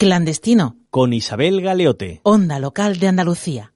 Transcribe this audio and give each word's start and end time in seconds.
Clandestino. 0.00 0.76
Con 0.90 1.12
Isabel 1.12 1.60
Galeote. 1.60 2.20
Onda 2.22 2.60
local 2.60 3.00
de 3.00 3.08
Andalucía. 3.08 3.72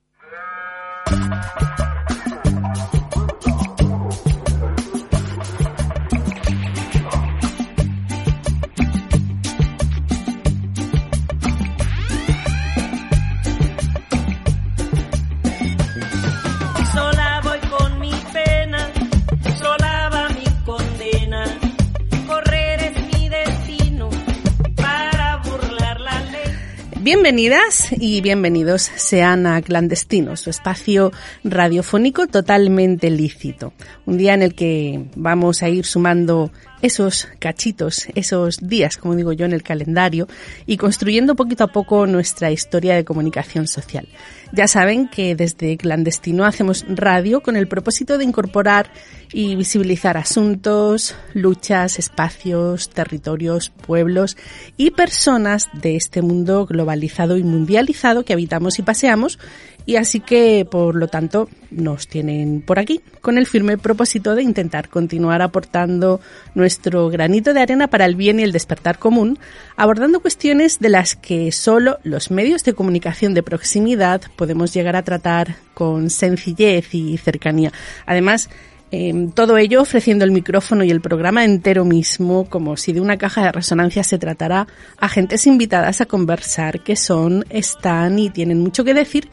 Bienvenidas 27.02 27.88
y 27.90 28.20
bienvenidos 28.20 28.82
sean 28.82 29.44
a 29.44 29.60
Clandestinos, 29.60 30.38
su 30.38 30.50
espacio 30.50 31.10
radiofónico 31.42 32.28
totalmente 32.28 33.10
lícito. 33.10 33.72
Un 34.06 34.18
día 34.18 34.34
en 34.34 34.42
el 34.42 34.54
que 34.54 35.06
vamos 35.16 35.64
a 35.64 35.68
ir 35.68 35.84
sumando 35.84 36.52
esos 36.82 37.28
cachitos, 37.38 38.06
esos 38.14 38.58
días, 38.58 38.96
como 38.96 39.14
digo 39.14 39.32
yo, 39.32 39.46
en 39.46 39.52
el 39.52 39.62
calendario 39.62 40.28
y 40.66 40.76
construyendo 40.76 41.36
poquito 41.36 41.64
a 41.64 41.68
poco 41.68 42.06
nuestra 42.06 42.50
historia 42.50 42.94
de 42.94 43.04
comunicación 43.04 43.66
social. 43.66 44.08
Ya 44.52 44.68
saben 44.68 45.08
que 45.08 45.34
desde 45.34 45.78
Clandestino 45.78 46.44
hacemos 46.44 46.84
radio 46.88 47.40
con 47.40 47.56
el 47.56 47.68
propósito 47.68 48.18
de 48.18 48.24
incorporar 48.24 48.90
y 49.32 49.56
visibilizar 49.56 50.18
asuntos, 50.18 51.14
luchas, 51.32 51.98
espacios, 51.98 52.90
territorios, 52.90 53.70
pueblos 53.70 54.36
y 54.76 54.90
personas 54.90 55.68
de 55.72 55.96
este 55.96 56.20
mundo 56.20 56.66
globalizado 56.66 57.38
y 57.38 57.42
mundializado 57.42 58.24
que 58.24 58.34
habitamos 58.34 58.78
y 58.78 58.82
paseamos 58.82 59.38
y 59.86 59.96
así 59.96 60.20
que, 60.20 60.66
por 60.70 60.94
lo 60.94 61.08
tanto, 61.08 61.48
nos 61.70 62.06
tienen 62.06 62.60
por 62.60 62.78
aquí 62.78 63.00
con 63.20 63.38
el 63.38 63.46
firme 63.46 63.78
propósito 63.78 64.34
de 64.34 64.42
intentar 64.42 64.88
continuar 64.88 65.42
aportando 65.42 66.20
nuestro 66.54 67.08
granito 67.08 67.54
de 67.54 67.60
arena 67.60 67.88
para 67.88 68.04
el 68.04 68.14
bien 68.14 68.40
y 68.40 68.42
el 68.42 68.52
despertar 68.52 68.98
común, 68.98 69.38
abordando 69.76 70.20
cuestiones 70.20 70.78
de 70.78 70.88
las 70.88 71.16
que 71.16 71.50
solo 71.52 71.98
los 72.04 72.30
medios 72.30 72.64
de 72.64 72.74
comunicación 72.74 73.34
de 73.34 73.42
proximidad 73.42 74.22
podemos 74.36 74.72
llegar 74.72 74.96
a 74.96 75.02
tratar 75.02 75.56
con 75.74 76.10
sencillez 76.10 76.94
y 76.94 77.16
cercanía. 77.18 77.72
Además, 78.06 78.48
eh, 78.94 79.30
todo 79.34 79.56
ello 79.56 79.80
ofreciendo 79.80 80.26
el 80.26 80.32
micrófono 80.32 80.84
y 80.84 80.90
el 80.90 81.00
programa 81.00 81.44
entero 81.44 81.86
mismo, 81.86 82.44
como 82.50 82.76
si 82.76 82.92
de 82.92 83.00
una 83.00 83.16
caja 83.16 83.42
de 83.42 83.52
resonancia 83.52 84.04
se 84.04 84.18
tratara 84.18 84.66
a 84.98 85.08
gentes 85.08 85.46
invitadas 85.46 86.02
a 86.02 86.06
conversar 86.06 86.80
que 86.80 86.94
son, 86.94 87.46
están 87.48 88.18
y 88.18 88.28
tienen 88.28 88.60
mucho 88.60 88.84
que 88.84 88.92
decir 88.92 89.30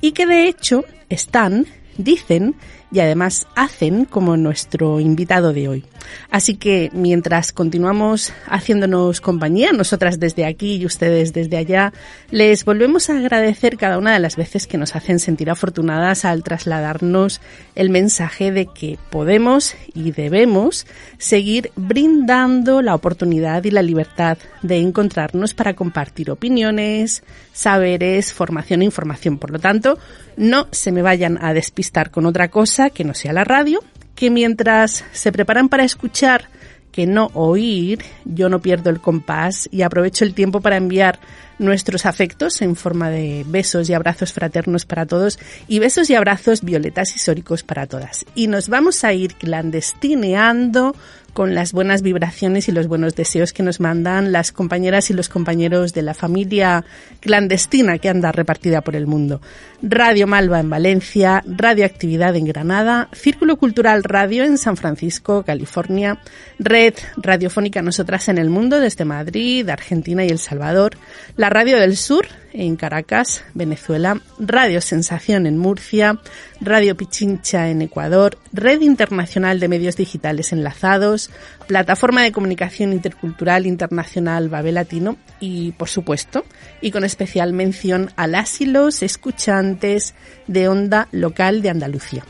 y 0.00 0.12
que 0.12 0.26
de 0.26 0.48
hecho 0.48 0.84
están, 1.08 1.66
dicen 1.96 2.54
y 2.90 3.00
además 3.00 3.46
hacen 3.54 4.04
como 4.04 4.36
nuestro 4.36 5.00
invitado 5.00 5.52
de 5.52 5.68
hoy. 5.68 5.84
Así 6.30 6.56
que 6.56 6.90
mientras 6.92 7.52
continuamos 7.52 8.32
haciéndonos 8.46 9.20
compañía, 9.20 9.72
nosotras 9.72 10.18
desde 10.18 10.46
aquí 10.46 10.76
y 10.76 10.86
ustedes 10.86 11.32
desde 11.32 11.56
allá, 11.56 11.92
les 12.30 12.64
volvemos 12.64 13.10
a 13.10 13.18
agradecer 13.18 13.76
cada 13.76 13.98
una 13.98 14.12
de 14.12 14.20
las 14.20 14.36
veces 14.36 14.66
que 14.66 14.78
nos 14.78 14.96
hacen 14.96 15.18
sentir 15.18 15.50
afortunadas 15.50 16.24
al 16.24 16.42
trasladarnos 16.42 17.40
el 17.74 17.90
mensaje 17.90 18.52
de 18.52 18.66
que 18.66 18.98
podemos 19.10 19.74
y 19.94 20.12
debemos 20.12 20.86
seguir 21.18 21.70
brindando 21.76 22.80
la 22.80 22.94
oportunidad 22.94 23.64
y 23.64 23.70
la 23.70 23.82
libertad 23.82 24.38
de 24.62 24.78
encontrarnos 24.78 25.54
para 25.54 25.74
compartir 25.74 26.30
opiniones, 26.30 27.22
saberes, 27.52 28.32
formación 28.32 28.82
e 28.82 28.86
información. 28.86 29.38
Por 29.38 29.50
lo 29.50 29.58
tanto, 29.58 29.98
no 30.36 30.68
se 30.70 30.92
me 30.92 31.02
vayan 31.02 31.38
a 31.42 31.52
despistar 31.52 32.10
con 32.10 32.24
otra 32.24 32.48
cosa 32.48 32.77
que 32.90 33.04
no 33.04 33.14
sea 33.14 33.32
la 33.32 33.44
radio, 33.44 33.80
que 34.14 34.30
mientras 34.30 35.04
se 35.12 35.32
preparan 35.32 35.68
para 35.68 35.84
escuchar 35.84 36.48
que 36.92 37.06
no 37.06 37.30
oír, 37.34 38.00
yo 38.24 38.48
no 38.48 38.60
pierdo 38.60 38.90
el 38.90 39.00
compás 39.00 39.68
y 39.70 39.82
aprovecho 39.82 40.24
el 40.24 40.34
tiempo 40.34 40.60
para 40.60 40.76
enviar 40.76 41.20
nuestros 41.58 42.06
afectos 42.06 42.60
en 42.62 42.76
forma 42.76 43.10
de 43.10 43.44
besos 43.46 43.88
y 43.88 43.94
abrazos 43.94 44.32
fraternos 44.32 44.84
para 44.86 45.06
todos 45.06 45.38
y 45.66 45.78
besos 45.78 46.08
y 46.10 46.14
abrazos 46.14 46.62
violetas 46.62 47.14
y 47.14 47.18
sóricos 47.18 47.62
para 47.62 47.86
todas. 47.86 48.24
Y 48.34 48.46
nos 48.46 48.68
vamos 48.68 49.04
a 49.04 49.12
ir 49.12 49.34
clandestineando 49.34 50.96
con 51.38 51.54
las 51.54 51.72
buenas 51.72 52.02
vibraciones 52.02 52.68
y 52.68 52.72
los 52.72 52.88
buenos 52.88 53.14
deseos 53.14 53.52
que 53.52 53.62
nos 53.62 53.78
mandan 53.78 54.32
las 54.32 54.50
compañeras 54.50 55.08
y 55.10 55.14
los 55.14 55.28
compañeros 55.28 55.94
de 55.94 56.02
la 56.02 56.12
familia 56.12 56.84
clandestina 57.20 57.98
que 57.98 58.08
anda 58.08 58.32
repartida 58.32 58.80
por 58.80 58.96
el 58.96 59.06
mundo. 59.06 59.40
Radio 59.80 60.26
Malva 60.26 60.58
en 60.58 60.68
Valencia, 60.68 61.44
Radioactividad 61.46 62.34
en 62.34 62.46
Granada, 62.46 63.08
Círculo 63.12 63.56
Cultural 63.56 64.02
Radio 64.02 64.42
en 64.42 64.58
San 64.58 64.76
Francisco, 64.76 65.44
California, 65.44 66.18
Red 66.58 66.94
Radiofónica 67.16 67.82
Nosotras 67.82 68.28
en 68.28 68.38
el 68.38 68.50
Mundo 68.50 68.80
desde 68.80 69.04
Madrid, 69.04 69.68
Argentina 69.68 70.24
y 70.24 70.30
El 70.30 70.40
Salvador, 70.40 70.96
la 71.36 71.50
Radio 71.50 71.78
del 71.78 71.96
Sur 71.96 72.26
en 72.58 72.74
Caracas, 72.74 73.44
Venezuela, 73.54 74.20
Radio 74.38 74.80
Sensación 74.80 75.46
en 75.46 75.58
Murcia, 75.58 76.18
Radio 76.60 76.96
Pichincha 76.96 77.70
en 77.70 77.82
Ecuador, 77.82 78.36
Red 78.52 78.80
Internacional 78.80 79.60
de 79.60 79.68
Medios 79.68 79.96
Digitales 79.96 80.52
Enlazados, 80.52 81.30
Plataforma 81.68 82.22
de 82.22 82.32
Comunicación 82.32 82.92
Intercultural 82.92 83.64
Internacional 83.64 84.48
Babel 84.48 84.74
Latino 84.74 85.16
y, 85.38 85.70
por 85.72 85.88
supuesto, 85.88 86.44
y 86.80 86.90
con 86.90 87.04
especial 87.04 87.52
mención 87.52 88.10
a 88.16 88.26
las 88.26 88.60
y 88.60 88.66
los 88.66 89.02
escuchantes 89.04 90.14
de 90.48 90.68
onda 90.68 91.06
local 91.12 91.62
de 91.62 91.70
Andalucía. 91.70 92.24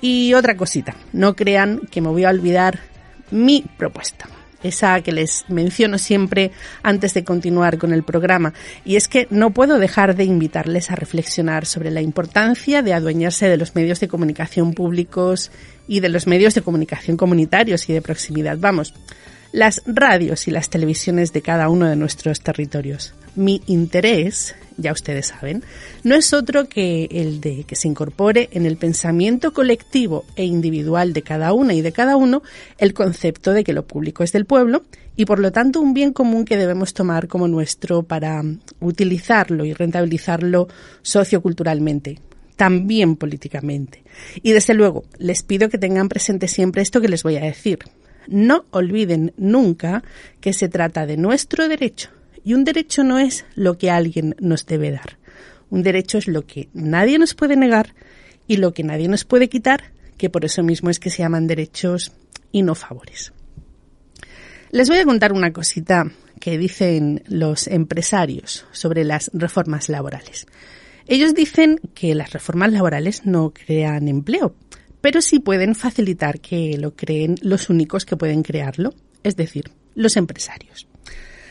Y 0.00 0.34
otra 0.34 0.56
cosita, 0.56 0.94
no 1.12 1.34
crean 1.34 1.80
que 1.90 2.00
me 2.00 2.08
voy 2.08 2.24
a 2.24 2.30
olvidar 2.30 2.78
mi 3.32 3.64
propuesta 3.76 4.28
esa 4.62 5.00
que 5.00 5.12
les 5.12 5.44
menciono 5.48 5.98
siempre 5.98 6.50
antes 6.82 7.14
de 7.14 7.24
continuar 7.24 7.78
con 7.78 7.92
el 7.92 8.02
programa, 8.02 8.54
y 8.84 8.96
es 8.96 9.08
que 9.08 9.26
no 9.30 9.50
puedo 9.50 9.78
dejar 9.78 10.16
de 10.16 10.24
invitarles 10.24 10.90
a 10.90 10.96
reflexionar 10.96 11.66
sobre 11.66 11.90
la 11.90 12.00
importancia 12.00 12.82
de 12.82 12.94
adueñarse 12.94 13.48
de 13.48 13.56
los 13.56 13.74
medios 13.74 14.00
de 14.00 14.08
comunicación 14.08 14.74
públicos 14.74 15.50
y 15.86 16.00
de 16.00 16.08
los 16.08 16.26
medios 16.26 16.54
de 16.54 16.62
comunicación 16.62 17.16
comunitarios 17.16 17.88
y 17.88 17.92
de 17.92 18.02
proximidad. 18.02 18.58
Vamos, 18.58 18.94
las 19.52 19.82
radios 19.86 20.48
y 20.48 20.50
las 20.50 20.70
televisiones 20.70 21.32
de 21.32 21.42
cada 21.42 21.68
uno 21.68 21.86
de 21.86 21.96
nuestros 21.96 22.40
territorios. 22.40 23.14
Mi 23.34 23.62
interés, 23.66 24.54
ya 24.76 24.92
ustedes 24.92 25.28
saben, 25.28 25.62
no 26.04 26.14
es 26.14 26.32
otro 26.32 26.68
que 26.68 27.08
el 27.10 27.40
de 27.40 27.64
que 27.64 27.76
se 27.76 27.88
incorpore 27.88 28.48
en 28.52 28.66
el 28.66 28.76
pensamiento 28.76 29.52
colectivo 29.52 30.24
e 30.36 30.44
individual 30.44 31.12
de 31.12 31.22
cada 31.22 31.52
una 31.52 31.74
y 31.74 31.80
de 31.80 31.92
cada 31.92 32.16
uno 32.16 32.42
el 32.78 32.94
concepto 32.94 33.52
de 33.52 33.64
que 33.64 33.72
lo 33.72 33.86
público 33.86 34.22
es 34.24 34.32
del 34.32 34.44
pueblo 34.44 34.84
y 35.16 35.24
por 35.24 35.38
lo 35.38 35.52
tanto 35.52 35.80
un 35.80 35.94
bien 35.94 36.12
común 36.12 36.44
que 36.44 36.56
debemos 36.56 36.94
tomar 36.94 37.28
como 37.28 37.48
nuestro 37.48 38.02
para 38.02 38.42
utilizarlo 38.80 39.64
y 39.64 39.72
rentabilizarlo 39.72 40.68
socioculturalmente 41.02 42.20
también 42.58 43.14
políticamente. 43.14 44.02
Y 44.42 44.50
desde 44.50 44.74
luego, 44.74 45.04
les 45.16 45.44
pido 45.44 45.68
que 45.68 45.78
tengan 45.78 46.08
presente 46.08 46.48
siempre 46.48 46.82
esto 46.82 47.00
que 47.00 47.08
les 47.08 47.22
voy 47.22 47.36
a 47.36 47.42
decir. 47.42 47.78
No 48.28 48.66
olviden 48.70 49.32
nunca 49.38 50.04
que 50.40 50.52
se 50.52 50.68
trata 50.68 51.06
de 51.06 51.16
nuestro 51.16 51.66
derecho 51.66 52.10
y 52.44 52.52
un 52.52 52.64
derecho 52.64 53.02
no 53.02 53.18
es 53.18 53.46
lo 53.54 53.78
que 53.78 53.90
alguien 53.90 54.36
nos 54.38 54.66
debe 54.66 54.90
dar. 54.90 55.18
Un 55.70 55.82
derecho 55.82 56.18
es 56.18 56.28
lo 56.28 56.46
que 56.46 56.68
nadie 56.74 57.18
nos 57.18 57.34
puede 57.34 57.56
negar 57.56 57.94
y 58.46 58.58
lo 58.58 58.74
que 58.74 58.84
nadie 58.84 59.08
nos 59.08 59.24
puede 59.24 59.48
quitar, 59.48 59.92
que 60.18 60.30
por 60.30 60.44
eso 60.44 60.62
mismo 60.62 60.90
es 60.90 61.00
que 61.00 61.10
se 61.10 61.18
llaman 61.18 61.46
derechos 61.46 62.12
y 62.52 62.62
no 62.62 62.74
favores. 62.74 63.32
Les 64.70 64.88
voy 64.90 64.98
a 64.98 65.04
contar 65.04 65.32
una 65.32 65.52
cosita 65.52 66.10
que 66.38 66.58
dicen 66.58 67.22
los 67.26 67.66
empresarios 67.66 68.66
sobre 68.72 69.04
las 69.04 69.30
reformas 69.32 69.88
laborales. 69.88 70.46
Ellos 71.06 71.34
dicen 71.34 71.80
que 71.94 72.14
las 72.14 72.32
reformas 72.32 72.72
laborales 72.72 73.24
no 73.24 73.54
crean 73.54 74.08
empleo, 74.08 74.54
pero 75.00 75.22
sí 75.22 75.38
pueden 75.38 75.74
facilitar 75.74 76.40
que 76.40 76.76
lo 76.78 76.94
creen 76.94 77.36
los 77.42 77.70
únicos 77.70 78.04
que 78.04 78.16
pueden 78.16 78.42
crearlo, 78.42 78.94
es 79.22 79.36
decir, 79.36 79.70
los 79.94 80.16
empresarios. 80.16 80.86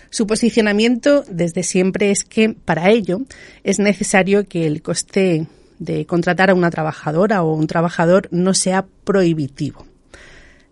Su 0.10 0.26
posicionamiento 0.26 1.24
desde 1.30 1.64
siempre 1.64 2.12
es 2.12 2.24
que 2.24 2.50
para 2.50 2.90
ello 2.90 3.22
es 3.64 3.80
necesario 3.80 4.48
que 4.48 4.66
el 4.66 4.82
coste 4.82 5.48
de 5.80 6.06
contratar 6.06 6.50
a 6.50 6.56
una 6.56 6.72
trabajadora 6.72 7.44
o 7.44 7.54
un 7.54 7.68
trabajador 7.68 8.30
no 8.32 8.54
sea 8.54 8.86
prohibitivo. 9.04 9.86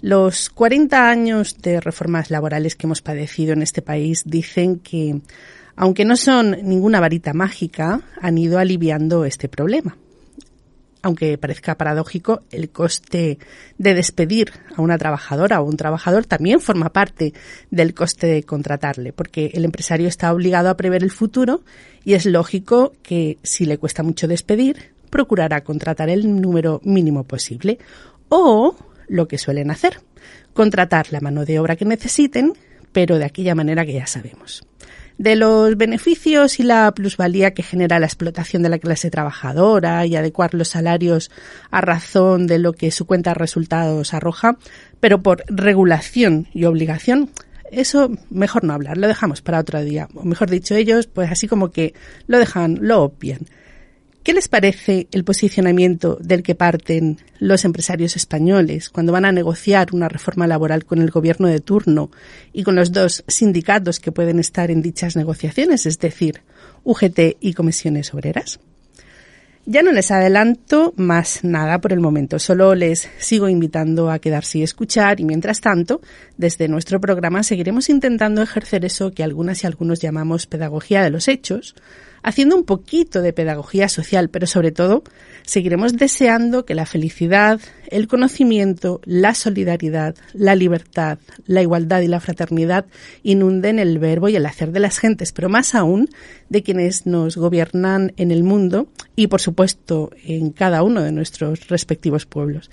Los 0.01 0.49
40 0.49 1.09
años 1.09 1.61
de 1.61 1.79
reformas 1.79 2.29
laborales 2.29 2.75
que 2.75 2.87
hemos 2.87 3.01
padecido 3.01 3.53
en 3.53 3.61
este 3.61 3.81
país 3.81 4.23
dicen 4.25 4.79
que, 4.79 5.21
aunque 5.75 6.05
no 6.05 6.15
son 6.15 6.51
ninguna 6.63 6.99
varita 6.99 7.33
mágica, 7.33 8.01
han 8.21 8.37
ido 8.37 8.59
aliviando 8.59 9.25
este 9.25 9.49
problema. 9.49 9.97
Aunque 11.05 11.37
parezca 11.37 11.77
paradójico, 11.77 12.41
el 12.49 12.71
coste 12.71 13.37
de 13.77 13.93
despedir 13.93 14.51
a 14.75 14.81
una 14.81 14.97
trabajadora 14.97 15.61
o 15.61 15.63
un 15.63 15.77
trabajador 15.77 16.25
también 16.25 16.59
forma 16.59 16.89
parte 16.89 17.31
del 17.69 17.93
coste 17.93 18.25
de 18.25 18.41
contratarle, 18.41 19.13
porque 19.13 19.51
el 19.53 19.65
empresario 19.65 20.07
está 20.07 20.33
obligado 20.33 20.67
a 20.67 20.77
prever 20.77 21.03
el 21.03 21.11
futuro 21.11 21.61
y 22.03 22.15
es 22.15 22.25
lógico 22.25 22.93
que 23.03 23.37
si 23.43 23.65
le 23.65 23.77
cuesta 23.77 24.01
mucho 24.01 24.27
despedir, 24.27 24.93
procurará 25.11 25.63
contratar 25.63 26.09
el 26.09 26.41
número 26.41 26.81
mínimo 26.83 27.23
posible 27.23 27.77
o 28.29 28.75
lo 29.07 29.27
que 29.27 29.37
suelen 29.37 29.69
hacer, 29.69 29.99
contratar 30.53 31.13
la 31.13 31.21
mano 31.21 31.45
de 31.45 31.59
obra 31.59 31.75
que 31.75 31.85
necesiten, 31.85 32.53
pero 32.91 33.19
de 33.19 33.25
aquella 33.25 33.53
manera 33.53 33.85
que 33.85 33.93
ya 33.93 34.07
sabemos. 34.07 34.63
De 35.17 35.35
los 35.35 35.77
beneficios 35.77 36.59
y 36.59 36.63
la 36.63 36.91
plusvalía 36.93 37.53
que 37.53 37.63
genera 37.63 37.99
la 37.99 38.05
explotación 38.05 38.63
de 38.63 38.69
la 38.69 38.79
clase 38.79 39.09
trabajadora 39.09 40.05
y 40.05 40.15
adecuar 40.15 40.53
los 40.53 40.67
salarios 40.67 41.31
a 41.71 41.79
razón 41.81 42.47
de 42.47 42.59
lo 42.59 42.73
que 42.73 42.91
su 42.91 43.05
cuenta 43.05 43.29
de 43.29 43.35
resultados 43.35 44.13
arroja, 44.13 44.57
pero 44.99 45.23
por 45.23 45.43
regulación 45.47 46.47
y 46.53 46.65
obligación, 46.65 47.29
eso 47.71 48.11
mejor 48.29 48.63
no 48.63 48.73
hablar, 48.73 48.97
lo 48.97 49.07
dejamos 49.07 49.41
para 49.41 49.59
otro 49.59 49.81
día. 49.83 50.07
O 50.15 50.23
mejor 50.23 50.49
dicho, 50.49 50.75
ellos, 50.75 51.07
pues 51.07 51.31
así 51.31 51.47
como 51.47 51.71
que 51.71 51.93
lo 52.27 52.37
dejan, 52.39 52.79
lo 52.81 53.03
obvian. 53.03 53.39
¿Qué 54.25 54.33
les 54.33 54.47
parece 54.47 55.07
el 55.11 55.23
posicionamiento 55.23 56.17
del 56.19 56.41
que 56.41 56.55
parten 56.55 57.19
los 57.37 57.63
empresarios 57.63 58.15
españoles 58.15 58.89
cuando 58.89 59.11
van 59.11 59.23
a 59.23 59.31
negociar 59.31 59.89
una 59.93 60.09
reforma 60.09 60.47
laboral 60.47 60.83
con 60.83 60.99
el 60.99 61.11
gobierno 61.11 61.47
de 61.47 61.59
turno 61.59 62.09
y 62.51 62.63
con 62.63 62.73
los 62.73 62.91
dos 62.91 63.23
sindicatos 63.27 63.99
que 63.99 64.11
pueden 64.11 64.39
estar 64.39 64.71
en 64.71 64.81
dichas 64.81 65.15
negociaciones, 65.15 65.85
es 65.85 65.99
decir, 65.99 66.41
UGT 66.83 67.37
y 67.39 67.53
comisiones 67.53 68.15
obreras? 68.15 68.59
Ya 69.67 69.83
no 69.83 69.91
les 69.91 70.09
adelanto 70.09 70.95
más 70.95 71.43
nada 71.43 71.79
por 71.79 71.93
el 71.93 71.99
momento, 71.99 72.39
solo 72.39 72.73
les 72.73 73.07
sigo 73.19 73.47
invitando 73.47 74.09
a 74.09 74.17
quedarse 74.17 74.57
y 74.59 74.63
escuchar 74.63 75.19
y 75.19 75.25
mientras 75.25 75.61
tanto, 75.61 76.01
desde 76.35 76.67
nuestro 76.67 76.99
programa 76.99 77.43
seguiremos 77.43 77.89
intentando 77.89 78.41
ejercer 78.41 78.85
eso 78.85 79.11
que 79.11 79.23
algunas 79.23 79.63
y 79.63 79.67
algunos 79.67 79.99
llamamos 79.99 80.47
pedagogía 80.47 81.03
de 81.03 81.11
los 81.11 81.27
hechos, 81.27 81.75
haciendo 82.25 82.55
un 82.55 82.63
poquito 82.63 83.21
de 83.21 83.33
pedagogía 83.33 83.87
social, 83.87 84.29
pero 84.29 84.47
sobre 84.47 84.71
todo 84.71 85.03
seguiremos 85.43 85.93
deseando 85.93 86.65
que 86.65 86.73
la 86.73 86.87
felicidad, 86.87 87.61
el 87.87 88.07
conocimiento, 88.07 88.99
la 89.05 89.35
solidaridad, 89.35 90.15
la 90.33 90.55
libertad, 90.55 91.19
la 91.45 91.61
igualdad 91.61 92.01
y 92.01 92.07
la 92.07 92.19
fraternidad 92.19 92.87
inunden 93.21 93.77
el 93.77 93.99
verbo 93.99 94.27
y 94.27 94.35
el 94.35 94.47
hacer 94.47 94.71
de 94.71 94.79
las 94.79 94.97
gentes, 94.97 95.33
pero 95.33 95.49
más 95.49 95.75
aún 95.75 96.09
de 96.49 96.63
quienes 96.63 97.05
nos 97.05 97.37
gobiernan 97.37 98.11
en 98.17 98.31
el 98.31 98.43
mundo 98.43 98.87
y, 99.15 99.27
por 99.27 99.39
supuesto, 99.39 100.09
en 100.25 100.49
cada 100.49 100.81
uno 100.81 101.03
de 101.03 101.11
nuestros 101.11 101.67
respectivos 101.67 102.25
pueblos. 102.25 102.71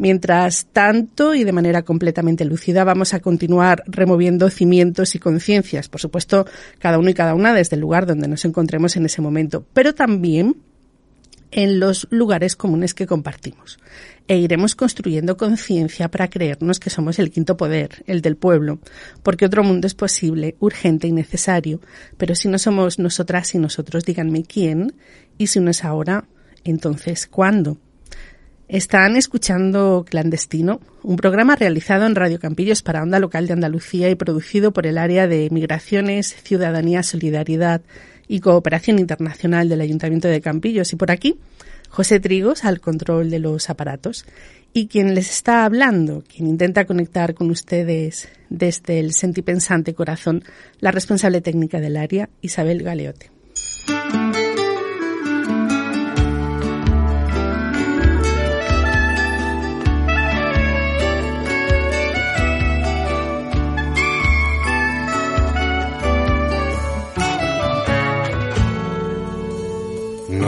Mientras 0.00 0.64
tanto, 0.72 1.34
y 1.34 1.44
de 1.44 1.52
manera 1.52 1.82
completamente 1.82 2.46
lúcida, 2.46 2.84
vamos 2.84 3.12
a 3.12 3.20
continuar 3.20 3.82
removiendo 3.86 4.48
cimientos 4.48 5.14
y 5.14 5.18
conciencias, 5.18 5.90
por 5.90 6.00
supuesto, 6.00 6.46
cada 6.78 6.96
uno 6.96 7.10
y 7.10 7.14
cada 7.14 7.34
una 7.34 7.52
desde 7.52 7.76
el 7.76 7.82
lugar 7.82 8.06
donde 8.06 8.26
nos 8.26 8.46
encontremos 8.46 8.96
en 8.96 9.04
ese 9.04 9.20
momento, 9.20 9.66
pero 9.74 9.94
también 9.94 10.56
en 11.50 11.80
los 11.80 12.08
lugares 12.08 12.56
comunes 12.56 12.94
que 12.94 13.06
compartimos. 13.06 13.78
E 14.26 14.38
iremos 14.38 14.74
construyendo 14.74 15.36
conciencia 15.36 16.10
para 16.10 16.30
creernos 16.30 16.80
que 16.80 16.88
somos 16.88 17.18
el 17.18 17.30
quinto 17.30 17.58
poder, 17.58 18.02
el 18.06 18.22
del 18.22 18.38
pueblo, 18.38 18.78
porque 19.22 19.44
otro 19.44 19.62
mundo 19.62 19.86
es 19.86 19.94
posible, 19.94 20.56
urgente 20.60 21.08
y 21.08 21.12
necesario, 21.12 21.82
pero 22.16 22.34
si 22.34 22.48
no 22.48 22.58
somos 22.58 22.98
nosotras 22.98 23.54
y 23.54 23.58
nosotros, 23.58 24.06
díganme 24.06 24.44
quién, 24.44 24.94
y 25.36 25.48
si 25.48 25.60
no 25.60 25.70
es 25.70 25.84
ahora, 25.84 26.26
entonces 26.64 27.26
¿cuándo? 27.26 27.76
Están 28.70 29.16
escuchando 29.16 30.06
Clandestino, 30.08 30.78
un 31.02 31.16
programa 31.16 31.56
realizado 31.56 32.06
en 32.06 32.14
Radio 32.14 32.38
Campillos 32.38 32.82
para 32.82 33.02
Onda 33.02 33.18
Local 33.18 33.48
de 33.48 33.54
Andalucía 33.54 34.08
y 34.10 34.14
producido 34.14 34.72
por 34.72 34.86
el 34.86 34.96
área 34.96 35.26
de 35.26 35.48
Migraciones, 35.50 36.36
Ciudadanía, 36.44 37.02
Solidaridad 37.02 37.80
y 38.28 38.38
Cooperación 38.38 39.00
Internacional 39.00 39.68
del 39.68 39.80
Ayuntamiento 39.80 40.28
de 40.28 40.40
Campillos. 40.40 40.92
Y 40.92 40.96
por 40.96 41.10
aquí, 41.10 41.40
José 41.88 42.20
Trigos 42.20 42.64
al 42.64 42.80
control 42.80 43.28
de 43.28 43.40
los 43.40 43.70
aparatos. 43.70 44.24
Y 44.72 44.86
quien 44.86 45.16
les 45.16 45.28
está 45.30 45.64
hablando, 45.64 46.22
quien 46.32 46.46
intenta 46.46 46.84
conectar 46.84 47.34
con 47.34 47.50
ustedes 47.50 48.28
desde 48.50 49.00
el 49.00 49.14
sentipensante 49.14 49.94
corazón, 49.94 50.44
la 50.78 50.92
responsable 50.92 51.40
técnica 51.40 51.80
del 51.80 51.96
área, 51.96 52.30
Isabel 52.40 52.84
Galeote. 52.84 53.32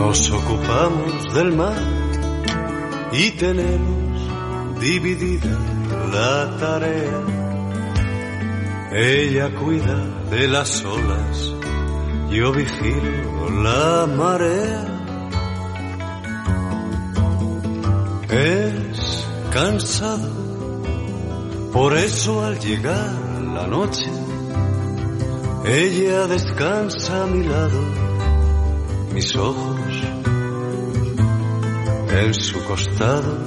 Nos 0.05 0.33
ocupamos 0.33 1.33
del 1.33 1.53
mar 1.53 1.81
y 3.13 3.31
tenemos 3.31 4.81
dividida 4.81 5.57
la 6.13 6.57
tarea. 6.59 7.21
Ella 8.93 9.55
cuida 9.55 10.05
de 10.29 10.49
las 10.49 10.85
olas, 10.85 11.55
yo 12.31 12.53
vigilo 12.53 13.49
la 13.63 14.09
marea. 14.09 14.85
Es 18.29 19.25
cansado, 19.53 20.31
por 21.73 21.97
eso 21.97 22.45
al 22.45 22.59
llegar 22.59 23.15
la 23.55 23.69
noche, 23.69 24.11
ella 25.65 26.27
descansa 26.27 27.23
a 27.23 27.27
mi 27.27 27.45
lado, 27.45 27.81
mis 29.15 29.37
ojos 29.37 29.82
en 32.13 32.35
su 32.35 32.63
costado. 32.65 33.39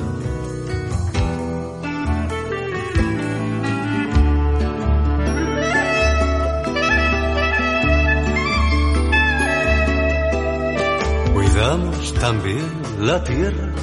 Cuidamos 11.34 12.14
también 12.16 12.72
la 13.00 13.24
tierra 13.24 13.74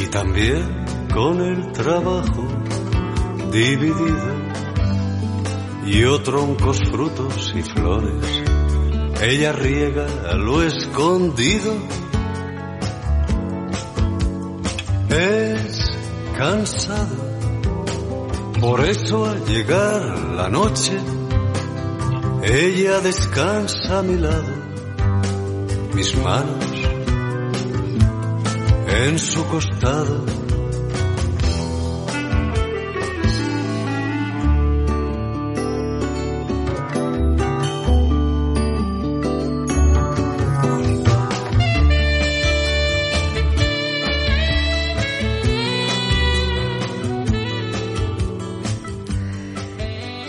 y 0.00 0.06
también 0.06 0.84
con 1.12 1.40
el 1.42 1.72
trabajo 1.72 2.48
dividido 3.52 4.32
y 5.86 6.04
o 6.04 6.20
troncos, 6.22 6.80
frutos 6.90 7.52
y 7.54 7.62
flores. 7.62 8.42
Ella 9.20 9.52
riega 9.52 10.06
lo 10.36 10.62
escondido 10.62 11.74
cansado. 16.42 17.16
Por 18.60 18.80
eso 18.80 19.26
al 19.26 19.44
llegar 19.44 20.02
la 20.40 20.48
noche, 20.48 20.98
ella 22.42 22.98
descansa 23.00 24.00
a 24.00 24.02
mi 24.02 24.16
lado, 24.16 24.52
mis 25.94 26.16
manos 26.16 26.64
en 29.04 29.18
su 29.20 29.46
costado. 29.46 30.41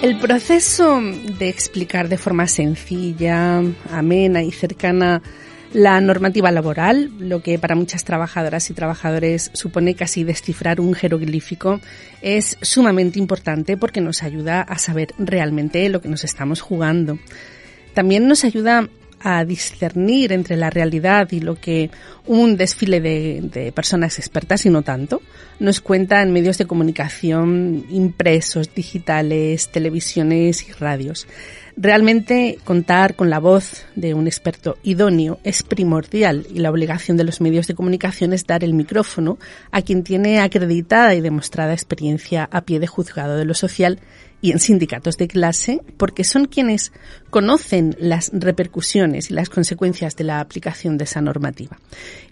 El 0.03 0.19
proceso 0.19 0.99
de 1.39 1.47
explicar 1.47 2.09
de 2.09 2.17
forma 2.17 2.45
sencilla, 2.47 3.63
amena 3.89 4.43
y 4.43 4.51
cercana 4.51 5.21
La 5.71 6.01
normativa 6.01 6.51
laboral, 6.51 7.09
lo 7.19 7.41
que 7.41 7.57
para 7.57 7.73
muchas 7.73 8.03
trabajadoras 8.03 8.69
y 8.69 8.73
trabajadores 8.73 9.49
supone 9.53 9.95
casi 9.95 10.25
descifrar 10.25 10.81
un 10.81 10.93
jeroglífico, 10.93 11.79
es 12.21 12.57
sumamente 12.61 13.17
importante 13.17 13.77
porque 13.77 14.01
nos 14.01 14.23
ayuda 14.23 14.61
a 14.61 14.77
saber 14.77 15.13
realmente 15.17 15.87
lo 15.87 16.01
que 16.01 16.09
nos 16.09 16.25
estamos 16.25 16.59
jugando. 16.59 17.17
También 17.93 18.27
nos 18.27 18.43
ayuda 18.43 18.89
a 19.23 19.45
discernir 19.45 20.33
entre 20.33 20.57
la 20.57 20.69
realidad 20.69 21.31
y 21.31 21.39
lo 21.39 21.55
que 21.55 21.89
un 22.27 22.57
desfile 22.57 22.99
de, 22.99 23.71
personas 23.73 24.19
expertas 24.19 24.65
y 24.65 24.69
no 24.69 24.81
tanto 24.81 25.21
nos 25.59 25.79
cuenta 25.79 26.21
en 26.21 26.33
medios 26.33 26.57
de 26.57 26.65
comunicación 26.65 27.85
impresos, 27.89 28.75
digitales, 28.75 29.69
televisiones 29.69 30.67
y 30.67 30.73
radios. 30.73 31.25
Realmente 31.75 32.59
contar 32.63 33.15
con 33.15 33.29
la 33.29 33.39
voz 33.39 33.85
de 33.95 34.13
un 34.13 34.27
experto 34.27 34.77
idóneo 34.83 35.39
es 35.43 35.63
primordial 35.63 36.45
y 36.53 36.59
la 36.59 36.69
obligación 36.69 37.17
de 37.17 37.23
los 37.23 37.41
medios 37.41 37.65
de 37.67 37.73
comunicación 37.73 38.31
es 38.31 38.45
dar 38.45 38.63
el 38.63 38.73
micrófono 38.73 39.39
a 39.71 39.81
quien 39.81 40.03
tiene 40.03 40.39
acreditada 40.39 41.15
y 41.15 41.21
demostrada 41.21 41.73
experiencia 41.73 42.47
a 42.51 42.61
pie 42.61 42.79
de 42.79 42.87
juzgado 42.87 43.37
de 43.37 43.45
lo 43.45 43.55
social 43.55 43.99
y 44.43 44.51
en 44.51 44.59
sindicatos 44.59 45.15
de 45.15 45.29
clase, 45.29 45.79
porque 45.95 46.25
son 46.25 46.47
quienes 46.47 46.91
conocen 47.29 47.95
las 47.97 48.29
repercusiones 48.33 49.31
y 49.31 49.33
las 49.33 49.49
consecuencias 49.49 50.17
de 50.17 50.25
la 50.25 50.41
aplicación 50.41 50.97
de 50.97 51.05
esa 51.05 51.21
normativa. 51.21 51.79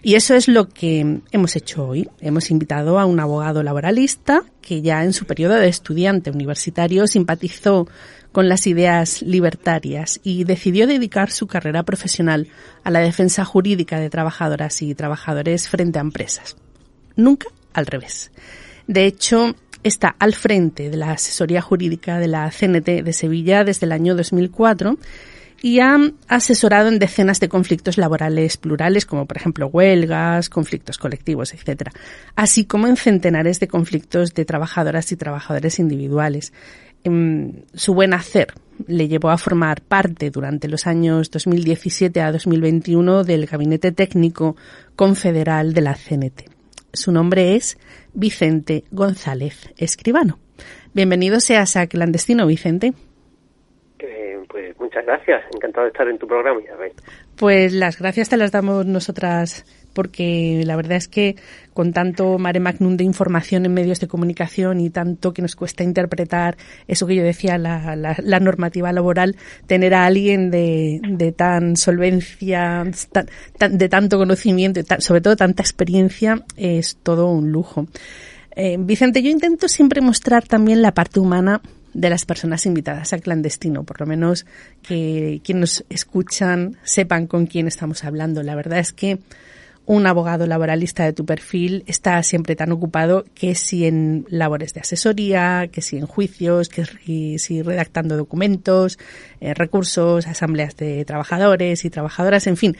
Y 0.02 0.14
eso 0.14 0.34
es 0.34 0.46
lo 0.46 0.68
que 0.68 1.20
hemos 1.32 1.56
hecho 1.56 1.86
hoy. 1.86 2.10
Hemos 2.20 2.50
invitado 2.50 2.98
a 2.98 3.06
un 3.06 3.18
abogado 3.18 3.62
laboralista 3.62 4.44
que 4.60 4.82
ya 4.82 5.02
en 5.04 5.14
su 5.14 5.24
periodo 5.24 5.54
de 5.54 5.68
estudiante 5.68 6.30
universitario 6.30 7.06
simpatizó 7.06 7.88
con 8.32 8.48
las 8.48 8.66
ideas 8.66 9.22
libertarias 9.22 10.20
y 10.24 10.44
decidió 10.44 10.86
dedicar 10.86 11.30
su 11.30 11.46
carrera 11.46 11.82
profesional 11.82 12.48
a 12.82 12.90
la 12.90 13.00
defensa 13.00 13.44
jurídica 13.44 14.00
de 14.00 14.10
trabajadoras 14.10 14.82
y 14.82 14.94
trabajadores 14.94 15.68
frente 15.68 15.98
a 15.98 16.02
empresas. 16.02 16.56
Nunca 17.14 17.48
al 17.72 17.86
revés. 17.86 18.30
De 18.86 19.06
hecho, 19.06 19.54
está 19.82 20.16
al 20.18 20.34
frente 20.34 20.90
de 20.90 20.96
la 20.96 21.12
asesoría 21.12 21.60
jurídica 21.60 22.18
de 22.18 22.28
la 22.28 22.50
CNT 22.50 23.04
de 23.04 23.12
Sevilla 23.12 23.64
desde 23.64 23.86
el 23.86 23.92
año 23.92 24.14
2004 24.16 24.98
y 25.62 25.78
ha 25.78 25.96
asesorado 26.26 26.88
en 26.88 26.98
decenas 26.98 27.38
de 27.38 27.48
conflictos 27.48 27.96
laborales 27.96 28.56
plurales, 28.56 29.06
como 29.06 29.26
por 29.26 29.36
ejemplo 29.36 29.68
huelgas, 29.68 30.48
conflictos 30.48 30.98
colectivos, 30.98 31.54
etc., 31.54 31.90
así 32.34 32.64
como 32.64 32.88
en 32.88 32.96
centenares 32.96 33.60
de 33.60 33.68
conflictos 33.68 34.34
de 34.34 34.44
trabajadoras 34.44 35.12
y 35.12 35.16
trabajadores 35.16 35.78
individuales. 35.78 36.52
Em, 37.04 37.64
su 37.74 37.94
buen 37.94 38.14
hacer 38.14 38.48
le 38.86 39.08
llevó 39.08 39.30
a 39.30 39.38
formar 39.38 39.80
parte 39.80 40.30
durante 40.30 40.68
los 40.68 40.86
años 40.86 41.30
2017 41.30 42.20
a 42.20 42.32
2021 42.32 43.24
del 43.24 43.46
Gabinete 43.46 43.92
Técnico 43.92 44.56
Confederal 44.96 45.72
de 45.72 45.80
la 45.80 45.94
CNT. 45.94 46.48
Su 46.92 47.10
nombre 47.12 47.56
es 47.56 47.78
Vicente 48.12 48.84
González 48.90 49.72
Escribano. 49.78 50.38
Bienvenido 50.94 51.40
seas 51.40 51.76
a 51.76 51.86
Clandestino, 51.86 52.46
Vicente. 52.46 52.92
Eh, 53.98 54.38
pues 54.48 54.78
muchas 54.78 55.04
gracias, 55.06 55.42
encantado 55.54 55.84
de 55.84 55.90
estar 55.90 56.06
en 56.06 56.18
tu 56.18 56.26
programa, 56.26 56.60
Isabel. 56.60 56.92
Pues 57.36 57.72
las 57.72 57.98
gracias 57.98 58.28
te 58.28 58.36
las 58.36 58.52
damos 58.52 58.86
nosotras 58.86 59.64
porque 59.92 60.62
la 60.64 60.76
verdad 60.76 60.96
es 60.96 61.08
que 61.08 61.36
con 61.74 61.92
tanto 61.92 62.38
mare 62.38 62.60
magnum 62.60 62.96
de 62.96 63.04
información 63.04 63.64
en 63.64 63.74
medios 63.74 64.00
de 64.00 64.08
comunicación 64.08 64.80
y 64.80 64.90
tanto 64.90 65.32
que 65.32 65.42
nos 65.42 65.56
cuesta 65.56 65.84
interpretar 65.84 66.56
eso 66.86 67.06
que 67.06 67.14
yo 67.14 67.22
decía, 67.22 67.58
la, 67.58 67.96
la, 67.96 68.40
normativa 68.40 68.92
laboral, 68.92 69.36
tener 69.66 69.94
a 69.94 70.06
alguien 70.06 70.50
de, 70.50 71.00
de 71.02 71.32
tan 71.32 71.76
solvencia, 71.76 72.84
de 73.70 73.88
tanto 73.88 74.18
conocimiento, 74.18 74.80
y 74.80 74.84
sobre 74.98 75.20
todo 75.20 75.36
tanta 75.36 75.62
experiencia, 75.62 76.44
es 76.56 76.96
todo 77.02 77.30
un 77.30 77.52
lujo. 77.52 77.86
Eh, 78.54 78.76
Vicente, 78.78 79.22
yo 79.22 79.30
intento 79.30 79.68
siempre 79.68 80.00
mostrar 80.00 80.46
también 80.46 80.82
la 80.82 80.92
parte 80.92 81.20
humana 81.20 81.62
de 81.94 82.10
las 82.10 82.24
personas 82.24 82.66
invitadas 82.66 83.12
al 83.12 83.20
clandestino, 83.20 83.84
por 83.84 84.00
lo 84.00 84.06
menos 84.06 84.46
que 84.82 85.40
quienes 85.44 85.60
nos 85.60 85.84
escuchan 85.88 86.76
sepan 86.82 87.26
con 87.26 87.46
quién 87.46 87.66
estamos 87.66 88.04
hablando. 88.04 88.42
La 88.42 88.54
verdad 88.54 88.78
es 88.78 88.92
que 88.92 89.18
un 89.84 90.06
abogado 90.06 90.46
laboralista 90.46 91.04
de 91.04 91.12
tu 91.12 91.26
perfil 91.26 91.82
está 91.86 92.22
siempre 92.22 92.54
tan 92.54 92.70
ocupado 92.70 93.24
que 93.34 93.54
si 93.54 93.86
en 93.86 94.26
labores 94.28 94.74
de 94.74 94.80
asesoría, 94.80 95.68
que 95.72 95.82
si 95.82 95.96
en 95.96 96.06
juicios, 96.06 96.68
que 96.68 96.84
si 97.38 97.62
redactando 97.62 98.16
documentos, 98.16 98.98
eh, 99.40 99.54
recursos, 99.54 100.26
asambleas 100.26 100.76
de 100.76 101.04
trabajadores 101.04 101.84
y 101.84 101.90
trabajadoras, 101.90 102.46
en 102.46 102.56
fin, 102.56 102.76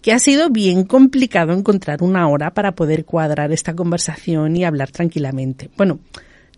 que 0.00 0.12
ha 0.12 0.18
sido 0.18 0.50
bien 0.50 0.84
complicado 0.84 1.52
encontrar 1.52 2.02
una 2.02 2.28
hora 2.28 2.52
para 2.52 2.72
poder 2.72 3.04
cuadrar 3.04 3.52
esta 3.52 3.74
conversación 3.74 4.56
y 4.56 4.64
hablar 4.64 4.90
tranquilamente. 4.90 5.70
Bueno, 5.76 5.98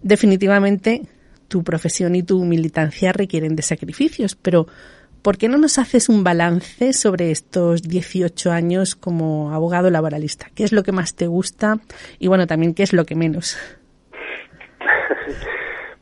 definitivamente 0.03 1.03
tu 1.49 1.63
profesión 1.63 2.17
y 2.17 2.23
tu 2.23 2.45
militancia 2.45 3.13
requieren 3.13 3.57
de 3.57 3.63
sacrificios, 3.63 4.35
pero 4.35 4.67
¿Por 5.27 5.39
qué 5.39 5.49
no 5.49 5.59
nos 5.59 5.81
haces 5.81 6.09
un 6.09 6.23
balance 6.23 6.93
sobre 6.93 7.33
estos 7.33 7.83
18 7.83 8.53
años 8.53 8.95
como 8.95 9.51
abogado 9.51 9.91
laboralista? 9.91 10.47
¿Qué 10.55 10.63
es 10.63 10.73
lo 10.73 10.85
que 10.85 10.93
más 10.93 11.17
te 11.17 11.27
gusta 11.27 11.79
y 12.21 12.29
bueno, 12.29 12.47
también 12.47 12.77
qué 12.77 12.85
es 12.85 12.93
lo 12.93 13.05
que 13.05 13.17
menos? 13.17 13.59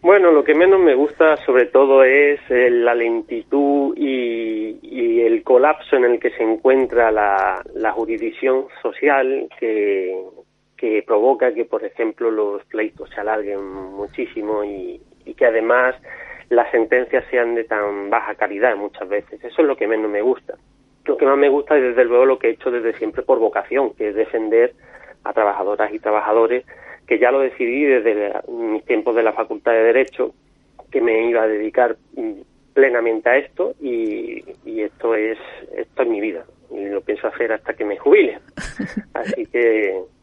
Bueno, 0.03 0.31
lo 0.33 0.45
que 0.45 0.55
menos 0.55 0.79
me 0.79 0.95
gusta 0.95 1.39
sobre 1.47 1.65
todo 1.65 2.05
es 2.05 2.39
eh, 2.51 2.69
la 2.69 2.95
lentitud 2.95 3.97
y, 3.97 5.23
el 5.23 5.43
colapso 5.43 5.97
en 5.97 6.05
el 6.05 6.21
que 6.21 6.29
se 6.33 6.43
encuentra 6.43 7.11
la, 7.11 7.93
jurisdicción 7.93 8.67
social 8.83 9.49
que, 9.59 10.15
que, 10.77 11.03
provoca 11.07 11.55
que, 11.55 11.65
por 11.65 11.83
ejemplo, 11.83 12.31
los 12.31 12.63
pleitos 12.67 13.09
se 13.15 13.23
alarguen 13.23 13.65
muchísimo 13.65 14.63
y 14.63 15.01
que 15.35 15.47
además 15.47 15.95
las 16.49 16.71
sentencias 16.71 17.25
sean 17.31 17.55
de 17.55 17.65
tan 17.65 18.11
baja 18.11 18.35
calidad 18.35 18.77
muchas 18.77 19.09
veces. 19.09 19.43
Eso 19.43 19.63
es 19.63 19.69
lo 19.69 19.77
que 19.77 19.87
menos 19.87 20.11
me 20.11 20.23
gusta. 20.23 20.55
Lo 21.05 21.17
que 21.17 21.27
más 21.27 21.37
me 21.37 21.49
gusta 21.49 21.77
es 21.77 21.83
desde 21.83 22.05
luego 22.05 22.25
lo 22.25 22.39
que 22.39 22.49
he 22.49 22.51
hecho 22.53 22.71
desde 22.71 22.95
siempre 22.95 23.23
por 23.23 23.39
vocación, 23.39 23.95
que 23.95 24.09
es 24.09 24.15
defender 24.15 24.73
a 25.23 25.33
trabajadoras 25.33 25.93
y 25.93 25.99
trabajadores, 25.99 26.65
que 27.07 27.19
ya 27.19 27.31
lo 27.31 27.41
decidí 27.41 27.85
desde 27.85 28.33
mis 28.49 28.85
tiempos 28.85 29.15
de 29.15 29.23
la 29.23 29.33
Facultad 29.33 29.73
de 29.73 29.85
Derecho, 29.85 30.35
que 30.91 31.01
me 31.01 31.29
iba 31.29 31.43
a 31.43 31.49
dedicar 31.49 31.97
plenamente 32.73 33.29
a 33.29 33.37
esto 33.37 33.75
y, 33.81 34.45
y 34.65 34.83
esto 34.83 35.15
es 35.15 35.39
esto 35.77 36.03
es 36.03 36.09
mi 36.09 36.21
vida 36.21 36.45
y 36.71 36.87
lo 36.87 37.01
pienso 37.03 37.29
hacer 37.29 37.53
hasta 37.53 37.75
que 37.75 37.85
me 37.85 37.99
jubile. 37.99 38.39
Así 39.15 39.47
que 39.47 39.95
Mm, 39.95 40.14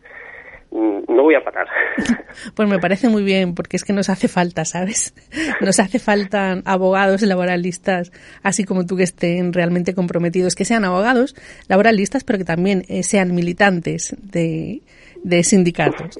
no 0.72 1.24
voy 1.24 1.36
a 1.36 1.44
parar. 1.44 1.68
Pues 2.56 2.68
me 2.70 2.80
parece 2.80 3.10
muy 3.10 3.24
bien, 3.24 3.54
porque 3.54 3.76
es 3.76 3.84
que 3.84 3.92
nos 3.92 4.10
hace 4.10 4.30
falta, 4.30 4.64
¿sabes? 4.64 5.14
Nos 5.60 5.80
hace 5.80 6.00
falta 6.00 6.62
abogados 6.64 7.22
laboralistas, 7.22 8.12
así 8.42 8.64
como 8.64 8.86
tú 8.86 8.96
que 8.96 9.04
estén 9.04 9.52
realmente 9.52 9.94
comprometidos, 9.94 10.56
que 10.56 10.64
sean 10.64 10.86
abogados 10.86 11.36
laboralistas, 11.68 12.24
pero 12.24 12.40
que 12.40 12.46
también 12.46 12.86
eh, 12.88 13.04
sean 13.04 13.36
militantes 13.36 14.16
de, 14.22 14.82
de 15.24 15.44
sindicatos. 15.44 16.18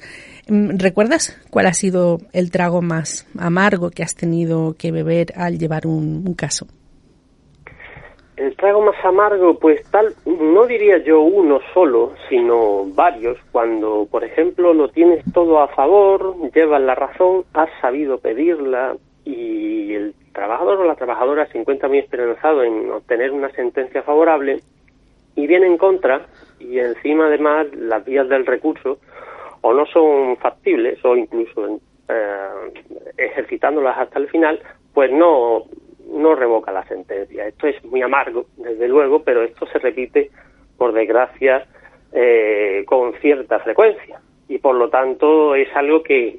Mm, 0.48 0.76
¿Recuerdas 0.76 1.38
cuál 1.48 1.66
ha 1.66 1.74
sido 1.74 2.20
el 2.32 2.50
trago 2.50 2.82
más 2.82 3.26
amargo 3.38 3.90
que 3.90 4.02
has 4.02 4.14
tenido 4.14 4.74
que 4.74 4.92
beber 4.92 5.32
al 5.34 5.58
llevar 5.58 5.86
un 5.86 6.34
caso? 6.34 6.66
El 8.42 8.56
trago 8.56 8.80
más 8.80 8.96
amargo, 9.04 9.56
pues 9.56 9.88
tal, 9.92 10.16
no 10.26 10.66
diría 10.66 10.98
yo 10.98 11.20
uno 11.20 11.60
solo, 11.72 12.14
sino 12.28 12.86
varios. 12.86 13.38
Cuando, 13.52 14.08
por 14.10 14.24
ejemplo, 14.24 14.74
lo 14.74 14.88
tienes 14.88 15.24
todo 15.32 15.60
a 15.60 15.68
favor, 15.68 16.34
llevas 16.52 16.82
la 16.82 16.96
razón, 16.96 17.44
has 17.54 17.70
sabido 17.80 18.18
pedirla 18.18 18.96
y 19.24 19.94
el 19.94 20.14
trabajador 20.32 20.80
o 20.80 20.84
la 20.84 20.96
trabajadora 20.96 21.46
se 21.52 21.58
encuentra 21.58 21.88
muy 21.88 21.98
esperanzado 21.98 22.64
en 22.64 22.90
obtener 22.90 23.30
una 23.30 23.48
sentencia 23.50 24.02
favorable 24.02 24.60
y 25.36 25.46
viene 25.46 25.68
en 25.68 25.78
contra 25.78 26.26
y 26.58 26.80
encima 26.80 27.26
además 27.26 27.68
las 27.76 28.04
vías 28.04 28.28
del 28.28 28.44
recurso 28.44 28.98
o 29.60 29.72
no 29.72 29.86
son 29.86 30.36
factibles 30.38 30.98
o 31.04 31.14
incluso 31.14 31.78
eh, 32.08 32.72
ejercitándolas 33.18 33.98
hasta 33.98 34.18
el 34.18 34.26
final, 34.26 34.60
pues 34.92 35.12
no 35.12 35.62
no 36.12 36.34
revoca 36.34 36.70
la 36.72 36.84
sentencia. 36.84 37.46
Esto 37.46 37.66
es 37.66 37.84
muy 37.84 38.02
amargo, 38.02 38.46
desde 38.56 38.88
luego, 38.88 39.22
pero 39.22 39.42
esto 39.42 39.66
se 39.66 39.78
repite, 39.78 40.30
por 40.76 40.92
desgracia, 40.92 41.66
eh, 42.12 42.84
con 42.86 43.14
cierta 43.14 43.58
frecuencia. 43.60 44.20
Y 44.48 44.58
por 44.58 44.74
lo 44.74 44.90
tanto 44.90 45.54
es 45.54 45.74
algo 45.74 46.02
que 46.02 46.38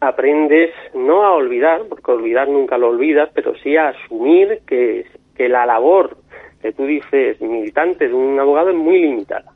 aprendes 0.00 0.70
no 0.94 1.24
a 1.24 1.32
olvidar, 1.32 1.82
porque 1.88 2.10
olvidar 2.10 2.48
nunca 2.48 2.78
lo 2.78 2.88
olvidas, 2.88 3.30
pero 3.34 3.54
sí 3.56 3.76
a 3.76 3.88
asumir 3.88 4.60
que, 4.66 5.06
que 5.36 5.48
la 5.48 5.66
labor 5.66 6.16
que 6.60 6.72
tú 6.72 6.86
dices 6.86 7.40
militante 7.40 8.08
de 8.08 8.14
un 8.14 8.38
abogado 8.38 8.70
es 8.70 8.76
muy 8.76 9.00
limitada. 9.00 9.52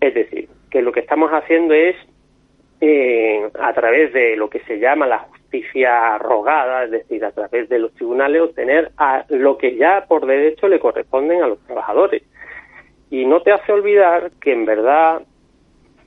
Es 0.00 0.14
decir, 0.14 0.48
que 0.70 0.82
lo 0.82 0.92
que 0.92 1.00
estamos 1.00 1.30
haciendo 1.32 1.74
es, 1.74 1.96
eh, 2.80 3.48
a 3.58 3.72
través 3.72 4.12
de 4.12 4.36
lo 4.36 4.48
que 4.48 4.60
se 4.60 4.78
llama 4.78 5.06
la 5.06 5.26
justicia 5.46 6.18
rogada, 6.18 6.84
es 6.84 6.90
decir, 6.90 7.24
a 7.24 7.30
través 7.30 7.68
de 7.68 7.78
los 7.78 7.94
tribunales, 7.94 8.42
obtener 8.42 8.90
a 8.96 9.24
lo 9.28 9.56
que 9.56 9.76
ya 9.76 10.04
por 10.08 10.26
derecho 10.26 10.68
le 10.68 10.80
corresponden 10.80 11.42
a 11.42 11.46
los 11.46 11.60
trabajadores. 11.60 12.22
y 13.08 13.24
no 13.24 13.40
te 13.42 13.52
hace 13.52 13.72
olvidar 13.72 14.32
que 14.40 14.52
en 14.52 14.64
verdad 14.64 15.22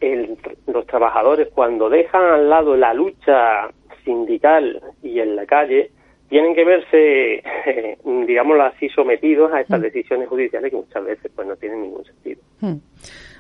el, 0.02 0.38
los 0.68 0.86
trabajadores 0.86 1.48
cuando 1.54 1.90
dejan 1.90 2.24
al 2.24 2.50
lado 2.50 2.76
la 2.76 2.94
lucha 2.94 3.70
sindical 4.04 4.82
y 5.02 5.20
en 5.22 5.38
la 5.38 5.46
calle 5.46 5.92
tienen 6.28 6.54
que 6.54 6.66
verse, 6.66 7.44
digámoslo 8.28 8.64
así, 8.64 8.90
sometidos 8.90 9.52
a 9.54 9.62
estas 9.62 9.82
decisiones 9.82 10.28
judiciales 10.28 10.72
que 10.72 10.78
muchas 10.78 11.06
veces 11.06 11.32
pues 11.34 11.48
no 11.48 11.56
tienen 11.56 11.82
ningún 11.84 12.04
sentido. 12.04 12.42
Hmm. 12.60 12.78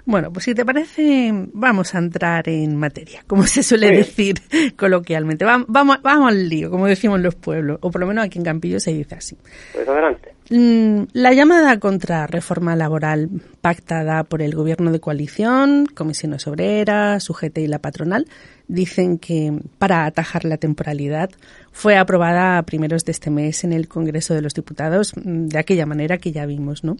Bueno, 0.05 0.31
pues 0.31 0.45
si 0.45 0.55
te 0.55 0.65
parece, 0.65 1.31
vamos 1.53 1.93
a 1.95 1.99
entrar 1.99 2.47
en 2.49 2.75
materia, 2.75 3.23
como 3.27 3.45
se 3.45 3.63
suele 3.63 3.91
decir 3.91 4.41
coloquialmente. 4.77 5.45
Vamos, 5.45 5.67
vamos, 5.69 6.01
vamos 6.01 6.29
al 6.29 6.49
lío, 6.49 6.71
como 6.71 6.87
decimos 6.87 7.19
los 7.19 7.35
pueblos, 7.35 7.79
o 7.81 7.91
por 7.91 8.01
lo 8.01 8.07
menos 8.07 8.25
aquí 8.25 8.39
en 8.39 8.45
Campillo 8.45 8.79
se 8.79 8.91
dice 8.91 9.15
así. 9.15 9.37
Pues 9.73 9.87
adelante. 9.87 10.33
Mm, 10.49 11.03
La 11.13 11.31
llamada 11.33 11.79
contra 11.79 12.25
reforma 12.25 12.75
laboral 12.75 13.29
pactada 13.61 14.23
por 14.23 14.41
el 14.41 14.55
gobierno 14.55 14.91
de 14.91 14.99
coalición, 14.99 15.85
comisiones 15.85 16.47
obreras, 16.47 17.29
UGT 17.29 17.59
y 17.59 17.67
la 17.67 17.79
patronal 17.79 18.25
dicen 18.67 19.19
que 19.19 19.53
para 19.77 20.05
atajar 20.05 20.45
la 20.45 20.57
temporalidad 20.57 21.29
fue 21.71 21.97
aprobada 21.97 22.57
a 22.57 22.63
primeros 22.63 23.05
de 23.05 23.11
este 23.11 23.29
mes 23.29 23.63
en 23.63 23.73
el 23.73 23.87
Congreso 23.87 24.33
de 24.33 24.41
los 24.41 24.53
Diputados 24.55 25.13
mm, 25.15 25.47
de 25.47 25.59
aquella 25.59 25.85
manera 25.85 26.17
que 26.17 26.31
ya 26.31 26.47
vimos, 26.47 26.83
¿no? 26.83 26.97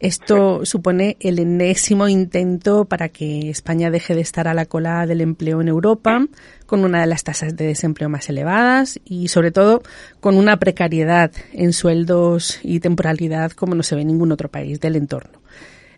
Esto 0.00 0.64
supone 0.64 1.18
el 1.20 1.38
enésimo 1.38 2.08
intento 2.08 2.86
para 2.86 3.10
que 3.10 3.50
España 3.50 3.90
deje 3.90 4.14
de 4.14 4.22
estar 4.22 4.48
a 4.48 4.54
la 4.54 4.64
cola 4.64 5.06
del 5.06 5.20
empleo 5.20 5.60
en 5.60 5.68
Europa, 5.68 6.26
con 6.64 6.86
una 6.86 7.02
de 7.02 7.06
las 7.06 7.22
tasas 7.22 7.54
de 7.54 7.66
desempleo 7.66 8.08
más 8.08 8.30
elevadas 8.30 8.98
y, 9.04 9.28
sobre 9.28 9.50
todo, 9.50 9.82
con 10.20 10.36
una 10.36 10.58
precariedad 10.58 11.30
en 11.52 11.74
sueldos 11.74 12.60
y 12.62 12.80
temporalidad 12.80 13.52
como 13.52 13.74
no 13.74 13.82
se 13.82 13.94
ve 13.94 14.00
en 14.00 14.08
ningún 14.08 14.32
otro 14.32 14.50
país 14.50 14.80
del 14.80 14.96
entorno. 14.96 15.38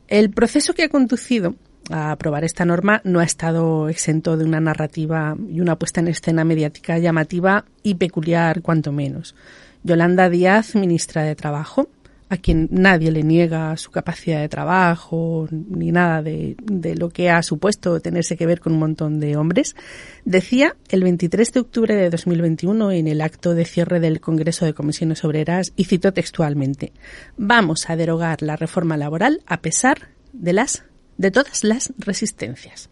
El 0.09 0.31
proceso 0.31 0.75
que 0.75 0.83
ha 0.83 0.89
conducido 0.89 1.55
a 1.89 2.11
aprobar 2.11 2.43
esta 2.43 2.65
norma 2.65 3.01
no 3.05 3.21
ha 3.21 3.25
estado 3.25 3.89
exento 3.89 4.37
de 4.37 4.45
una 4.45 4.59
narrativa 4.59 5.37
y 5.49 5.61
una 5.61 5.77
puesta 5.77 6.01
en 6.01 6.09
escena 6.09 6.45
mediática 6.45 6.99
llamativa 6.99 7.67
y 7.85 7.95
peculiar, 7.95 8.63
cuanto 8.63 8.91
menos. 8.91 9.37
Yolanda 9.85 10.29
Díaz, 10.29 10.75
ministra 10.75 11.23
de 11.23 11.37
Trabajo, 11.37 11.89
a 12.33 12.39
quien 12.39 12.67
nadie 12.71 13.11
le 13.11 13.23
niega 13.23 13.77
su 13.77 13.91
capacidad 13.91 14.41
de 14.41 14.49
trabajo 14.49 15.47
ni 15.51 15.93
nada 15.93 16.23
de, 16.23 16.57
de, 16.63 16.95
lo 16.95 17.11
que 17.11 17.29
ha 17.29 17.43
supuesto 17.43 18.01
tenerse 18.01 18.39
que 18.39 18.47
ver 18.47 18.59
con 18.59 18.73
un 18.73 18.79
montón 18.79 19.21
de 19.21 19.37
hombres, 19.37 19.77
decía 20.25 20.75
el 20.89 21.03
23 21.03 21.53
de 21.53 21.61
octubre 21.61 21.95
de 21.95 22.09
2021 22.09 22.91
en 22.93 23.07
el 23.07 23.21
acto 23.21 23.55
de 23.55 23.67
cierre 23.67 24.01
del 24.01 24.23
Congreso 24.23 24.65
de 24.65 24.73
Comisiones 24.73 25.23
Obreras, 25.27 25.75
y 25.77 25.85
cito 25.85 26.15
textualmente, 26.15 26.95
vamos 27.37 27.91
a 27.91 27.97
derogar 27.97 28.41
la 28.41 28.57
reforma 28.57 28.97
laboral 28.97 29.43
a 29.45 29.61
pesar 29.61 30.09
de 30.33 30.55
las 30.55 30.85
de 31.19 31.31
todas 31.31 31.65
las 31.65 31.93
resistencias. 31.99 32.89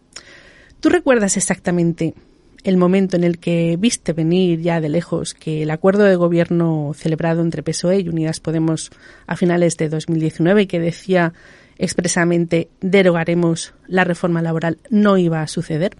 ¿Tú 0.79 0.89
recuerdas 0.89 1.35
exactamente 1.35 2.13
el 2.63 2.77
momento 2.77 3.15
en 3.15 3.23
el 3.23 3.39
que 3.39 3.75
viste 3.77 4.13
venir 4.13 4.59
ya 4.59 4.81
de 4.81 4.89
lejos 4.89 5.33
que 5.33 5.63
el 5.63 5.71
acuerdo 5.71 6.03
de 6.03 6.15
gobierno 6.15 6.91
celebrado 6.93 7.41
entre 7.41 7.63
PSOE 7.63 8.01
y 8.01 8.09
Unidas 8.09 8.39
Podemos 8.39 8.91
a 9.27 9.35
finales 9.35 9.77
de 9.77 9.89
2019 9.89 10.63
y 10.63 10.67
que 10.67 10.79
decía 10.79 11.33
expresamente 11.77 12.69
derogaremos 12.79 13.73
la 13.87 14.03
reforma 14.03 14.41
laboral 14.41 14.77
no 14.89 15.17
iba 15.17 15.41
a 15.41 15.47
suceder? 15.47 15.93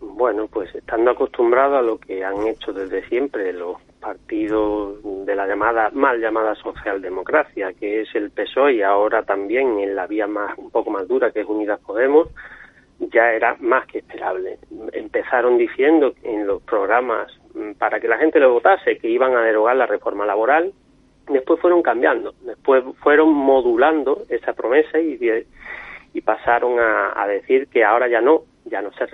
Bueno, 0.00 0.46
pues 0.46 0.74
estando 0.74 1.10
acostumbrado 1.10 1.76
a 1.76 1.82
lo 1.82 1.98
que 1.98 2.24
han 2.24 2.46
hecho 2.46 2.72
desde 2.72 3.06
siempre 3.08 3.52
los 3.52 3.76
partidos 4.00 4.98
de 5.26 5.34
la 5.34 5.46
llamada 5.46 5.90
mal 5.92 6.20
llamada 6.20 6.54
socialdemocracia, 6.54 7.72
que 7.72 8.02
es 8.02 8.14
el 8.14 8.30
PSOE 8.30 8.74
y 8.74 8.82
ahora 8.82 9.22
también 9.22 9.78
en 9.78 9.96
la 9.96 10.06
vía 10.06 10.26
más 10.26 10.56
un 10.56 10.70
poco 10.70 10.90
más 10.90 11.08
dura 11.08 11.30
que 11.30 11.40
es 11.40 11.46
Unidas 11.46 11.80
Podemos, 11.80 12.28
ya 12.98 13.32
era 13.32 13.56
más 13.60 13.86
que 13.86 13.98
esperable. 13.98 14.58
Empezaron 14.92 15.58
diciendo 15.58 16.14
en 16.22 16.46
los 16.46 16.62
programas 16.62 17.32
para 17.78 18.00
que 18.00 18.08
la 18.08 18.18
gente 18.18 18.40
lo 18.40 18.52
votase 18.52 18.98
que 18.98 19.08
iban 19.08 19.34
a 19.36 19.42
derogar 19.42 19.76
la 19.76 19.86
reforma 19.86 20.26
laboral, 20.26 20.72
después 21.28 21.60
fueron 21.60 21.82
cambiando, 21.82 22.34
después 22.42 22.84
fueron 23.02 23.32
modulando 23.32 24.22
esa 24.28 24.52
promesa 24.52 24.98
y, 24.98 25.18
pasaron 26.24 26.78
a, 26.78 27.20
a, 27.20 27.26
decir 27.26 27.68
que 27.68 27.84
ahora 27.84 28.08
ya 28.08 28.20
no, 28.20 28.42
ya 28.64 28.80
no 28.80 28.90
se 28.92 29.06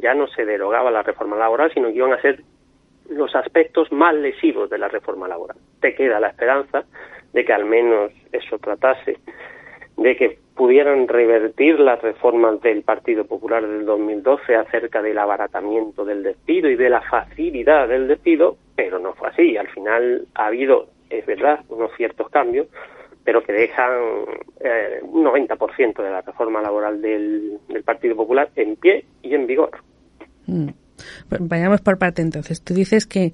ya 0.00 0.14
no 0.14 0.26
se 0.26 0.44
derogaba 0.44 0.90
la 0.90 1.02
reforma 1.02 1.36
laboral, 1.36 1.70
sino 1.72 1.88
que 1.88 1.94
iban 1.94 2.12
a 2.12 2.20
ser 2.20 2.42
los 3.08 3.34
aspectos 3.36 3.92
más 3.92 4.14
lesivos 4.14 4.68
de 4.70 4.78
la 4.78 4.88
reforma 4.88 5.28
laboral. 5.28 5.58
Te 5.80 5.94
queda 5.94 6.18
la 6.18 6.28
esperanza 6.28 6.84
de 7.32 7.44
que 7.44 7.52
al 7.52 7.64
menos 7.64 8.10
eso 8.32 8.58
tratase 8.58 9.18
de 9.96 10.16
que 10.16 10.38
pudieran 10.56 11.06
revertir 11.06 11.78
las 11.78 12.00
reformas 12.00 12.60
del 12.62 12.82
Partido 12.82 13.24
Popular 13.26 13.66
del 13.66 13.84
2012 13.84 14.56
acerca 14.56 15.02
del 15.02 15.18
abaratamiento 15.18 16.04
del 16.04 16.22
despido 16.22 16.70
y 16.70 16.76
de 16.76 16.88
la 16.88 17.02
facilidad 17.02 17.86
del 17.88 18.08
despido, 18.08 18.56
pero 18.74 18.98
no 18.98 19.12
fue 19.12 19.28
así. 19.28 19.56
Al 19.56 19.68
final 19.68 20.26
ha 20.34 20.46
habido, 20.46 20.88
es 21.10 21.26
verdad, 21.26 21.60
unos 21.68 21.90
ciertos 21.96 22.30
cambios, 22.30 22.68
pero 23.22 23.42
que 23.42 23.52
dejan 23.52 23.92
eh, 24.60 25.00
un 25.02 25.24
90% 25.24 26.02
de 26.02 26.10
la 26.10 26.22
reforma 26.22 26.62
laboral 26.62 27.02
del, 27.02 27.58
del, 27.68 27.82
Partido 27.82 28.16
Popular 28.16 28.48
en 28.56 28.76
pie 28.76 29.04
y 29.22 29.34
en 29.34 29.46
vigor. 29.46 29.70
Mm. 30.46 30.68
Vayamos 31.40 31.82
por 31.82 31.98
parte 31.98 32.22
entonces. 32.22 32.62
Tú 32.62 32.72
dices 32.72 33.04
que 33.04 33.32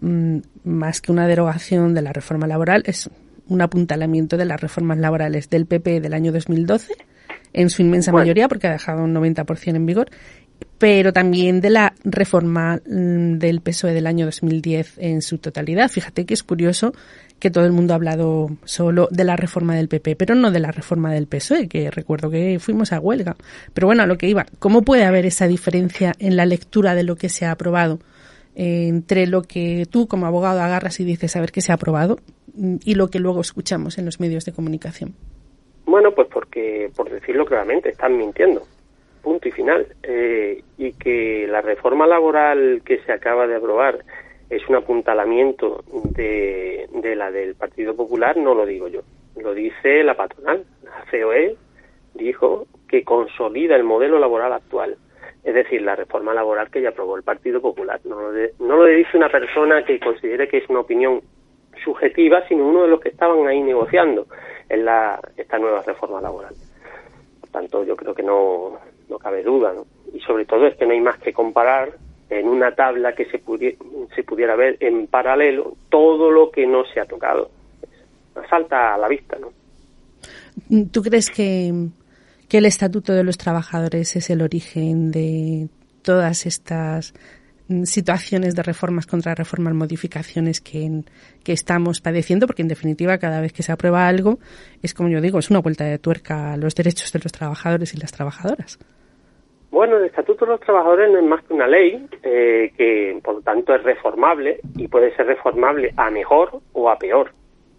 mm, 0.00 0.38
más 0.64 1.02
que 1.02 1.12
una 1.12 1.26
derogación 1.26 1.92
de 1.92 2.00
la 2.00 2.14
reforma 2.14 2.46
laboral 2.46 2.82
es 2.86 3.10
un 3.52 3.60
apuntalamiento 3.60 4.36
de 4.36 4.44
las 4.44 4.60
reformas 4.60 4.98
laborales 4.98 5.48
del 5.50 5.66
PP 5.66 6.00
del 6.00 6.14
año 6.14 6.32
2012, 6.32 6.94
en 7.52 7.70
su 7.70 7.82
inmensa 7.82 8.10
bueno. 8.10 8.24
mayoría, 8.24 8.48
porque 8.48 8.66
ha 8.66 8.72
dejado 8.72 9.04
un 9.04 9.14
90% 9.14 9.76
en 9.76 9.86
vigor, 9.86 10.10
pero 10.78 11.12
también 11.12 11.60
de 11.60 11.70
la 11.70 11.94
reforma 12.04 12.80
mm, 12.86 13.38
del 13.38 13.60
PSOE 13.60 13.92
del 13.92 14.06
año 14.06 14.24
2010 14.26 14.94
en 14.98 15.22
su 15.22 15.38
totalidad. 15.38 15.88
Fíjate 15.88 16.24
que 16.24 16.34
es 16.34 16.42
curioso 16.42 16.92
que 17.38 17.50
todo 17.50 17.64
el 17.66 17.72
mundo 17.72 17.92
ha 17.92 17.96
hablado 17.96 18.56
solo 18.64 19.08
de 19.10 19.24
la 19.24 19.36
reforma 19.36 19.74
del 19.74 19.88
PP, 19.88 20.16
pero 20.16 20.34
no 20.34 20.50
de 20.50 20.60
la 20.60 20.70
reforma 20.70 21.12
del 21.12 21.26
PSOE, 21.26 21.68
que 21.68 21.90
recuerdo 21.90 22.30
que 22.30 22.58
fuimos 22.60 22.92
a 22.92 23.00
huelga. 23.00 23.36
Pero 23.74 23.88
bueno, 23.88 24.04
a 24.04 24.06
lo 24.06 24.16
que 24.16 24.28
iba, 24.28 24.46
¿cómo 24.58 24.82
puede 24.82 25.04
haber 25.04 25.26
esa 25.26 25.46
diferencia 25.46 26.14
en 26.18 26.36
la 26.36 26.46
lectura 26.46 26.94
de 26.94 27.02
lo 27.02 27.16
que 27.16 27.28
se 27.28 27.44
ha 27.44 27.50
aprobado 27.50 27.98
eh, 28.54 28.88
entre 28.88 29.26
lo 29.26 29.42
que 29.42 29.86
tú 29.90 30.06
como 30.06 30.26
abogado 30.26 30.60
agarras 30.60 31.00
y 31.00 31.04
dices 31.04 31.34
a 31.36 31.40
ver 31.40 31.52
qué 31.52 31.62
se 31.62 31.72
ha 31.72 31.76
aprobado 31.76 32.20
y 32.54 32.94
lo 32.94 33.08
que 33.08 33.18
luego 33.18 33.40
escuchamos 33.40 33.98
en 33.98 34.04
los 34.04 34.20
medios 34.20 34.44
de 34.44 34.52
comunicación? 34.52 35.14
Bueno, 35.86 36.12
pues 36.12 36.28
porque, 36.28 36.90
por 36.96 37.10
decirlo 37.10 37.44
claramente, 37.44 37.90
están 37.90 38.16
mintiendo 38.16 38.62
punto 39.22 39.48
y 39.48 39.52
final. 39.52 39.86
Eh, 40.02 40.62
y 40.76 40.92
que 40.92 41.46
la 41.48 41.62
reforma 41.62 42.06
laboral 42.06 42.82
que 42.84 42.98
se 42.98 43.12
acaba 43.12 43.46
de 43.46 43.56
aprobar 43.56 44.04
es 44.50 44.68
un 44.68 44.76
apuntalamiento 44.76 45.82
de, 46.10 46.86
de 46.92 47.16
la 47.16 47.30
del 47.30 47.54
Partido 47.54 47.96
Popular, 47.96 48.36
no 48.36 48.54
lo 48.54 48.66
digo 48.66 48.88
yo, 48.88 49.00
lo 49.36 49.54
dice 49.54 50.02
la 50.04 50.14
patronal. 50.14 50.64
La 50.82 51.06
COE 51.10 51.56
dijo 52.14 52.66
que 52.86 53.02
consolida 53.02 53.76
el 53.76 53.84
modelo 53.84 54.18
laboral 54.18 54.52
actual, 54.52 54.98
es 55.42 55.54
decir, 55.54 55.80
la 55.80 55.96
reforma 55.96 56.34
laboral 56.34 56.70
que 56.70 56.82
ya 56.82 56.90
aprobó 56.90 57.16
el 57.16 57.22
Partido 57.22 57.62
Popular. 57.62 58.00
No 58.04 58.20
lo, 58.20 58.32
de, 58.32 58.52
no 58.60 58.76
lo 58.76 58.84
dice 58.84 59.16
una 59.16 59.30
persona 59.30 59.84
que 59.84 59.98
considere 59.98 60.48
que 60.48 60.58
es 60.58 60.68
una 60.68 60.80
opinión 60.80 61.22
subjetiva, 61.82 62.46
sino 62.48 62.66
uno 62.66 62.82
de 62.82 62.88
los 62.88 63.00
que 63.00 63.10
estaban 63.10 63.46
ahí 63.46 63.60
negociando 63.60 64.26
en 64.68 64.84
la, 64.84 65.20
esta 65.36 65.58
nueva 65.58 65.82
reforma 65.82 66.20
laboral. 66.20 66.54
Por 67.40 67.50
tanto, 67.50 67.84
yo 67.84 67.96
creo 67.96 68.14
que 68.14 68.22
no, 68.22 68.78
no 69.08 69.18
cabe 69.18 69.42
duda, 69.42 69.72
¿no? 69.72 69.84
Y 70.12 70.20
sobre 70.20 70.44
todo 70.44 70.66
es 70.66 70.76
que 70.76 70.86
no 70.86 70.92
hay 70.92 71.00
más 71.00 71.18
que 71.18 71.32
comparar 71.32 71.92
en 72.30 72.48
una 72.48 72.74
tabla 72.74 73.14
que 73.14 73.26
se, 73.26 73.38
pudiera, 73.38 73.76
se 74.14 74.22
pudiera 74.22 74.56
ver 74.56 74.76
en 74.80 75.06
paralelo 75.06 75.74
todo 75.90 76.30
lo 76.30 76.50
que 76.50 76.66
no 76.66 76.84
se 76.84 77.00
ha 77.00 77.04
tocado. 77.04 77.50
Salta 78.48 78.94
a 78.94 78.98
la 78.98 79.08
vista, 79.08 79.36
¿no? 79.38 79.52
¿Tú 80.90 81.02
crees 81.02 81.30
que, 81.30 81.72
que 82.48 82.58
el 82.58 82.66
Estatuto 82.66 83.12
de 83.12 83.24
los 83.24 83.36
Trabajadores 83.36 84.16
es 84.16 84.30
el 84.30 84.40
origen 84.40 85.10
de 85.10 85.68
todas 86.02 86.46
estas 86.46 87.14
situaciones 87.84 88.54
de 88.54 88.62
reformas 88.62 89.06
contra 89.06 89.34
reformas, 89.34 89.74
modificaciones 89.74 90.60
que, 90.60 91.02
que 91.44 91.52
estamos 91.52 92.00
padeciendo, 92.00 92.46
porque 92.46 92.62
en 92.62 92.68
definitiva 92.68 93.18
cada 93.18 93.40
vez 93.40 93.52
que 93.52 93.62
se 93.62 93.72
aprueba 93.72 94.06
algo 94.06 94.38
es 94.82 94.94
como 94.94 95.08
yo 95.08 95.20
digo, 95.20 95.38
es 95.38 95.50
una 95.50 95.60
vuelta 95.60 95.84
de 95.84 95.98
tuerca 95.98 96.52
a 96.52 96.56
los 96.56 96.74
derechos 96.74 97.12
de 97.12 97.20
los 97.22 97.32
trabajadores 97.32 97.94
y 97.94 97.98
las 97.98 98.12
trabajadoras. 98.12 98.78
Bueno, 99.70 99.96
el 99.96 100.04
Estatuto 100.04 100.44
de 100.44 100.52
los 100.52 100.60
Trabajadores 100.60 101.10
no 101.10 101.18
es 101.18 101.24
más 101.24 101.42
que 101.44 101.54
una 101.54 101.66
ley 101.66 102.06
eh, 102.22 102.72
que, 102.76 103.18
por 103.24 103.36
lo 103.36 103.40
tanto, 103.40 103.74
es 103.74 103.82
reformable 103.82 104.60
y 104.76 104.86
puede 104.86 105.16
ser 105.16 105.26
reformable 105.26 105.94
a 105.96 106.10
mejor 106.10 106.60
o 106.74 106.90
a 106.90 106.98
peor. 106.98 107.32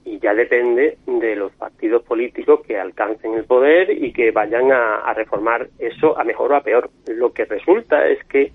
Y 0.03 0.17
ya 0.17 0.33
depende 0.33 0.97
de 1.05 1.35
los 1.35 1.51
partidos 1.53 2.01
políticos 2.01 2.61
que 2.67 2.79
alcancen 2.79 3.35
el 3.35 3.45
poder 3.45 3.91
y 3.91 4.11
que 4.11 4.31
vayan 4.31 4.71
a 4.71 5.13
reformar 5.13 5.67
eso 5.77 6.19
a 6.19 6.23
mejor 6.23 6.51
o 6.51 6.55
a 6.55 6.63
peor. 6.63 6.89
Lo 7.07 7.31
que 7.31 7.45
resulta 7.45 8.07
es 8.07 8.23
que 8.25 8.51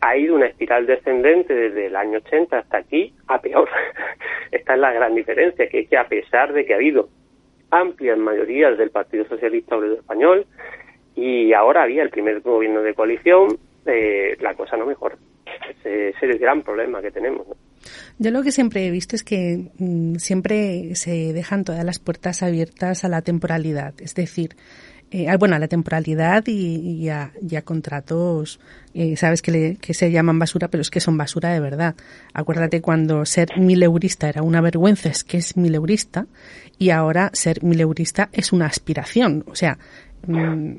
ha 0.00 0.16
ido 0.16 0.34
una 0.34 0.46
espiral 0.46 0.86
descendente 0.86 1.54
desde 1.54 1.86
el 1.86 1.96
año 1.96 2.18
80 2.18 2.58
hasta 2.58 2.78
aquí 2.78 3.14
a 3.28 3.40
peor. 3.40 3.68
Esta 4.50 4.74
es 4.74 4.80
la 4.80 4.92
gran 4.92 5.14
diferencia, 5.14 5.68
que 5.68 5.80
es 5.80 5.88
que 5.88 5.96
a 5.96 6.08
pesar 6.08 6.52
de 6.52 6.64
que 6.64 6.72
ha 6.72 6.76
habido 6.76 7.08
amplias 7.70 8.18
mayorías 8.18 8.76
del 8.78 8.90
Partido 8.90 9.24
Socialista 9.26 9.76
Obrero 9.76 9.94
Español 9.94 10.46
y 11.14 11.52
ahora 11.52 11.82
había 11.82 12.02
el 12.02 12.10
primer 12.10 12.40
gobierno 12.40 12.82
de 12.82 12.94
coalición, 12.94 13.58
eh, 13.86 14.36
la 14.40 14.54
cosa 14.54 14.76
no 14.76 14.86
mejora. 14.86 15.16
Ese, 15.68 16.10
es 16.10 16.22
el 16.22 16.38
gran 16.38 16.62
problema 16.62 17.02
que 17.02 17.10
tenemos. 17.10 17.46
Yo 18.18 18.30
lo 18.30 18.42
que 18.42 18.52
siempre 18.52 18.86
he 18.86 18.90
visto 18.90 19.16
es 19.16 19.24
que 19.24 19.70
mm, 19.78 20.16
siempre 20.16 20.94
se 20.94 21.32
dejan 21.32 21.64
todas 21.64 21.84
las 21.84 21.98
puertas 21.98 22.42
abiertas 22.42 23.04
a 23.04 23.08
la 23.08 23.22
temporalidad, 23.22 23.94
es 24.00 24.14
decir, 24.14 24.50
eh, 25.10 25.36
bueno, 25.38 25.56
a 25.56 25.58
la 25.58 25.66
temporalidad 25.66 26.44
y, 26.46 27.08
a, 27.08 27.32
contratos, 27.64 28.60
eh, 28.94 29.16
sabes 29.16 29.42
que, 29.42 29.76
que, 29.80 29.92
se 29.92 30.10
llaman 30.10 30.38
basura, 30.38 30.68
pero 30.68 30.82
es 30.82 30.90
que 30.90 31.00
son 31.00 31.16
basura 31.16 31.52
de 31.52 31.60
verdad. 31.60 31.96
Acuérdate 32.32 32.80
cuando 32.80 33.24
ser 33.26 33.58
mileurista 33.58 34.28
era 34.28 34.42
una 34.42 34.60
vergüenza, 34.60 35.08
es 35.08 35.24
que 35.24 35.38
es 35.38 35.56
mileurista, 35.56 36.26
y 36.78 36.90
ahora 36.90 37.30
ser 37.32 37.62
mileurista 37.64 38.28
es 38.32 38.52
una 38.52 38.66
aspiración. 38.66 39.44
O 39.48 39.54
sea, 39.54 39.78
mm, 40.26 40.74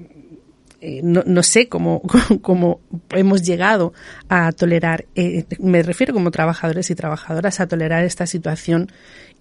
eh, 0.84 1.02
no, 1.04 1.22
no, 1.28 1.44
sé 1.44 1.70
cómo, 1.70 2.02
cómo, 2.42 2.80
hemos 3.12 3.44
llegado 3.44 3.94
a 4.30 4.52
tolerar, 4.52 5.06
eh, 5.14 5.46
me 5.60 5.84
refiero 5.84 6.12
como 6.12 6.32
trabajadores 6.32 6.90
y 6.90 6.96
trabajadoras, 6.96 7.60
a 7.60 7.68
tolerar 7.68 8.04
esta 8.04 8.26
situación 8.26 8.92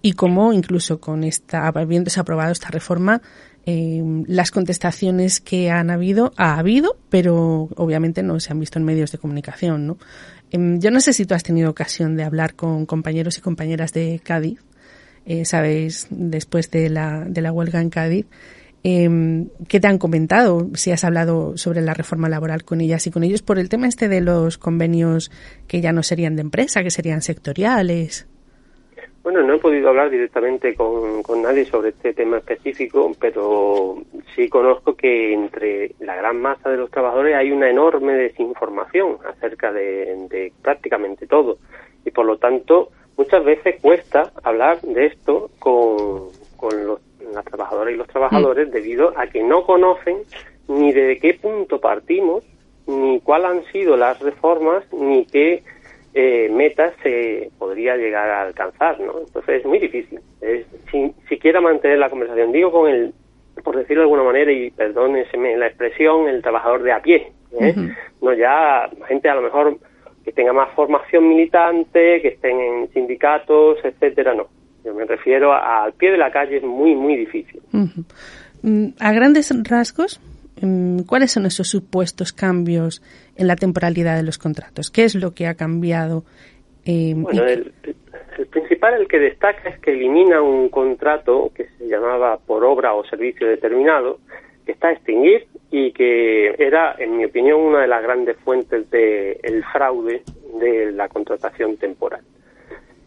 y 0.03 0.13
cómo 0.13 0.53
incluso 0.53 0.99
con 0.99 1.23
esta, 1.23 1.67
habiéndose 1.67 2.19
aprobado 2.19 2.51
esta 2.51 2.69
reforma, 2.69 3.23
eh, 3.65 4.01
las 4.27 4.51
contestaciones 4.51 5.39
que 5.39 5.69
han 5.69 5.89
habido, 5.89 6.33
ha 6.37 6.57
habido, 6.57 6.97
pero 7.09 7.69
obviamente 7.75 8.23
no 8.23 8.39
se 8.39 8.51
han 8.51 8.59
visto 8.59 8.79
en 8.79 8.85
medios 8.85 9.11
de 9.11 9.17
comunicación, 9.17 9.87
¿no? 9.87 9.97
Em, 10.49 10.79
yo 10.79 10.91
no 10.91 10.99
sé 10.99 11.13
si 11.13 11.25
tú 11.25 11.33
has 11.33 11.43
tenido 11.43 11.69
ocasión 11.69 12.15
de 12.15 12.23
hablar 12.23 12.55
con 12.55 12.85
compañeros 12.85 13.37
y 13.37 13.41
compañeras 13.41 13.93
de 13.93 14.19
Cádiz, 14.23 14.59
eh, 15.25 15.45
sabéis, 15.45 16.07
después 16.09 16.71
de 16.71 16.89
la, 16.89 17.25
de 17.27 17.41
la 17.41 17.51
huelga 17.51 17.79
en 17.81 17.89
Cádiz, 17.89 18.25
eh, 18.83 19.47
¿qué 19.67 19.79
te 19.79 19.87
han 19.87 19.99
comentado? 19.99 20.69
Si 20.73 20.91
has 20.91 21.03
hablado 21.03 21.55
sobre 21.57 21.81
la 21.81 21.93
reforma 21.93 22.29
laboral 22.29 22.63
con 22.63 22.81
ellas 22.81 23.05
y 23.05 23.11
con 23.11 23.23
ellos 23.23 23.43
por 23.43 23.59
el 23.59 23.69
tema 23.69 23.87
este 23.87 24.07
de 24.07 24.21
los 24.21 24.57
convenios 24.57 25.31
que 25.67 25.81
ya 25.81 25.91
no 25.91 26.01
serían 26.01 26.35
de 26.35 26.41
empresa, 26.41 26.81
que 26.81 26.89
serían 26.89 27.21
sectoriales. 27.21 28.27
Bueno, 29.23 29.43
no 29.43 29.53
he 29.53 29.59
podido 29.59 29.89
hablar 29.89 30.09
directamente 30.09 30.73
con, 30.73 31.21
nadie 31.43 31.65
sobre 31.65 31.89
este 31.89 32.13
tema 32.13 32.37
específico, 32.37 33.11
pero 33.19 33.97
sí 34.35 34.49
conozco 34.49 34.95
que 34.95 35.33
entre 35.33 35.91
la 35.99 36.15
gran 36.15 36.41
masa 36.41 36.69
de 36.71 36.77
los 36.77 36.89
trabajadores 36.89 37.35
hay 37.35 37.51
una 37.51 37.69
enorme 37.69 38.13
desinformación 38.13 39.17
acerca 39.27 39.71
de, 39.71 40.51
prácticamente 40.63 41.27
todo. 41.27 41.59
Y 42.03 42.09
por 42.09 42.25
lo 42.25 42.37
tanto, 42.37 42.89
muchas 43.15 43.43
veces 43.45 43.79
cuesta 43.79 44.31
hablar 44.41 44.81
de 44.81 45.05
esto 45.05 45.51
con, 45.59 46.29
los, 46.85 46.99
las 47.31 47.45
trabajadoras 47.45 47.93
y 47.93 47.97
los 47.97 48.07
trabajadores 48.07 48.69
mm. 48.69 48.71
debido 48.71 49.13
a 49.19 49.27
que 49.27 49.43
no 49.43 49.63
conocen 49.65 50.17
ni 50.67 50.91
de 50.93 51.19
qué 51.19 51.35
punto 51.35 51.79
partimos, 51.79 52.43
ni 52.87 53.19
cuáles 53.19 53.51
han 53.51 53.63
sido 53.71 53.97
las 53.97 54.19
reformas, 54.19 54.83
ni 54.91 55.27
qué 55.27 55.63
eh, 56.13 56.49
metas 56.49 56.93
se 57.03 57.49
podría 57.57 57.95
llegar 57.95 58.29
a 58.29 58.41
alcanzar, 58.43 58.99
¿no? 58.99 59.19
Entonces 59.19 59.61
es 59.61 59.65
muy 59.65 59.79
difícil. 59.79 60.19
Es, 60.41 60.65
si, 60.91 61.13
siquiera 61.29 61.61
mantener 61.61 61.99
la 61.99 62.09
conversación. 62.09 62.51
Digo 62.51 62.71
con 62.71 62.89
el, 62.89 63.13
por 63.63 63.77
decirlo 63.77 64.01
de 64.01 64.05
alguna 64.05 64.23
manera, 64.23 64.51
y 64.51 64.71
perdóneseme 64.71 65.55
la 65.57 65.67
expresión, 65.67 66.27
el 66.27 66.41
trabajador 66.41 66.83
de 66.83 66.91
a 66.91 67.01
pie. 67.01 67.31
¿eh? 67.59 67.75
No 68.21 68.33
ya 68.33 68.89
gente 69.07 69.29
a 69.29 69.35
lo 69.35 69.41
mejor 69.41 69.77
que 70.23 70.31
tenga 70.31 70.53
más 70.53 70.73
formación 70.75 71.27
militante, 71.27 72.21
que 72.21 72.29
estén 72.29 72.59
en 72.59 72.89
sindicatos, 72.93 73.79
etcétera, 73.83 74.33
no. 74.33 74.47
Yo 74.83 74.93
me 74.93 75.05
refiero 75.05 75.53
al 75.53 75.93
pie 75.93 76.11
de 76.11 76.17
la 76.17 76.31
calle, 76.31 76.57
es 76.57 76.63
muy, 76.63 76.95
muy 76.95 77.15
difícil. 77.15 77.61
Mm, 78.63 78.89
a 78.99 79.13
grandes 79.13 79.53
rasgos, 79.69 80.19
¿cuáles 81.07 81.31
son 81.31 81.45
esos 81.45 81.67
supuestos 81.67 82.33
cambios 82.33 83.01
en 83.35 83.47
la 83.47 83.55
temporalidad 83.55 84.15
de 84.15 84.23
los 84.23 84.37
contratos? 84.37 84.89
¿Qué 84.89 85.03
es 85.03 85.15
lo 85.15 85.33
que 85.33 85.47
ha 85.47 85.55
cambiado? 85.55 86.23
Eh, 86.85 87.13
bueno, 87.15 87.43
el, 87.45 87.73
principal, 88.49 88.95
el 88.95 89.07
que 89.07 89.19
destaca, 89.19 89.69
es 89.69 89.79
que 89.79 89.91
elimina 89.91 90.41
un 90.41 90.69
contrato 90.69 91.51
que 91.55 91.67
se 91.77 91.87
llamaba 91.87 92.37
por 92.37 92.63
obra 92.63 92.93
o 92.93 93.05
servicio 93.05 93.47
determinado, 93.47 94.19
que 94.65 94.71
está 94.73 94.89
a 94.89 94.93
extinguir 94.93 95.47
y 95.69 95.91
que 95.91 96.55
era, 96.57 96.95
en 96.97 97.17
mi 97.17 97.25
opinión, 97.25 97.61
una 97.61 97.81
de 97.81 97.87
las 97.87 98.03
grandes 98.03 98.37
fuentes 98.37 98.89
del 98.89 99.63
fraude 99.71 100.23
de 100.59 100.91
la 100.91 101.07
contratación 101.07 101.77
temporal. 101.77 102.21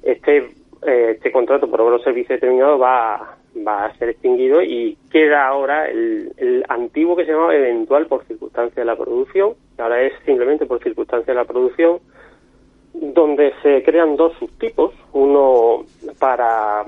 Este, 0.03 0.39
eh, 0.87 1.13
este 1.15 1.33
contrato 1.33 1.71
por 1.71 1.81
obra 1.81 1.97
o 1.97 2.01
servicio 2.01 2.35
determinado 2.35 2.79
va 2.79 3.39
va 3.57 3.87
a 3.87 3.97
ser 3.97 4.11
extinguido 4.11 4.63
y 4.63 4.97
queda 5.11 5.47
ahora 5.47 5.89
el, 5.89 6.65
antiguo 6.69 7.17
que 7.17 7.25
se 7.25 7.33
llamaba 7.33 7.55
eventual 7.55 8.07
por 8.07 8.25
circunstancia 8.25 8.83
de 8.83 8.87
la 8.87 8.97
producción, 8.97 9.55
que 9.77 9.83
ahora 9.83 10.03
es 10.03 10.13
simplemente 10.25 10.67
por 10.67 10.83
circunstancia 10.83 11.33
de 11.33 11.39
la 11.41 11.45
producción, 11.45 11.99
donde 12.93 13.53
se 13.63 13.83
crean 13.83 14.17
dos 14.17 14.33
subtipos, 14.39 14.95
uno 15.13 15.85
para, 16.19 16.85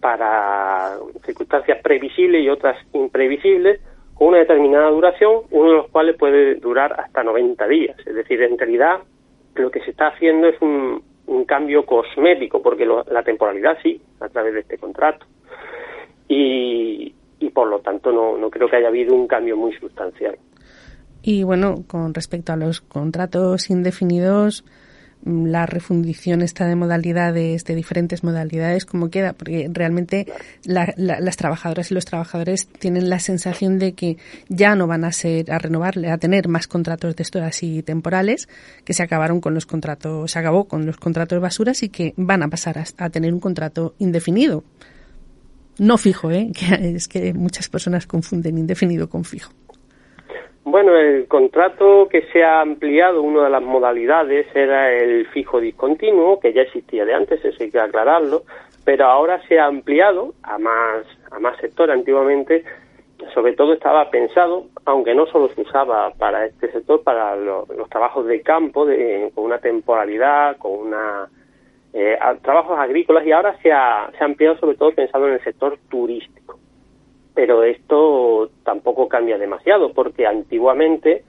para 0.00 0.96
circunstancias 1.24 1.78
previsibles 1.82 2.42
y 2.42 2.48
otras 2.48 2.76
imprevisibles, 2.92 3.80
con 4.14 4.28
una 4.28 4.38
determinada 4.38 4.90
duración, 4.90 5.42
uno 5.50 5.70
de 5.70 5.76
los 5.76 5.90
cuales 5.90 6.16
puede 6.16 6.54
durar 6.56 6.98
hasta 6.98 7.22
90 7.22 7.66
días. 7.66 7.96
Es 8.06 8.14
decir, 8.14 8.42
en 8.42 8.58
realidad 8.58 9.00
lo 9.54 9.70
que 9.70 9.80
se 9.80 9.90
está 9.90 10.08
haciendo 10.08 10.48
es 10.48 10.60
un, 10.60 11.02
un 11.26 11.44
cambio 11.44 11.84
cosmético, 11.84 12.62
porque 12.62 12.86
la 12.86 13.22
temporalidad 13.22 13.76
sí, 13.82 14.00
a 14.20 14.28
través 14.28 14.54
de 14.54 14.60
este 14.60 14.78
contrato 14.78 15.26
y, 16.28 17.14
por 17.52 17.68
lo 17.68 17.80
tanto 17.80 18.10
no, 18.10 18.36
no 18.36 18.50
creo 18.50 18.68
que 18.68 18.76
haya 18.76 18.88
habido 18.88 19.14
un 19.14 19.28
cambio 19.28 19.56
muy 19.56 19.72
sustancial. 19.76 20.36
Y 21.26 21.42
bueno, 21.42 21.84
con 21.86 22.12
respecto 22.12 22.52
a 22.52 22.56
los 22.56 22.82
contratos 22.82 23.70
indefinidos, 23.70 24.62
mm, 25.22 25.46
la 25.46 25.64
refundición 25.64 26.42
está 26.42 26.66
de 26.66 26.76
modalidades, 26.76 27.64
de 27.64 27.74
diferentes 27.74 28.22
modalidades, 28.22 28.84
¿cómo 28.84 29.08
queda? 29.08 29.32
Porque 29.32 29.70
realmente 29.72 30.26
las 30.66 31.36
trabajadoras 31.38 31.90
y 31.90 31.94
los 31.94 32.04
trabajadores 32.04 32.68
tienen 32.68 33.08
la 33.08 33.20
sensación 33.20 33.78
de 33.78 33.94
que 33.94 34.18
ya 34.50 34.74
no 34.74 34.86
van 34.86 35.04
a 35.04 35.12
ser, 35.12 35.50
a 35.50 35.58
renovar, 35.58 35.94
a 36.04 36.18
tener 36.18 36.48
más 36.48 36.68
contratos 36.68 37.16
de 37.16 37.22
estos 37.22 37.40
así 37.40 37.82
temporales, 37.82 38.46
que 38.84 38.92
se 38.92 39.02
acabaron 39.02 39.40
con 39.40 39.54
los 39.54 39.64
contratos, 39.64 40.32
se 40.32 40.38
acabó 40.38 40.64
con 40.64 40.84
los 40.84 40.98
contratos 40.98 41.40
basuras 41.40 41.82
y 41.82 41.88
que 41.88 42.12
van 42.18 42.42
a 42.42 42.48
pasar 42.48 42.84
a 42.98 43.08
tener 43.08 43.32
un 43.32 43.40
contrato 43.40 43.94
indefinido. 43.98 44.62
No 45.78 45.98
fijo, 45.98 46.30
¿eh? 46.30 46.48
Que 46.58 46.96
es 46.96 47.08
que 47.08 47.32
muchas 47.34 47.68
personas 47.68 48.06
confunden 48.06 48.58
indefinido 48.58 49.08
con 49.08 49.24
fijo. 49.24 49.52
Bueno, 50.64 50.96
el 50.96 51.28
contrato 51.28 52.08
que 52.08 52.22
se 52.32 52.42
ha 52.42 52.60
ampliado, 52.60 53.20
una 53.20 53.44
de 53.44 53.50
las 53.50 53.62
modalidades 53.62 54.46
era 54.54 54.90
el 54.92 55.26
fijo 55.26 55.60
discontinuo, 55.60 56.40
que 56.40 56.54
ya 56.54 56.62
existía 56.62 57.04
de 57.04 57.12
antes, 57.12 57.44
eso 57.44 57.62
hay 57.62 57.70
que 57.70 57.78
aclararlo, 57.78 58.44
pero 58.84 59.04
ahora 59.06 59.40
se 59.46 59.58
ha 59.58 59.66
ampliado 59.66 60.34
a 60.42 60.58
más, 60.58 61.04
a 61.30 61.38
más 61.38 61.58
sector. 61.58 61.90
Antiguamente, 61.90 62.64
sobre 63.34 63.52
todo 63.52 63.74
estaba 63.74 64.10
pensado, 64.10 64.66
aunque 64.86 65.14
no 65.14 65.26
solo 65.26 65.48
se 65.50 65.60
usaba 65.60 66.10
para 66.14 66.46
este 66.46 66.72
sector, 66.72 67.02
para 67.02 67.36
los 67.36 67.88
trabajos 67.90 68.26
de 68.26 68.40
campo, 68.40 68.86
de, 68.86 69.30
con 69.34 69.44
una 69.44 69.58
temporalidad, 69.58 70.56
con 70.56 70.72
una 70.72 71.28
eh, 71.96 72.18
trabajos 72.42 72.76
agrícolas 72.76 73.24
y 73.24 73.30
ahora 73.30 73.56
se 73.62 73.72
ha, 73.72 74.10
se 74.10 74.22
ha 74.22 74.26
ampliado 74.26 74.58
sobre 74.58 74.76
todo 74.76 74.92
pensando 74.92 75.28
en 75.28 75.34
el 75.34 75.44
sector 75.44 75.78
turístico. 75.88 76.58
Pero 77.34 77.62
esto 77.62 78.50
tampoco 78.64 79.08
cambia 79.08 79.38
demasiado 79.38 79.92
porque 79.92 80.26
antiguamente 80.26 81.24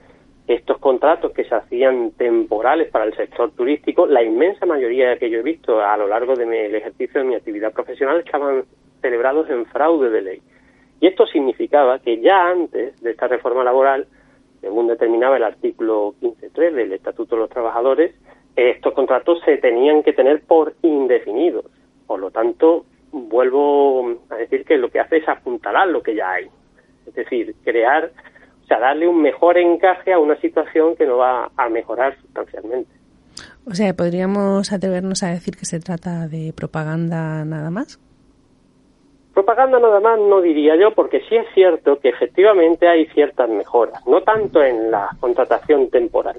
estos 0.47 0.79
contratos 0.79 1.31
que 1.33 1.43
se 1.43 1.53
hacían 1.53 2.11
temporales 2.11 2.89
para 2.89 3.05
el 3.05 3.15
sector 3.15 3.51
turístico, 3.51 4.07
la 4.07 4.23
inmensa 4.23 4.65
mayoría 4.65 5.17
que 5.17 5.29
yo 5.29 5.39
he 5.39 5.43
visto 5.43 5.81
a 5.81 5.95
lo 5.97 6.07
largo 6.07 6.33
del 6.33 6.73
ejercicio 6.73 7.21
de 7.21 7.27
mi 7.27 7.35
actividad 7.35 7.71
profesional 7.71 8.19
estaban 8.19 8.63
celebrados 9.01 9.47
en 9.51 9.67
fraude 9.67 10.09
de 10.09 10.21
ley. 10.21 10.41
Y 10.99 11.07
esto 11.07 11.27
significaba 11.27 11.99
que 11.99 12.21
ya 12.21 12.47
antes 12.47 12.99
de 13.01 13.11
esta 13.11 13.27
reforma 13.27 13.63
laboral, 13.63 14.07
según 14.61 14.87
determinaba 14.87 15.37
el 15.37 15.43
artículo 15.43 16.15
15.3 16.21 16.73
del 16.73 16.93
Estatuto 16.93 17.35
de 17.35 17.41
los 17.41 17.49
Trabajadores, 17.51 18.15
estos 18.55 18.93
contratos 18.93 19.39
se 19.45 19.57
tenían 19.57 20.03
que 20.03 20.13
tener 20.13 20.41
por 20.43 20.73
indefinidos. 20.81 21.65
Por 22.07 22.19
lo 22.19 22.31
tanto, 22.31 22.85
vuelvo 23.11 24.17
a 24.29 24.35
decir 24.35 24.65
que 24.65 24.77
lo 24.77 24.89
que 24.89 24.99
hace 24.99 25.17
es 25.17 25.27
apuntalar 25.27 25.87
lo 25.87 26.01
que 26.01 26.15
ya 26.15 26.31
hay. 26.31 26.47
Es 27.05 27.13
decir, 27.13 27.55
crear, 27.63 28.11
o 28.63 28.67
sea, 28.67 28.79
darle 28.79 29.07
un 29.07 29.21
mejor 29.21 29.57
encaje 29.57 30.13
a 30.13 30.19
una 30.19 30.35
situación 30.37 30.95
que 30.95 31.05
no 31.05 31.17
va 31.17 31.51
a 31.55 31.69
mejorar 31.69 32.17
sustancialmente. 32.21 32.91
O 33.67 33.73
sea, 33.73 33.93
¿podríamos 33.93 34.71
atrevernos 34.71 35.23
a 35.23 35.29
decir 35.29 35.55
que 35.57 35.65
se 35.65 35.79
trata 35.79 36.27
de 36.27 36.53
propaganda 36.55 37.43
nada 37.45 37.71
más? 37.71 37.99
Propaganda 39.33 39.79
nada 39.79 39.99
más 39.99 40.17
no 40.17 40.39
diría 40.39 40.77
yo, 40.77 40.91
porque 40.91 41.19
sí 41.27 41.35
es 41.35 41.45
cierto 41.53 41.99
que 41.99 42.09
efectivamente 42.09 42.87
hay 42.87 43.05
ciertas 43.07 43.49
mejoras, 43.49 44.05
no 44.07 44.21
tanto 44.21 44.63
en 44.63 44.91
la 44.91 45.09
contratación 45.19 45.89
temporal, 45.89 46.37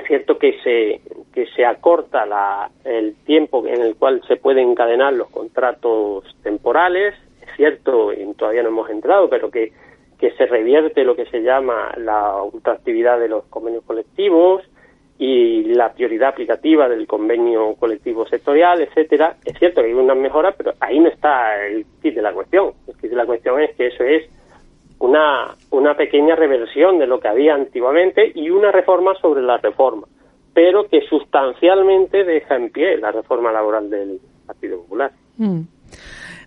es 0.00 0.06
cierto 0.06 0.38
que 0.38 0.58
se, 0.62 1.00
que 1.32 1.46
se 1.54 1.64
acorta 1.64 2.26
la, 2.26 2.70
el 2.84 3.14
tiempo 3.24 3.66
en 3.66 3.80
el 3.80 3.96
cual 3.96 4.22
se 4.26 4.36
pueden 4.36 4.70
encadenar 4.70 5.12
los 5.12 5.30
contratos 5.30 6.24
temporales, 6.42 7.14
es 7.42 7.48
cierto, 7.56 8.12
y 8.12 8.32
todavía 8.34 8.62
no 8.62 8.68
hemos 8.68 8.90
entrado, 8.90 9.28
pero 9.28 9.50
que, 9.50 9.72
que 10.18 10.32
se 10.32 10.46
revierte 10.46 11.04
lo 11.04 11.16
que 11.16 11.26
se 11.26 11.42
llama 11.42 11.92
la 11.96 12.42
ultraactividad 12.42 13.18
de 13.18 13.28
los 13.28 13.44
convenios 13.44 13.84
colectivos 13.84 14.62
y 15.18 15.64
la 15.74 15.92
prioridad 15.92 16.30
aplicativa 16.30 16.88
del 16.88 17.06
convenio 17.06 17.74
colectivo 17.74 18.26
sectorial, 18.26 18.80
etcétera. 18.80 19.36
Es 19.44 19.58
cierto 19.58 19.82
que 19.82 19.88
hay 19.88 19.92
unas 19.92 20.16
mejoras, 20.16 20.54
pero 20.56 20.72
ahí 20.80 20.98
no 20.98 21.08
está 21.08 21.62
el 21.66 21.84
kit 22.00 22.14
de 22.14 22.22
la 22.22 22.32
cuestión. 22.32 22.72
El 22.88 22.96
kit 22.96 23.10
de 23.10 23.16
la 23.16 23.26
cuestión 23.26 23.60
es 23.60 23.74
que 23.76 23.88
eso 23.88 24.02
es 24.02 24.30
una, 25.00 25.56
una 25.70 25.96
pequeña 25.96 26.36
reversión 26.36 26.98
de 26.98 27.06
lo 27.06 27.18
que 27.20 27.28
había 27.28 27.54
antiguamente 27.54 28.30
y 28.34 28.50
una 28.50 28.70
reforma 28.70 29.14
sobre 29.20 29.42
la 29.42 29.56
reforma, 29.56 30.06
pero 30.54 30.88
que 30.88 31.00
sustancialmente 31.08 32.24
deja 32.24 32.56
en 32.56 32.70
pie 32.70 32.96
la 32.98 33.10
reforma 33.10 33.50
laboral 33.50 33.90
del 33.90 34.20
Partido 34.46 34.78
Popular. 34.78 35.10
Mm. 35.38 35.60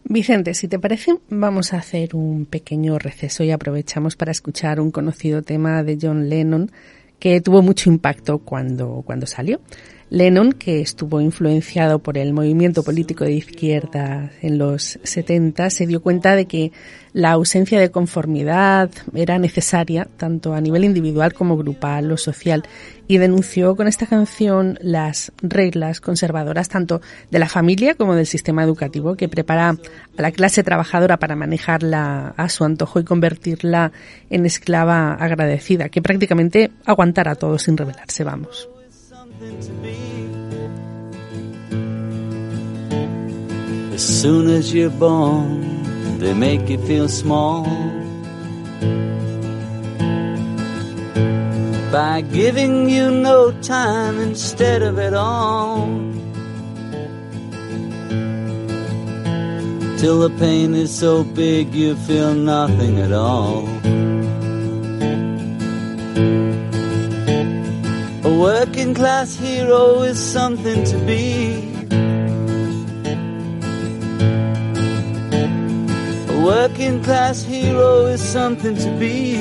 Vicente, 0.05 0.53
si 0.53 0.67
te 0.67 0.79
parece, 0.79 1.15
vamos 1.29 1.73
a 1.73 1.77
hacer 1.77 2.09
un 2.13 2.45
pequeño 2.45 2.99
receso 2.99 3.43
y 3.43 3.51
aprovechamos 3.51 4.15
para 4.15 4.31
escuchar 4.31 4.79
un 4.79 4.91
conocido 4.91 5.41
tema 5.41 5.81
de 5.81 5.97
John 6.01 6.29
Lennon 6.29 6.69
que 7.19 7.39
tuvo 7.39 7.61
mucho 7.61 7.89
impacto 7.89 8.39
cuando, 8.39 9.01
cuando 9.05 9.25
salió. 9.25 9.59
Lennon, 10.13 10.52
que 10.52 10.80
estuvo 10.80 11.21
influenciado 11.21 11.97
por 11.97 12.19
el 12.19 12.34
movimiento 12.34 12.84
político 12.84 13.23
de 13.23 13.32
izquierda 13.32 14.30
en 14.43 14.60
los 14.60 14.99
70, 15.02 15.71
se 15.71 15.88
dio 15.88 16.04
cuenta 16.04 16.36
de 16.36 16.45
que 16.45 16.71
la 17.13 17.32
ausencia 17.32 17.80
de 17.80 17.89
conformidad 17.89 18.91
era 19.15 19.39
necesaria 19.39 20.08
tanto 20.17 20.54
a 20.54 20.62
nivel 20.62 20.84
individual 20.84 21.34
como 21.34 21.58
grupal 21.58 22.12
o 22.12 22.17
social 22.17 22.62
y 23.08 23.17
denunció 23.17 23.76
con 23.76 23.88
esta 23.88 24.06
canción 24.06 24.78
las 24.84 25.32
reglas 25.41 25.99
conservadoras 25.99 26.69
tanto 26.69 27.02
de 27.32 27.39
la 27.39 27.49
familia 27.49 27.95
como 27.95 28.13
del 28.13 28.28
sistema 28.28 28.63
educativo 28.63 29.15
que 29.15 29.30
prepara 29.30 29.69
a 29.69 29.78
la 30.21 30.32
clase 30.32 30.62
trabajadora 30.62 31.17
para 31.17 31.36
manejarla 31.36 32.36
a 32.38 32.49
su 32.49 32.65
antojo 32.65 32.99
y 32.99 33.04
convertirla 33.04 33.91
en 34.30 34.45
esclava 34.45 35.15
agradecida, 35.15 35.89
que 35.89 36.04
prácticamente 36.04 36.69
aguantara 36.86 37.34
todo 37.34 37.58
sin 37.58 37.78
rebelarse, 37.78 38.23
vamos. 38.23 38.69
As 43.93 44.21
soon 44.21 44.49
as 44.49 44.73
you're 44.73 44.89
born, 44.89 46.17
they 46.17 46.34
make 46.34 46.67
you 46.67 46.77
feel 46.88 47.08
small. 47.08 47.65
By 51.91 52.21
giving 52.21 52.89
you 52.89 53.12
no 53.12 53.51
time 53.62 54.19
instead 54.19 54.82
of 54.82 54.97
it 54.97 55.13
all. 55.13 55.88
Till 59.99 60.19
the 60.19 60.34
pain 60.39 60.73
is 60.73 60.91
so 60.91 61.23
big 61.23 61.73
you 61.75 61.95
feel 61.95 62.34
nothing 62.34 62.99
at 62.99 63.12
all. 63.12 63.67
A 68.25 68.33
working 68.39 68.93
class 68.93 69.36
hero 69.36 70.01
is 70.03 70.17
something 70.17 70.86
to 70.86 70.97
be. 71.05 71.73
A 76.31 76.45
working 76.45 77.03
class 77.03 77.43
hero 77.43 78.05
is 78.05 78.21
something 78.21 78.77
to 78.77 78.89
be. 78.97 79.36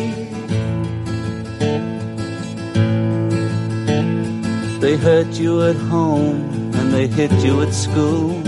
They 4.81 4.97
hurt 4.97 5.33
you 5.38 5.62
at 5.62 5.77
home 5.77 6.42
and 6.75 6.92
they 6.92 7.07
hit 7.07 7.31
you 7.45 7.62
at 7.62 7.73
school. 7.73 8.42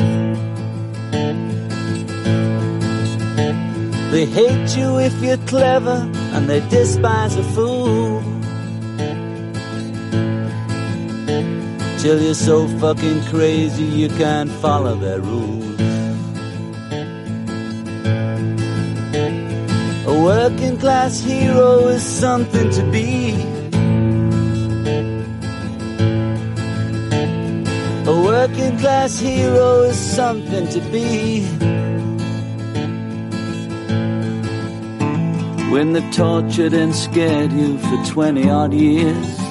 They 4.10 4.26
hate 4.26 4.76
you 4.76 4.98
if 4.98 5.14
you're 5.22 5.44
clever 5.46 6.10
and 6.34 6.50
they 6.50 6.60
despise 6.70 7.36
a 7.36 7.44
fool. 7.54 8.03
Till 12.04 12.20
you're 12.20 12.34
so 12.34 12.68
fucking 12.80 13.22
crazy 13.30 13.82
you 13.82 14.10
can't 14.10 14.50
follow 14.60 14.94
their 14.94 15.22
rules. 15.22 15.80
A 20.06 20.22
working 20.22 20.76
class 20.76 21.22
hero 21.22 21.88
is 21.88 22.02
something 22.02 22.70
to 22.72 22.82
be. 22.92 23.32
A 28.06 28.22
working 28.22 28.76
class 28.80 29.18
hero 29.18 29.84
is 29.84 29.96
something 29.96 30.68
to 30.68 30.80
be. 30.92 31.46
When 35.72 35.94
they 35.94 36.10
tortured 36.10 36.74
and 36.74 36.94
scared 36.94 37.50
you 37.52 37.78
for 37.78 38.04
20 38.04 38.50
odd 38.50 38.74
years. 38.74 39.43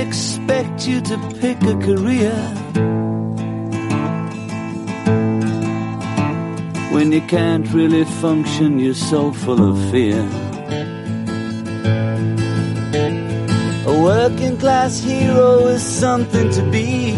Expect 0.00 0.88
you 0.88 1.00
to 1.02 1.16
pick 1.40 1.62
a 1.62 1.76
career. 1.76 2.34
When 6.92 7.12
you 7.12 7.20
can't 7.22 7.70
really 7.72 8.04
function, 8.04 8.78
you're 8.78 8.94
so 8.94 9.32
full 9.32 9.62
of 9.70 9.76
fear. 9.90 10.20
A 13.86 14.02
working 14.02 14.56
class 14.56 15.00
hero 15.00 15.66
is 15.68 15.82
something 15.82 16.50
to 16.50 16.62
be. 16.70 17.12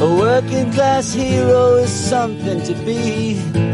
A 0.00 0.08
working 0.24 0.72
class 0.72 1.12
hero 1.12 1.76
is 1.76 1.90
something 1.90 2.62
to 2.62 2.74
be. 2.84 3.73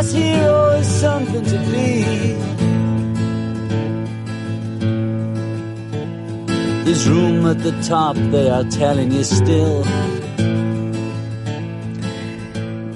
Class 0.00 0.14
hero 0.14 0.78
is 0.78 0.86
something 0.86 1.44
to 1.44 1.58
be. 1.70 2.04
There's 6.84 7.08
room 7.08 7.46
at 7.46 7.58
the 7.62 7.72
top, 7.86 8.16
they 8.30 8.48
are 8.50 8.64
telling 8.64 9.12
you 9.12 9.24
still. 9.24 9.84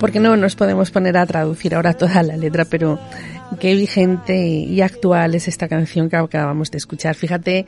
Porque 0.01 0.21
no 0.21 0.37
nos 0.37 0.55
podemos 0.57 0.91
poner 0.91 1.17
a 1.17 1.27
traducir 1.27 1.75
ahora 1.75 1.95
toda 1.95 2.23
la 2.23 2.37
letra, 2.37 2.65
pero 2.65 2.99
qué 3.61 3.75
vigente 3.75 4.37
y 4.47 4.81
actual 4.81 5.35
es 5.35 5.49
esta 5.49 5.69
canción 5.69 6.11
que 6.11 6.17
acabamos 6.17 6.71
de 6.71 6.79
escuchar. 6.79 7.15
Fíjate, 7.15 7.67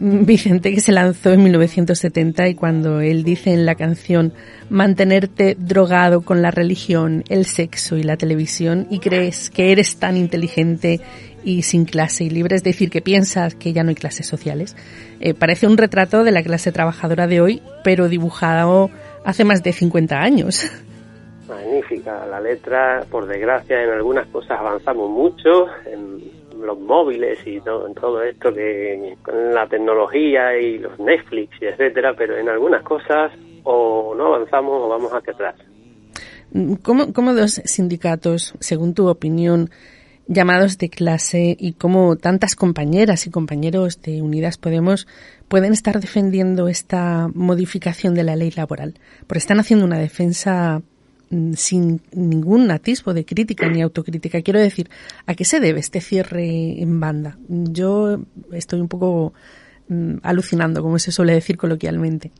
Vicente, 0.02 0.72
que 0.72 0.80
se 0.80 0.92
lanzó 0.92 1.30
en 1.32 1.42
1970 1.42 2.48
y 2.48 2.54
cuando 2.54 3.00
él 3.00 3.22
dice 3.22 3.52
en 3.52 3.66
la 3.66 3.74
canción 3.74 4.32
mantenerte 4.70 5.56
drogado 5.58 6.22
con 6.22 6.40
la 6.40 6.50
religión, 6.50 7.22
el 7.28 7.44
sexo 7.44 7.98
y 7.98 8.02
la 8.02 8.16
televisión 8.16 8.86
y 8.88 9.00
crees 9.00 9.50
que 9.50 9.72
eres 9.72 9.98
tan 9.98 10.16
inteligente 10.16 11.00
y 11.44 11.62
sin 11.62 11.84
clase 11.84 12.24
y 12.24 12.30
libre, 12.30 12.56
es 12.56 12.64
decir, 12.64 12.88
que 12.88 13.02
piensas 13.02 13.54
que 13.54 13.74
ya 13.74 13.82
no 13.82 13.90
hay 13.90 13.94
clases 13.94 14.26
sociales, 14.26 14.74
eh, 15.20 15.34
parece 15.34 15.66
un 15.66 15.76
retrato 15.76 16.24
de 16.24 16.30
la 16.30 16.42
clase 16.42 16.72
trabajadora 16.72 17.26
de 17.26 17.42
hoy, 17.42 17.62
pero 17.84 18.08
dibujado 18.08 18.90
hace 19.24 19.44
más 19.44 19.62
de 19.62 19.72
50 19.72 20.16
años. 20.16 20.64
Magnífica 21.46 22.24
la 22.26 22.40
letra, 22.40 23.04
por 23.10 23.26
desgracia 23.26 23.82
en 23.82 23.90
algunas 23.90 24.26
cosas 24.28 24.58
avanzamos 24.58 25.10
mucho, 25.10 25.66
en 25.84 26.29
los 26.62 26.78
móviles 26.78 27.38
y 27.46 27.60
todo, 27.60 27.88
todo 27.94 28.22
esto 28.22 28.52
que 28.52 29.16
con 29.22 29.54
la 29.54 29.66
tecnología 29.66 30.56
y 30.58 30.78
los 30.78 30.98
Netflix 30.98 31.60
y 31.60 31.66
etcétera, 31.66 32.14
pero 32.16 32.36
en 32.36 32.48
algunas 32.48 32.82
cosas 32.82 33.32
o 33.64 34.14
no 34.16 34.34
avanzamos 34.34 34.82
o 34.82 34.88
vamos 34.88 35.12
hacia 35.12 35.32
atrás. 35.32 35.54
¿Cómo, 36.82 37.12
cómo 37.12 37.34
dos 37.34 37.60
sindicatos, 37.64 38.54
según 38.58 38.94
tu 38.94 39.08
opinión, 39.08 39.70
llamados 40.26 40.78
de 40.78 40.88
clase 40.88 41.56
y 41.58 41.74
cómo 41.74 42.16
tantas 42.16 42.54
compañeras 42.54 43.26
y 43.26 43.30
compañeros 43.30 44.00
de 44.02 44.22
Unidas 44.22 44.58
Podemos 44.58 45.06
pueden 45.48 45.72
estar 45.72 46.00
defendiendo 46.00 46.68
esta 46.68 47.28
modificación 47.34 48.14
de 48.14 48.24
la 48.24 48.36
ley 48.36 48.50
laboral? 48.50 48.94
Porque 49.26 49.38
están 49.38 49.60
haciendo 49.60 49.84
una 49.84 49.98
defensa 49.98 50.82
sin 51.54 52.00
ningún 52.12 52.70
atisbo 52.70 53.14
de 53.14 53.24
crítica 53.24 53.68
ni 53.68 53.82
autocrítica. 53.82 54.42
Quiero 54.42 54.58
decir, 54.60 54.88
¿a 55.26 55.34
qué 55.34 55.44
se 55.44 55.60
debe 55.60 55.80
este 55.80 56.00
cierre 56.00 56.80
en 56.82 56.98
banda? 57.00 57.38
Yo 57.48 58.18
estoy 58.52 58.80
un 58.80 58.88
poco 58.88 59.32
mm, 59.88 60.16
alucinando, 60.22 60.82
como 60.82 60.98
se 60.98 61.12
suele 61.12 61.34
decir 61.34 61.56
coloquialmente. 61.56 62.30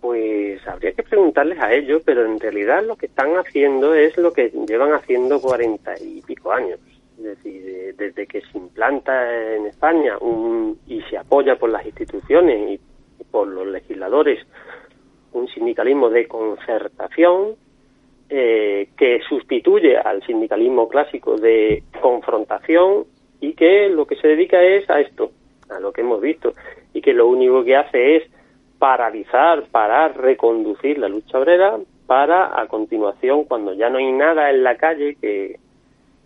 Pues 0.00 0.60
habría 0.68 0.92
que 0.92 1.02
preguntarles 1.02 1.58
a 1.60 1.72
ellos, 1.72 2.02
pero 2.04 2.24
en 2.24 2.38
realidad 2.38 2.84
lo 2.86 2.96
que 2.96 3.06
están 3.06 3.30
haciendo 3.36 3.94
es 3.94 4.16
lo 4.16 4.32
que 4.32 4.52
llevan 4.68 4.92
haciendo 4.92 5.40
cuarenta 5.40 5.94
y 6.00 6.20
pico 6.22 6.52
años. 6.52 6.78
Es 7.18 7.24
decir, 7.24 7.64
de- 7.64 7.92
desde 7.94 8.26
que 8.26 8.40
se 8.42 8.58
implanta 8.58 9.54
en 9.56 9.66
España 9.66 10.16
un, 10.18 10.78
y 10.86 11.00
se 11.10 11.16
apoya 11.16 11.56
por 11.56 11.70
las 11.70 11.84
instituciones 11.84 12.78
y 13.18 13.24
por 13.24 13.48
los 13.48 13.66
legisladores 13.66 14.38
un 15.32 15.48
sindicalismo 15.48 16.08
de 16.10 16.26
concertación 16.28 17.56
eh, 18.30 18.88
que 18.96 19.20
sustituye 19.28 19.96
al 19.96 20.22
sindicalismo 20.24 20.88
clásico 20.88 21.36
de 21.36 21.82
confrontación 22.00 23.04
y 23.40 23.54
que 23.54 23.88
lo 23.88 24.06
que 24.06 24.16
se 24.16 24.28
dedica 24.28 24.62
es 24.62 24.88
a 24.90 25.00
esto, 25.00 25.30
a 25.70 25.80
lo 25.80 25.92
que 25.92 26.02
hemos 26.02 26.20
visto, 26.20 26.52
y 26.92 27.00
que 27.00 27.14
lo 27.14 27.26
único 27.26 27.64
que 27.64 27.76
hace 27.76 28.16
es 28.16 28.22
paralizar, 28.78 29.64
parar, 29.70 30.16
reconducir 30.18 30.98
la 30.98 31.08
lucha 31.08 31.38
obrera 31.38 31.78
para, 32.06 32.60
a 32.60 32.66
continuación, 32.66 33.44
cuando 33.44 33.72
ya 33.74 33.90
no 33.90 33.98
hay 33.98 34.12
nada 34.12 34.50
en 34.50 34.62
la 34.62 34.76
calle 34.76 35.16
que, 35.20 35.58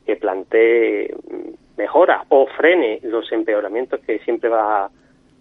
que 0.07 0.17
plantee 0.17 1.15
mejoras 1.77 2.25
o 2.29 2.47
frene 2.47 3.01
los 3.03 3.31
empeoramientos 3.33 4.01
que 4.01 4.19
siempre 4.21 4.49
va 4.49 4.91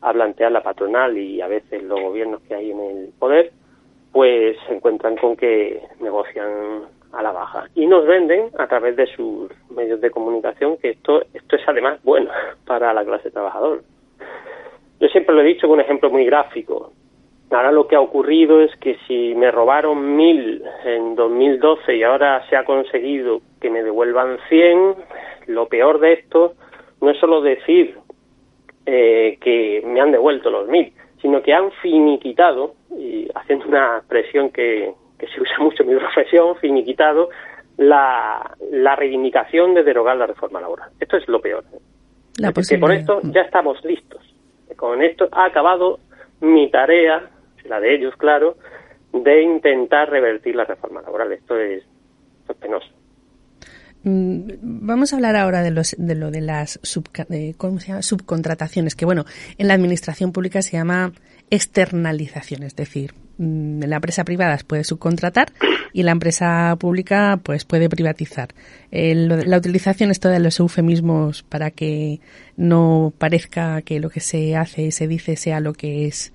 a 0.01 0.13
plantear 0.13 0.51
la 0.51 0.63
patronal 0.63 1.17
y 1.17 1.41
a 1.41 1.47
veces 1.47 1.83
los 1.83 1.99
gobiernos 1.99 2.41
que 2.43 2.55
hay 2.55 2.71
en 2.71 2.79
el 2.79 3.09
poder, 3.19 3.51
pues 4.11 4.57
se 4.67 4.75
encuentran 4.75 5.15
con 5.17 5.35
que 5.35 5.81
negocian 5.99 6.83
a 7.13 7.21
la 7.21 7.31
baja 7.31 7.65
y 7.75 7.87
nos 7.87 8.05
venden 8.05 8.49
a 8.57 8.67
través 8.67 8.95
de 8.95 9.05
sus 9.07 9.51
medios 9.69 9.99
de 10.01 10.11
comunicación 10.11 10.77
que 10.77 10.91
esto 10.91 11.21
esto 11.33 11.55
es 11.55 11.61
además 11.67 11.99
bueno 12.03 12.29
para 12.65 12.93
la 12.93 13.03
clase 13.03 13.31
trabajadora. 13.31 13.81
Yo 14.99 15.07
siempre 15.07 15.33
lo 15.33 15.41
he 15.41 15.45
dicho 15.45 15.67
con 15.67 15.79
un 15.79 15.81
ejemplo 15.81 16.09
muy 16.09 16.25
gráfico. 16.25 16.93
Ahora 17.49 17.71
lo 17.71 17.87
que 17.87 17.95
ha 17.95 17.99
ocurrido 17.99 18.61
es 18.61 18.73
que 18.77 18.97
si 19.07 19.35
me 19.35 19.51
robaron 19.51 20.15
mil 20.15 20.63
en 20.85 21.15
2012 21.15 21.97
y 21.97 22.03
ahora 22.03 22.47
se 22.49 22.55
ha 22.55 22.63
conseguido 22.63 23.41
que 23.59 23.69
me 23.69 23.83
devuelvan 23.83 24.37
100, 24.47 24.95
lo 25.47 25.67
peor 25.67 25.99
de 25.99 26.13
esto 26.13 26.53
no 27.01 27.09
es 27.09 27.17
solo 27.17 27.41
decir 27.41 27.97
eh, 28.85 29.37
que 29.41 29.81
me 29.85 29.99
han 29.99 30.11
devuelto 30.11 30.49
los 30.49 30.67
mil, 30.69 30.93
sino 31.21 31.41
que 31.41 31.53
han 31.53 31.71
finiquitado, 31.81 32.75
y 32.97 33.27
haciendo 33.35 33.67
una 33.67 33.97
expresión 33.97 34.49
que, 34.49 34.93
que 35.17 35.27
se 35.27 35.41
usa 35.41 35.57
mucho 35.59 35.83
en 35.83 35.89
mi 35.89 35.95
profesión, 35.95 36.55
finiquitado 36.57 37.29
la, 37.77 38.55
la 38.71 38.95
reivindicación 38.95 39.73
de 39.73 39.83
derogar 39.83 40.17
la 40.17 40.27
reforma 40.27 40.59
laboral. 40.61 40.89
Esto 40.99 41.17
es 41.17 41.27
lo 41.27 41.39
peor. 41.41 41.63
La 42.37 42.49
Es 42.49 42.55
decir, 42.55 42.77
que 42.77 42.81
con 42.81 42.89
posibilidad. 42.89 42.99
esto 42.99 43.21
ya 43.33 43.41
estamos 43.41 43.83
listos. 43.83 44.21
Con 44.75 45.01
esto 45.01 45.27
ha 45.31 45.45
acabado 45.45 45.99
mi 46.41 46.69
tarea, 46.71 47.29
la 47.65 47.79
de 47.79 47.95
ellos, 47.95 48.15
claro, 48.17 48.55
de 49.13 49.43
intentar 49.43 50.09
revertir 50.09 50.55
la 50.55 50.63
reforma 50.65 51.01
laboral. 51.01 51.31
Esto 51.33 51.57
es, 51.57 51.83
esto 52.41 52.53
es 52.53 52.57
penoso. 52.57 52.87
Mm, 54.03 54.49
Vamos 54.61 55.13
a 55.13 55.17
hablar 55.17 55.35
ahora 55.35 55.61
de, 55.61 55.71
los, 55.71 55.95
de 55.97 56.15
lo 56.15 56.31
de 56.31 56.41
las 56.41 56.79
de- 57.29 57.53
¿cómo 57.57 57.79
se 57.79 57.89
llama? 57.89 58.01
subcontrataciones, 58.01 58.95
que 58.95 59.05
bueno, 59.05 59.25
en 59.57 59.67
la 59.67 59.75
administración 59.75 60.31
pública 60.31 60.61
se 60.61 60.77
llama 60.77 61.11
externalización, 61.51 62.63
es 62.63 62.75
decir, 62.75 63.13
mm, 63.37 63.83
la 63.83 63.97
empresa 63.97 64.23
privada 64.23 64.57
puede 64.65 64.83
subcontratar 64.83 65.53
y 65.93 66.01
la 66.03 66.11
empresa 66.11 66.75
pública 66.79 67.39
pues 67.43 67.65
puede 67.65 67.89
privatizar. 67.89 68.49
La 68.91 69.57
utilización 69.57 70.09
esto 70.09 70.29
de 70.29 70.39
los 70.39 70.59
eufemismos 70.59 71.43
para 71.43 71.69
que 71.69 72.19
no 72.57 73.13
parezca 73.17 73.83
que 73.83 73.99
lo 73.99 74.09
que 74.09 74.21
se 74.21 74.55
hace 74.55 74.83
y 74.83 74.91
se 74.91 75.07
dice 75.07 75.35
sea 75.35 75.59
lo 75.59 75.73
que 75.73 76.07
es 76.07 76.33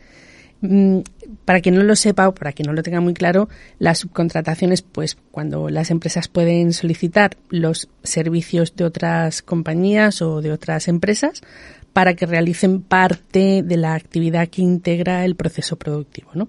Mm, 0.61 1.01
para 1.45 1.61
quien 1.61 1.75
no 1.75 1.83
lo 1.83 1.97
sepa 1.97 2.29
o 2.29 2.35
para 2.35 2.53
quien 2.53 2.67
no 2.67 2.73
lo 2.73 2.83
tenga 2.83 3.01
muy 3.01 3.13
claro, 3.13 3.49
las 3.79 3.99
subcontrataciones, 3.99 4.83
pues 4.83 5.17
cuando 5.31 5.69
las 5.69 5.91
empresas 5.91 6.29
pueden 6.29 6.73
solicitar 6.73 7.37
los 7.51 7.89
servicios 8.03 8.75
de 8.75 8.85
otras 8.85 9.43
compañías 9.43 10.23
o 10.23 10.41
de 10.41 10.53
otras 10.53 10.89
empresas 10.89 11.43
para 11.97 12.13
que 12.13 12.27
realicen 12.27 12.83
parte 12.83 13.63
de 13.65 13.79
la 13.79 13.95
actividad 13.95 14.49
que 14.49 14.61
integra 14.61 15.25
el 15.25 15.35
proceso 15.35 15.79
productivo, 15.79 16.31
¿no? 16.35 16.49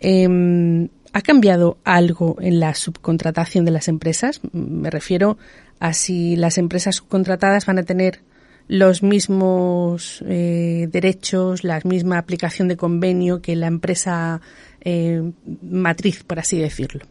Em, 0.00 0.88
¿Ha 1.12 1.20
cambiado 1.20 1.76
algo 1.84 2.36
en 2.40 2.60
la 2.60 2.72
subcontratación 2.72 3.66
de 3.66 3.72
las 3.72 3.88
empresas? 3.88 4.40
Me 4.54 4.88
refiero 4.88 5.36
a 5.80 5.92
si 5.92 6.34
las 6.34 6.56
empresas 6.56 6.96
subcontratadas 6.96 7.66
van 7.66 7.78
a 7.78 7.82
tener 7.82 8.20
los 8.68 9.02
mismos 9.02 10.24
eh, 10.26 10.88
derechos, 10.90 11.62
la 11.62 11.80
misma 11.84 12.16
aplicación 12.16 12.66
de 12.66 12.78
convenio 12.78 13.42
que 13.42 13.56
la 13.56 13.66
empresa 13.66 14.40
eh, 14.80 15.20
matriz, 15.60 16.24
por 16.24 16.38
así 16.38 16.58
decirlo. 16.58 17.04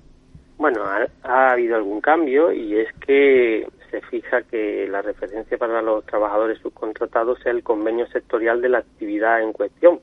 Bueno, 0.57 0.81
ha 1.21 1.51
habido 1.51 1.75
algún 1.75 2.01
cambio 2.01 2.51
y 2.51 2.79
es 2.79 2.87
que 3.05 3.67
se 3.89 4.01
fija 4.01 4.41
que 4.43 4.87
la 4.89 5.01
referencia 5.01 5.57
para 5.57 5.81
los 5.81 6.05
trabajadores 6.05 6.59
subcontratados 6.59 7.39
sea 7.39 7.51
el 7.51 7.63
convenio 7.63 8.07
sectorial 8.07 8.61
de 8.61 8.69
la 8.69 8.79
actividad 8.79 9.41
en 9.41 9.53
cuestión. 9.53 9.99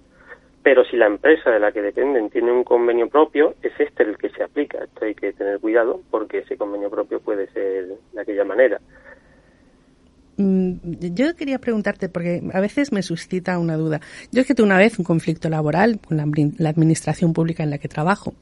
Pero 0.62 0.84
si 0.84 0.96
la 0.96 1.06
empresa 1.06 1.50
de 1.50 1.60
la 1.60 1.70
que 1.70 1.80
dependen 1.80 2.28
tiene 2.30 2.50
un 2.50 2.64
convenio 2.64 3.08
propio, 3.08 3.54
es 3.62 3.72
este 3.78 4.02
el 4.02 4.18
que 4.18 4.30
se 4.30 4.42
aplica. 4.42 4.78
Esto 4.82 5.04
hay 5.04 5.14
que 5.14 5.32
tener 5.32 5.60
cuidado 5.60 6.00
porque 6.10 6.38
ese 6.38 6.56
convenio 6.56 6.90
propio 6.90 7.20
puede 7.20 7.46
ser 7.52 7.86
de 8.12 8.20
aquella 8.20 8.44
manera. 8.44 8.80
Mm, 10.36 10.72
Yo 11.14 11.34
quería 11.36 11.58
preguntarte, 11.58 12.08
porque 12.08 12.42
a 12.52 12.60
veces 12.60 12.92
me 12.92 13.02
suscita 13.02 13.58
una 13.58 13.76
duda. 13.76 14.00
Yo 14.32 14.40
es 14.40 14.46
que 14.46 14.54
tuve 14.54 14.66
una 14.66 14.78
vez 14.78 14.98
un 14.98 15.04
conflicto 15.04 15.48
laboral 15.48 16.00
con 16.00 16.16
la, 16.16 16.26
la 16.58 16.68
administración 16.68 17.32
pública 17.32 17.62
en 17.62 17.70
la 17.70 17.78
que 17.78 17.88
trabajo. 17.88 18.34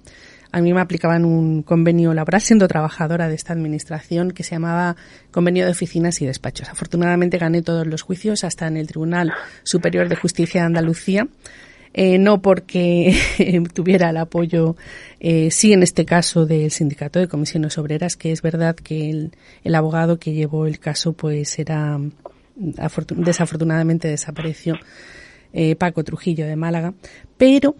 A 0.55 0.61
mí 0.61 0.73
me 0.73 0.81
aplicaban 0.81 1.25
un 1.25 1.65
convenio 1.65 2.15
laboral 2.15 2.41
siendo 2.41 2.69
trabajadora 2.69 3.29
de 3.29 3.35
esta 3.35 3.53
administración 3.53 4.31
que 4.31 4.45
se 4.45 4.53
llamaba 4.53 4.95
Convenio 5.33 5.65
de 5.65 5.73
Oficinas 5.73 6.23
y 6.23 6.27
Despachos. 6.27 6.69
Afortunadamente 6.69 7.39
gané 7.39 7.61
todos 7.61 7.89
los 7.89 8.03
juicios 8.03 8.45
hasta 8.45 8.69
en 8.69 8.77
el 8.77 8.87
Tribunal 8.87 9.33
Superior 9.65 10.09
de 10.09 10.15
Justicia 10.15 10.61
de 10.61 10.67
Andalucía. 10.67 11.27
Eh, 11.93 12.19
no 12.21 12.41
porque 12.41 13.17
tuviera 13.75 14.11
el 14.11 14.17
apoyo, 14.17 14.77
eh, 15.19 15.51
sí 15.51 15.73
en 15.73 15.83
este 15.83 16.05
caso 16.05 16.47
del 16.47 16.71
sindicato 16.71 17.19
de 17.19 17.27
comisiones 17.27 17.77
obreras, 17.77 18.17
que 18.17 18.31
es 18.31 18.41
verdad 18.41 18.77
que 18.77 19.11
el, 19.65 19.75
abogado 19.75 20.21
que 20.21 20.35
llevó 20.35 20.69
el 20.69 20.79
caso 20.79 21.15
pues 21.15 21.59
era 21.59 21.99
afortun- 22.77 23.25
desafortunadamente 23.25 24.07
desapareció 24.07 24.77
eh, 25.53 25.75
Paco 25.75 26.05
Trujillo 26.05 26.47
de 26.47 26.55
Málaga, 26.55 26.95
pero 27.37 27.75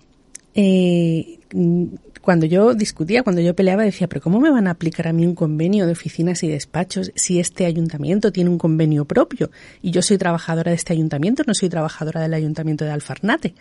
eh, 0.55 1.41
mm, 1.53 1.85
cuando 2.21 2.47
yo 2.47 2.75
discutía, 2.75 3.23
cuando 3.23 3.43
yo 3.43 3.55
peleaba, 3.55 3.83
decía, 3.83 4.09
pero 4.09 4.23
¿cómo 4.23 4.41
me 4.41 4.51
van 4.51 4.67
a 4.67 4.71
aplicar 4.71 5.09
a 5.09 5.13
mí 5.13 5.27
un 5.27 5.35
convenio 5.35 5.85
de 5.85 5.93
oficinas 5.93 6.43
y 6.43 6.49
despachos 6.49 7.13
si 7.15 7.39
este 7.39 7.67
ayuntamiento 7.67 8.33
tiene 8.33 8.49
un 8.49 8.57
convenio 8.57 9.05
propio? 9.05 9.51
Y 9.83 9.91
yo 9.91 10.01
soy 10.01 10.17
trabajadora 10.17 10.71
de 10.71 10.77
este 10.77 10.95
ayuntamiento, 10.95 11.43
no 11.47 11.55
soy 11.55 11.69
trabajadora 11.69 12.23
del 12.23 12.33
ayuntamiento 12.33 12.85
de 12.85 12.93
Alfarnate. 12.93 13.55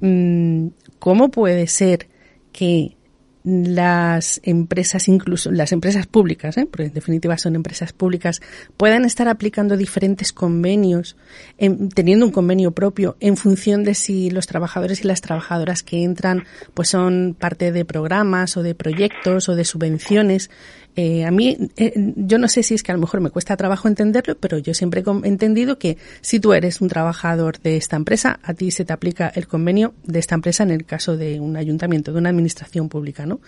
Mm, 0.00 0.68
¿Cómo 0.98 1.30
puede 1.30 1.68
ser 1.68 2.08
que 2.50 2.96
las 3.44 4.40
empresas, 4.44 5.08
incluso 5.08 5.50
las 5.50 5.72
empresas 5.72 6.06
públicas, 6.06 6.56
¿eh? 6.58 6.66
porque 6.70 6.86
en 6.86 6.92
definitiva 6.94 7.36
son 7.38 7.56
empresas 7.56 7.92
públicas, 7.92 8.40
puedan 8.76 9.04
estar 9.04 9.26
aplicando 9.28 9.76
diferentes 9.76 10.32
convenios, 10.32 11.16
en- 11.58 11.88
teniendo 11.88 12.24
un 12.26 12.32
convenio 12.32 12.70
propio, 12.70 13.16
en 13.20 13.36
función 13.36 13.82
de 13.82 13.94
si 13.94 14.30
los 14.30 14.46
trabajadores 14.46 15.04
y 15.04 15.08
las 15.08 15.20
trabajadoras 15.20 15.82
que 15.82 16.04
entran, 16.04 16.44
pues 16.74 16.88
son 16.88 17.36
parte 17.38 17.72
de 17.72 17.84
programas 17.84 18.56
o 18.56 18.62
de 18.62 18.74
proyectos 18.74 19.48
o 19.48 19.56
de 19.56 19.64
subvenciones. 19.64 20.50
Eh, 20.94 21.24
a 21.24 21.30
mí, 21.30 21.56
eh, 21.76 21.92
yo 22.16 22.38
no 22.38 22.48
sé 22.48 22.62
si 22.62 22.74
es 22.74 22.82
que 22.82 22.92
a 22.92 22.94
lo 22.94 23.00
mejor 23.00 23.20
me 23.20 23.30
cuesta 23.30 23.56
trabajo 23.56 23.88
entenderlo, 23.88 24.36
pero 24.38 24.58
yo 24.58 24.74
siempre 24.74 25.02
he 25.02 25.28
entendido 25.28 25.78
que 25.78 25.96
si 26.20 26.38
tú 26.38 26.52
eres 26.52 26.80
un 26.80 26.88
trabajador 26.88 27.58
de 27.60 27.76
esta 27.76 27.96
empresa, 27.96 28.40
a 28.42 28.52
ti 28.52 28.70
se 28.70 28.84
te 28.84 28.92
aplica 28.92 29.32
el 29.34 29.46
convenio 29.46 29.94
de 30.04 30.18
esta 30.18 30.34
empresa 30.34 30.62
en 30.62 30.70
el 30.70 30.84
caso 30.84 31.16
de 31.16 31.40
un 31.40 31.56
ayuntamiento, 31.56 32.12
de 32.12 32.18
una 32.18 32.28
administración 32.28 32.90
pública, 32.90 33.24
¿no? 33.24 33.40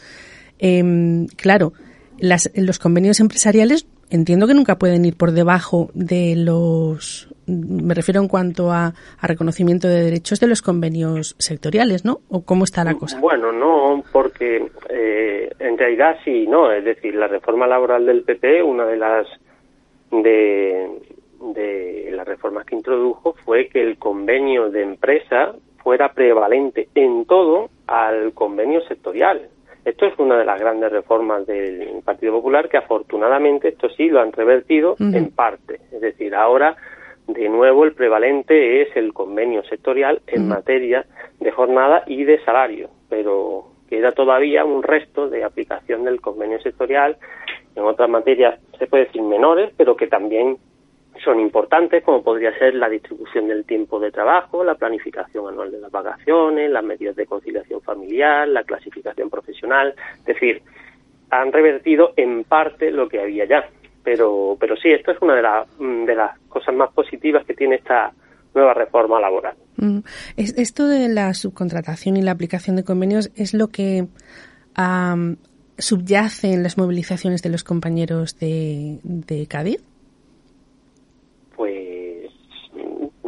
Em, 0.58 1.26
claro, 1.26 1.74
las, 2.18 2.50
los 2.54 2.78
convenios 2.78 3.20
empresariales 3.20 3.86
entiendo 4.08 4.46
que 4.46 4.54
nunca 4.54 4.78
pueden 4.78 5.04
ir 5.04 5.16
por 5.16 5.32
debajo 5.32 5.90
de 5.94 6.36
los, 6.36 7.28
me 7.46 7.94
refiero 7.94 8.20
en 8.20 8.28
cuanto 8.28 8.70
a, 8.70 8.86
a 9.20 9.26
reconocimiento 9.26 9.88
de 9.88 10.02
derechos 10.02 10.40
de 10.40 10.46
los 10.46 10.62
convenios 10.62 11.34
sectoriales, 11.38 12.04
¿no? 12.04 12.20
¿O 12.28 12.44
cómo 12.44 12.64
está 12.64 12.84
la 12.84 12.94
cosa? 12.94 13.20
Bueno, 13.20 13.52
no, 13.52 14.02
porque 14.12 14.66
eh, 14.88 15.50
en 15.58 15.78
realidad 15.78 16.16
sí, 16.24 16.46
no. 16.46 16.72
Es 16.72 16.84
decir, 16.84 17.14
la 17.14 17.28
reforma 17.28 17.66
laboral 17.66 18.06
del 18.06 18.22
PP, 18.22 18.62
una 18.62 18.86
de 18.86 18.96
las 18.96 19.26
de, 20.10 20.88
de 21.54 22.10
las 22.12 22.26
reformas 22.26 22.64
que 22.66 22.76
introdujo 22.76 23.34
fue 23.44 23.68
que 23.68 23.82
el 23.82 23.98
convenio 23.98 24.70
de 24.70 24.82
empresa 24.82 25.54
fuera 25.82 26.12
prevalente 26.12 26.88
en 26.94 27.26
todo 27.26 27.68
al 27.86 28.32
convenio 28.32 28.80
sectorial. 28.88 29.48
Esto 29.84 30.06
es 30.06 30.18
una 30.18 30.38
de 30.38 30.46
las 30.46 30.58
grandes 30.58 30.90
reformas 30.90 31.46
del 31.46 32.00
Partido 32.02 32.32
Popular 32.32 32.70
que 32.70 32.78
afortunadamente 32.78 33.68
esto 33.68 33.90
sí 33.90 34.08
lo 34.08 34.20
han 34.20 34.32
revertido 34.32 34.96
en 34.98 35.30
parte. 35.30 35.80
Es 35.92 36.00
decir, 36.00 36.34
ahora 36.34 36.74
de 37.26 37.48
nuevo 37.48 37.84
el 37.84 37.94
prevalente 37.94 38.82
es 38.82 38.96
el 38.96 39.12
convenio 39.12 39.62
sectorial 39.64 40.20
en 40.26 40.48
materia 40.48 41.06
de 41.40 41.50
jornada 41.50 42.04
y 42.06 42.24
de 42.24 42.42
salario, 42.44 42.90
pero 43.08 43.68
queda 43.88 44.12
todavía 44.12 44.64
un 44.64 44.82
resto 44.82 45.28
de 45.28 45.44
aplicación 45.44 46.04
del 46.04 46.20
convenio 46.20 46.60
sectorial. 46.60 47.16
En 47.74 47.84
otras 47.84 48.08
materias, 48.08 48.60
se 48.78 48.86
puede 48.86 49.06
decir 49.06 49.22
menores, 49.22 49.72
pero 49.76 49.96
que 49.96 50.06
también 50.06 50.58
son 51.22 51.40
importantes, 51.40 52.02
como 52.02 52.22
podría 52.22 52.56
ser 52.58 52.74
la 52.74 52.88
distribución 52.88 53.48
del 53.48 53.64
tiempo 53.64 54.00
de 54.00 54.10
trabajo, 54.10 54.64
la 54.64 54.74
planificación 54.74 55.48
anual 55.48 55.70
de 55.70 55.80
las 55.80 55.90
vacaciones, 55.90 56.70
las 56.70 56.84
medidas 56.84 57.16
de 57.16 57.26
conciliación 57.26 57.80
familiar, 57.82 58.48
la 58.48 58.64
clasificación 58.64 59.30
profesional, 59.30 59.94
es 60.18 60.24
decir, 60.24 60.62
han 61.30 61.52
revertido 61.52 62.12
en 62.16 62.44
parte 62.44 62.90
lo 62.90 63.08
que 63.08 63.20
había 63.20 63.44
ya. 63.44 63.68
Pero, 64.04 64.56
pero 64.60 64.76
sí, 64.76 64.90
esto 64.90 65.12
es 65.12 65.18
una 65.20 65.34
de, 65.34 65.42
de 66.06 66.14
las 66.14 66.38
cosas 66.48 66.74
más 66.74 66.92
positivas 66.92 67.44
que 67.46 67.54
tiene 67.54 67.76
esta 67.76 68.12
nueva 68.54 68.74
reforma 68.74 69.18
laboral. 69.18 69.56
Mm. 69.76 70.00
Esto 70.36 70.86
de 70.86 71.08
la 71.08 71.34
subcontratación 71.34 72.16
y 72.16 72.22
la 72.22 72.30
aplicación 72.30 72.76
de 72.76 72.84
convenios 72.84 73.32
es 73.34 73.54
lo 73.54 73.68
que 73.68 74.06
subyace 75.78 76.52
en 76.52 76.62
las 76.62 76.78
movilizaciones 76.78 77.42
de 77.42 77.48
los 77.48 77.64
compañeros 77.64 78.38
de 78.38 79.46
Cádiz. 79.48 79.82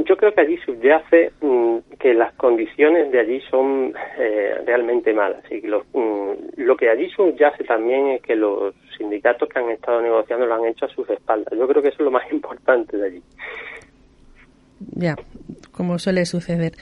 yo 0.07 0.16
creo 0.27 0.35
que 0.35 0.41
allí 0.41 0.59
subyace 0.65 1.33
mm, 1.41 1.97
que 1.99 2.15
las 2.15 2.35
condiciones 2.35 3.13
de 3.13 3.21
allí 3.21 3.41
son 3.51 3.95
eh, 4.19 4.57
realmente 4.67 5.13
malas. 5.13 5.43
Y 5.51 5.61
lo, 5.63 5.85
mm, 5.93 6.33
lo 6.57 6.77
que 6.77 6.91
allí 6.91 7.09
subyace 7.11 7.65
también 7.65 8.09
es 8.09 8.23
que 8.23 8.35
los 8.35 8.75
sindicatos 8.97 9.49
que 9.49 9.59
han 9.59 9.71
estado 9.71 10.01
negociando 10.01 10.47
lo 10.47 10.55
han 10.55 10.67
hecho 10.67 10.87
a 10.87 10.89
sus 10.89 11.09
espaldas. 11.11 11.53
Yo 11.57 11.69
creo 11.69 11.83
que 11.83 11.89
eso 11.89 11.99
es 11.99 12.05
lo 12.05 12.11
más 12.11 12.25
importante 12.33 12.97
de 12.97 13.07
allí. 13.07 13.23
Ya, 14.97 15.15
como 15.73 15.99
suele 15.99 16.27
suceder 16.27 16.73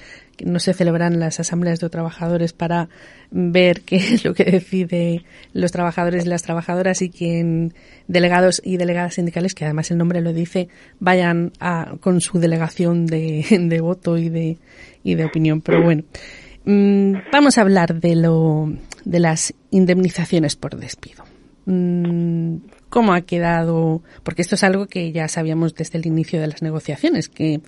no 0.45 0.59
se 0.59 0.75
celebran 0.75 1.21
las 1.21 1.41
asambleas 1.41 1.81
de 1.81 1.89
trabajadores 1.89 2.53
para 2.53 2.89
ver 3.31 3.83
qué 3.83 3.97
es 3.97 4.25
lo 4.25 4.35
que 4.35 4.45
decide 4.45 5.25
los 5.53 5.73
trabajadores 5.73 6.25
y 6.25 6.29
las 6.29 6.43
trabajadoras 6.43 7.03
y 7.03 7.11
quien 7.11 7.75
delegados 8.09 8.61
y 8.65 8.77
delegadas 8.77 9.15
sindicales, 9.15 9.55
que 9.55 9.65
además 9.65 9.91
el 9.91 9.99
nombre 9.99 10.21
lo 10.21 10.33
dice, 10.33 10.69
vayan 11.01 11.53
a, 11.61 11.95
con 12.01 12.21
su 12.21 12.39
delegación 12.39 13.07
de, 13.07 13.47
de 13.51 13.81
voto 13.81 14.17
y 14.19 14.29
de, 14.29 14.59
y 15.03 15.15
de 15.15 15.25
opinión. 15.25 15.61
Pero 15.61 15.83
bueno, 15.83 16.05
mm, 16.65 17.15
vamos 17.33 17.59
a 17.59 17.61
hablar 17.61 18.01
de 18.01 18.17
lo 18.17 18.73
de 19.05 19.21
las 19.21 19.55
indemnizaciones 19.71 20.57
por 20.57 20.77
despido. 20.77 21.25
Mm, 21.67 22.57
cómo 22.95 23.13
ha 23.13 23.23
quedado, 23.23 24.03
porque 24.23 24.43
esto 24.43 24.55
es 24.55 24.63
algo 24.63 24.87
que 24.87 25.11
ya 25.11 25.27
sabíamos 25.29 25.75
desde 25.75 25.99
el 25.99 26.07
inicio 26.07 26.41
de 26.41 26.47
las 26.47 26.63
negociaciones, 26.63 27.29
que, 27.29 27.61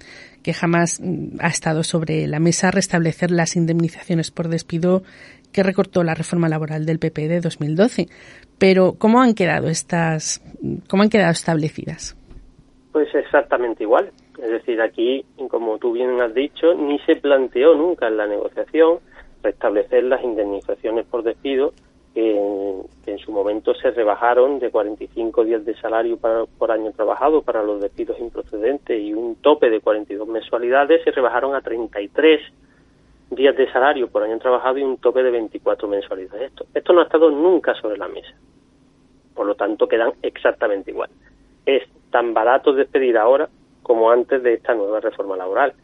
que 0.47 0.55
jamás 0.55 1.01
mm, 1.03 1.41
ha 1.41 1.49
estado 1.49 1.83
sobre 1.83 2.29
la 2.29 2.39
mesa 2.39 2.71
restablecer 2.71 3.33
las 3.33 3.57
indemnizaciones 3.57 4.31
por 4.31 4.47
despido 4.47 5.03
que 5.53 5.65
recortó 5.65 6.05
la 6.05 6.15
reforma 6.15 6.49
laboral 6.49 6.87
del 6.87 7.01
PP 7.01 7.27
de 7.27 7.41
2012. 7.41 8.07
Pero, 8.57 8.95
¿cómo 8.97 9.21
han 9.21 9.35
quedado 9.35 9.67
estas, 9.67 10.41
cómo 10.89 11.03
han 11.03 11.11
quedado 11.11 11.33
establecidas? 11.33 12.17
Pues 12.93 13.13
exactamente 13.13 13.83
igual. 13.83 14.13
Es 14.41 14.49
decir, 14.49 14.81
aquí, 14.81 15.25
como 15.51 15.79
tú 15.79 15.93
bien 15.93 16.21
has 16.21 16.33
dicho, 16.33 16.75
ni 16.75 17.01
se 17.01 17.17
planteó 17.17 17.75
nunca 17.75 18.07
en 18.07 18.17
la 18.17 18.29
negociación 18.29 19.01
restablecer 19.43 20.05
las 20.05 20.23
indemnizaciones 20.23 21.07
por 21.07 21.25
despido 21.25 21.73
que 22.17 22.33
en 22.33 23.19
su 23.19 23.31
momento 23.31 23.75
se 23.75 23.91
rebajaron 23.91 24.59
de 24.59 24.71
45 24.71 25.45
días 25.45 25.67
de 25.67 25.75
salario 25.75 26.17
por 26.17 26.71
año 26.71 26.91
trabajado 26.93 27.43
para 27.43 27.63
los 27.63 27.79
despidos 27.83 28.19
improcedentes 28.19 28.99
y 28.99 29.13
un 29.13 29.37
tope 29.43 29.69
de 29.69 29.81
42 29.81 30.27
mensualidades, 30.27 31.05
se 31.05 31.11
rebajaron 31.11 31.55
a 31.55 31.61
33 31.61 32.41
días 33.33 33.55
de 33.55 33.71
salario 33.71 34.09
por 34.09 34.23
año 34.23 34.39
trabajado 34.39 34.79
y 34.79 34.83
un 34.83 34.97
tope 34.97 35.23
de 35.23 35.31
24 35.31 35.89
mensualidades. 35.89 36.53
Esto, 36.53 36.65
esto 36.73 36.95
no 36.95 37.01
ha 37.01 37.05
estado 37.05 37.31
nunca 37.31 37.75
sobre 37.75 37.99
la 37.99 38.09
mesa. 38.09 38.35
Por 39.35 39.47
lo 39.47 39.55
tanto, 39.55 39.87
quedan 39.87 40.13
exactamente 40.23 40.93
igual. 40.93 41.11
Es 41.67 41.83
tan 42.11 42.33
barato 42.33 42.73
despedir 42.73 43.19
ahora 43.19 43.51
como 43.83 44.11
antes 44.11 44.43
de 44.43 44.55
esta 44.55 44.75
nueva 44.75 45.01
reforma 45.01 45.37
laboral. 45.37 45.75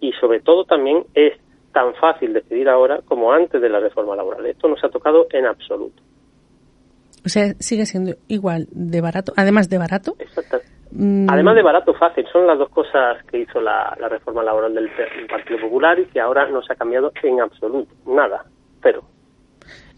Y 0.00 0.10
sobre 0.14 0.40
todo 0.40 0.64
también 0.64 1.04
es 1.14 1.34
tan 1.76 1.92
fácil 1.96 2.32
decidir 2.32 2.70
ahora 2.70 3.00
como 3.04 3.30
antes 3.30 3.60
de 3.60 3.68
la 3.68 3.78
reforma 3.78 4.16
laboral. 4.16 4.46
Esto 4.46 4.66
no 4.66 4.78
se 4.78 4.86
ha 4.86 4.88
tocado 4.88 5.26
en 5.30 5.44
absoluto. 5.44 6.02
O 7.22 7.28
sea, 7.28 7.52
sigue 7.58 7.84
siendo 7.84 8.14
igual 8.28 8.66
de 8.70 9.02
barato, 9.02 9.34
además 9.36 9.68
de 9.68 9.76
barato. 9.76 10.14
Exacto. 10.18 10.56
Mm. 10.92 11.28
Además 11.28 11.54
de 11.54 11.62
barato, 11.62 11.92
fácil. 11.92 12.26
Son 12.32 12.46
las 12.46 12.56
dos 12.56 12.70
cosas 12.70 13.22
que 13.26 13.40
hizo 13.40 13.60
la, 13.60 13.94
reforma 14.08 14.42
laboral 14.42 14.74
del, 14.74 14.88
Partido 15.28 15.60
Popular 15.60 15.98
y 15.98 16.06
que 16.06 16.18
ahora 16.18 16.48
no 16.48 16.62
se 16.62 16.72
ha 16.72 16.76
cambiado 16.76 17.12
en 17.22 17.42
absoluto. 17.42 17.92
Nada. 18.06 18.46
Pero. 18.80 19.02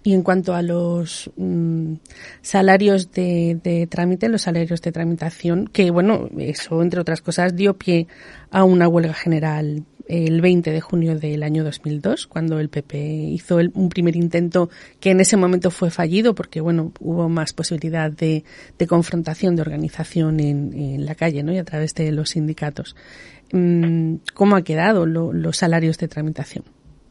Y 0.05 0.15
en 0.15 0.23
cuanto 0.23 0.55
a 0.55 0.63
los 0.63 1.31
mm, 1.37 1.95
salarios 2.41 3.11
de, 3.13 3.89
trámite, 3.91 4.29
los 4.29 4.43
salarios 4.43 4.81
de 4.81 4.93
tramitación, 4.93 5.67
que 5.67 5.91
bueno, 5.91 6.29
eso 6.39 6.83
entre 6.83 7.01
otras 7.01 7.21
cosas 7.21 7.57
dio 7.57 7.77
pie 7.77 8.07
a 8.51 8.65
una 8.65 8.89
huelga 8.89 9.15
general 9.15 9.85
el 10.09 10.41
20 10.41 10.71
de 10.71 10.81
junio 10.81 11.19
del 11.19 11.43
año 11.43 11.65
2002, 11.65 12.27
cuando 12.27 12.59
el 12.61 12.71
PP 12.71 12.97
hizo 12.99 13.57
un 13.57 13.89
primer 13.91 14.17
intento 14.17 14.71
que 15.01 15.11
en 15.11 15.21
ese 15.21 15.37
momento 15.37 15.71
fue 15.71 15.91
fallido 15.91 16.35
porque, 16.35 16.63
bueno, 16.63 16.93
hubo 17.01 17.29
más 17.29 17.53
posibilidad 17.53 18.11
de, 18.11 18.45
confrontación, 18.89 19.55
de 19.55 19.63
organización 19.63 20.41
en, 20.41 21.05
la 21.05 21.15
calle, 21.15 21.43
¿no? 21.43 21.53
Y 21.53 21.59
a 21.59 21.65
través 21.65 21.95
de 21.95 22.11
los 22.11 22.31
sindicatos. 22.31 22.97
Mm, 23.53 24.17
¿Cómo 24.33 24.57
ha 24.57 24.63
quedado 24.63 25.05
los 25.05 25.57
salarios 25.59 25.99
de 25.99 26.09
tramitación? 26.09 26.65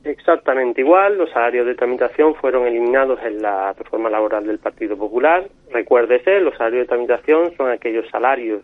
Exactamente 0.07 0.79
igual, 0.79 1.17
los 1.17 1.29
salarios 1.31 1.65
de 1.65 1.75
tramitación 1.75 2.33
fueron 2.35 2.65
eliminados 2.65 3.19
en 3.23 3.41
la 3.41 3.73
reforma 3.73 4.09
laboral 4.09 4.47
del 4.47 4.57
Partido 4.57 4.95
Popular. 4.95 5.49
Recuérdese, 5.69 6.39
los 6.39 6.55
salarios 6.55 6.83
de 6.83 6.87
tramitación 6.87 7.53
son 7.57 7.69
aquellos 7.71 8.09
salarios 8.09 8.63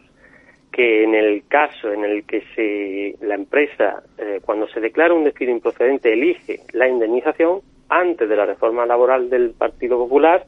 que 0.72 1.04
en 1.04 1.14
el 1.14 1.46
caso 1.50 1.92
en 1.92 2.06
el 2.06 2.26
que 2.26 2.44
se, 2.56 3.26
la 3.26 3.36
empresa, 3.36 4.04
eh, 4.18 4.40
cuando 4.46 4.68
se 4.70 4.80
declara 4.80 5.14
un 5.14 5.26
despido 5.26 5.52
improcedente, 5.52 6.14
elige 6.14 6.62
la 6.72 6.88
indemnización, 6.88 7.60
antes 7.90 8.30
de 8.30 8.36
la 8.38 8.46
reforma 8.46 8.86
laboral 8.86 9.30
del 9.30 9.52
Partido 9.52 9.98
Popular, 9.98 10.46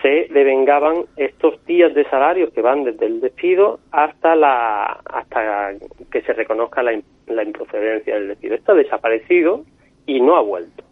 se 0.00 0.26
devengaban 0.30 1.04
estos 1.16 1.62
días 1.66 1.94
de 1.94 2.04
salarios 2.08 2.50
que 2.54 2.62
van 2.62 2.84
desde 2.84 3.06
el 3.06 3.20
despido 3.20 3.78
hasta 3.92 4.34
la 4.34 5.00
hasta 5.04 5.74
que 6.10 6.22
se 6.22 6.32
reconozca 6.32 6.82
la, 6.82 6.98
la 7.26 7.42
improcedencia 7.42 8.14
del 8.14 8.28
despido. 8.28 8.54
Esto 8.54 8.72
ha 8.72 8.76
desaparecido 8.76 9.64
y 10.06 10.20
no 10.20 10.36
ha 10.36 10.42
vuelto. 10.42 10.84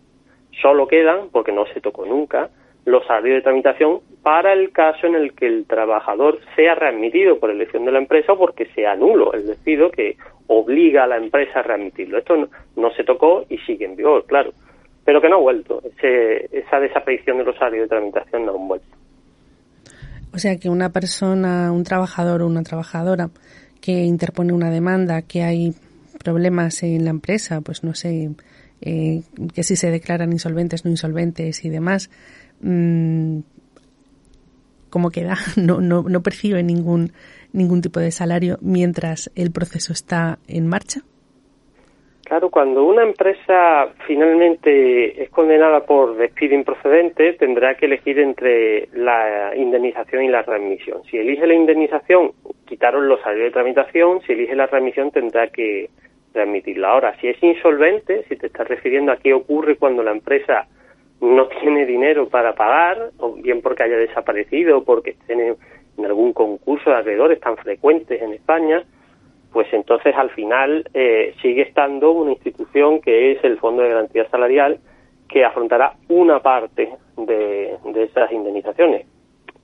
Solo 0.61 0.87
quedan, 0.87 1.29
porque 1.31 1.53
no 1.53 1.67
se 1.67 1.81
tocó 1.81 2.07
nunca, 2.07 2.51
los 2.85 3.07
salarios 3.07 3.37
de 3.37 3.43
tramitación 3.43 4.01
para 4.23 4.53
el 4.53 4.73
caso 4.73 5.07
en 5.07 5.15
el 5.15 5.35
que 5.35 5.47
el 5.47 5.67
trabajador 5.67 6.41
sea 6.57 6.75
readmitido 6.75 7.39
por 7.39 7.51
elección 7.51 7.85
de 7.85 7.93
la 7.93 7.99
empresa 7.99 8.33
o 8.33 8.39
porque 8.39 8.67
sea 8.75 8.97
nulo 8.97 9.33
el 9.33 9.47
despido 9.47 9.91
que 9.91 10.17
obliga 10.49 11.05
a 11.05 11.07
la 11.07 11.17
empresa 11.17 11.61
a 11.61 11.63
readmitirlo. 11.63 12.19
Esto 12.19 12.49
no, 12.77 12.91
se 12.91 13.05
tocó 13.05 13.45
y 13.49 13.59
sigue 13.59 13.85
en 13.85 13.97
vigor, 13.97 14.27
claro, 14.27 14.53
pero 15.05 15.21
que 15.21 15.29
no 15.29 15.37
ha 15.37 15.41
vuelto. 15.41 15.83
esa 16.03 16.81
desaparición 16.81 17.39
de 17.39 17.45
los 17.45 17.57
salarios 17.57 17.85
de 17.85 17.89
tramitación 17.89 18.47
no 18.47 18.53
ha 18.53 18.57
vuelto. 18.57 18.97
O 20.35 20.39
sea 20.39 20.57
que 20.57 20.69
una 20.69 20.91
persona, 20.91 21.71
un 21.73 21.85
trabajador 21.85 22.43
o 22.43 22.47
una 22.47 22.63
trabajadora 22.63 23.29
que 23.81 23.93
interpone 23.93 24.53
una 24.53 24.71
demanda, 24.71 25.23
que 25.23 25.43
hay 25.43 25.75
problemas 26.23 26.83
en 26.83 27.05
la 27.05 27.11
empresa, 27.11 27.61
pues 27.61 27.85
no 27.85 27.95
sé, 27.95 28.31
eh, 28.83 29.23
que 29.55 29.63
si 29.63 29.77
se 29.77 29.91
declaran 29.91 30.33
insolventes, 30.33 30.85
no 30.85 30.91
insolventes 30.91 31.65
y 31.65 31.71
demás, 31.71 32.11
mmm, 32.61 33.39
como 34.91 35.11
queda, 35.11 35.37
no, 35.57 35.81
no, 35.81 36.03
no 36.03 36.23
percibe 36.23 36.63
ningún, 36.63 37.13
ningún 37.53 37.81
tipo 37.81 38.01
de 38.01 38.11
salario 38.11 38.59
mientras 38.61 39.31
el 39.35 39.53
proceso 39.53 39.93
está 39.93 40.39
en 40.49 40.67
marcha? 40.67 41.01
Claro, 42.25 42.51
cuando 42.51 42.85
una 42.85 43.03
empresa 43.03 43.89
finalmente 44.07 45.23
es 45.23 45.29
condenada 45.31 45.85
por 45.85 46.17
despido 46.17 46.55
improcedente, 46.55 47.35
tendrá 47.35 47.75
que 47.75 47.87
elegir 47.87 48.19
entre 48.19 48.89
la 48.95 49.55
indemnización 49.55 50.23
y 50.23 50.29
la 50.29 50.43
readmisión. 50.43 51.03
Si 51.11 51.19
elige 51.19 51.47
la 51.47 51.55
indemnización, 51.55 52.33
quitaron 52.65 53.07
los 53.07 53.21
salarios 53.21 53.47
de 53.47 53.51
tramitación, 53.51 54.23
si 54.23 54.33
elige 54.33 54.57
la 54.57 54.67
readmisión, 54.67 55.11
tendrá 55.11 55.49
que 55.49 55.91
readmitirla. 56.33 56.89
Ahora, 56.91 57.17
si 57.21 57.29
es 57.29 57.43
insolvente, 57.43 58.25
si 58.29 58.37
te 58.37 58.47
estás 58.47 58.67
refiriendo 58.69 59.13
a 59.13 59.17
qué 59.17 59.33
ocurre 59.35 59.77
cuando 59.77 60.03
la 60.03 60.13
empresa 60.13 60.67
no 61.21 61.47
tiene 61.49 61.87
dinero 61.87 62.29
para 62.29 62.55
pagar, 62.55 63.11
o 63.19 63.35
bien 63.35 63.63
porque 63.63 63.85
haya 63.85 63.97
desaparecido, 63.97 64.79
o 64.79 64.85
porque 64.85 65.15
tiene 65.27 65.55
en 65.99 66.05
algún 66.05 66.33
concurso 66.33 66.91
de 66.91 66.97
alrededores 66.97 67.39
tan 67.41 67.57
frecuentes 67.57 68.21
en 68.21 68.33
España, 68.33 68.83
pues 69.53 69.69
entonces 69.73 70.15
al 70.17 70.31
final 70.31 70.85
eh, 70.95 71.35
sigue 71.43 71.63
estando 71.63 72.11
una 72.13 72.33
institución 72.33 73.01
que 73.01 73.33
es 73.33 73.45
el 73.45 73.59
Fondo 73.59 73.83
de 73.83 73.91
Garantía 73.91 74.29
Salarial, 74.31 74.79
que 75.29 75.45
afrontará 75.45 75.93
una 76.09 76.41
parte 76.41 76.91
de, 77.17 77.77
de 77.85 78.03
esas 78.05 78.33
indemnizaciones. 78.33 79.07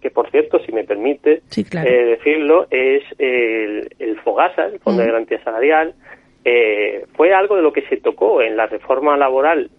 Que, 0.00 0.10
por 0.10 0.30
cierto, 0.30 0.60
si 0.60 0.70
me 0.70 0.84
permite 0.84 1.42
Sí, 1.48 1.64
claro. 1.64 1.88
eh, 1.90 2.04
decirlo, 2.04 2.66
es 2.70 3.02
el, 3.18 3.88
el 3.98 4.20
FOGASA, 4.20 4.66
el 4.66 4.78
Fondo 4.78 5.02
de. 5.02 5.08
Garantía 5.08 5.42
Salarial, 5.42 5.94
eh, 6.50 7.04
fue 7.14 7.34
algo 7.34 7.56
de 7.56 7.62
lo 7.62 7.74
que 7.74 7.82
se 7.82 7.98
tocó 7.98 8.40
en 8.40 8.56
la 8.56 8.66
reforma 8.66 9.18
laboral 9.18 9.70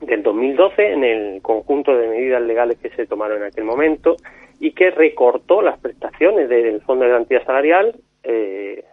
del 0.00 0.22
2012 0.22 0.92
en 0.92 1.02
el 1.02 1.42
conjunto 1.42 1.96
de 1.96 2.06
medidas 2.06 2.40
legales 2.40 2.78
que 2.78 2.90
se 2.90 3.06
tomaron 3.06 3.38
en 3.38 3.48
aquel 3.48 3.64
momento 3.64 4.14
y 4.60 4.70
que 4.72 4.92
recortó 4.92 5.60
las 5.60 5.76
prestaciones 5.80 6.48
del 6.48 6.80
Fondo 6.82 7.04
de 7.04 7.10
Garantía 7.10 7.44
Salarial, 7.44 7.96
eh, 8.22 8.84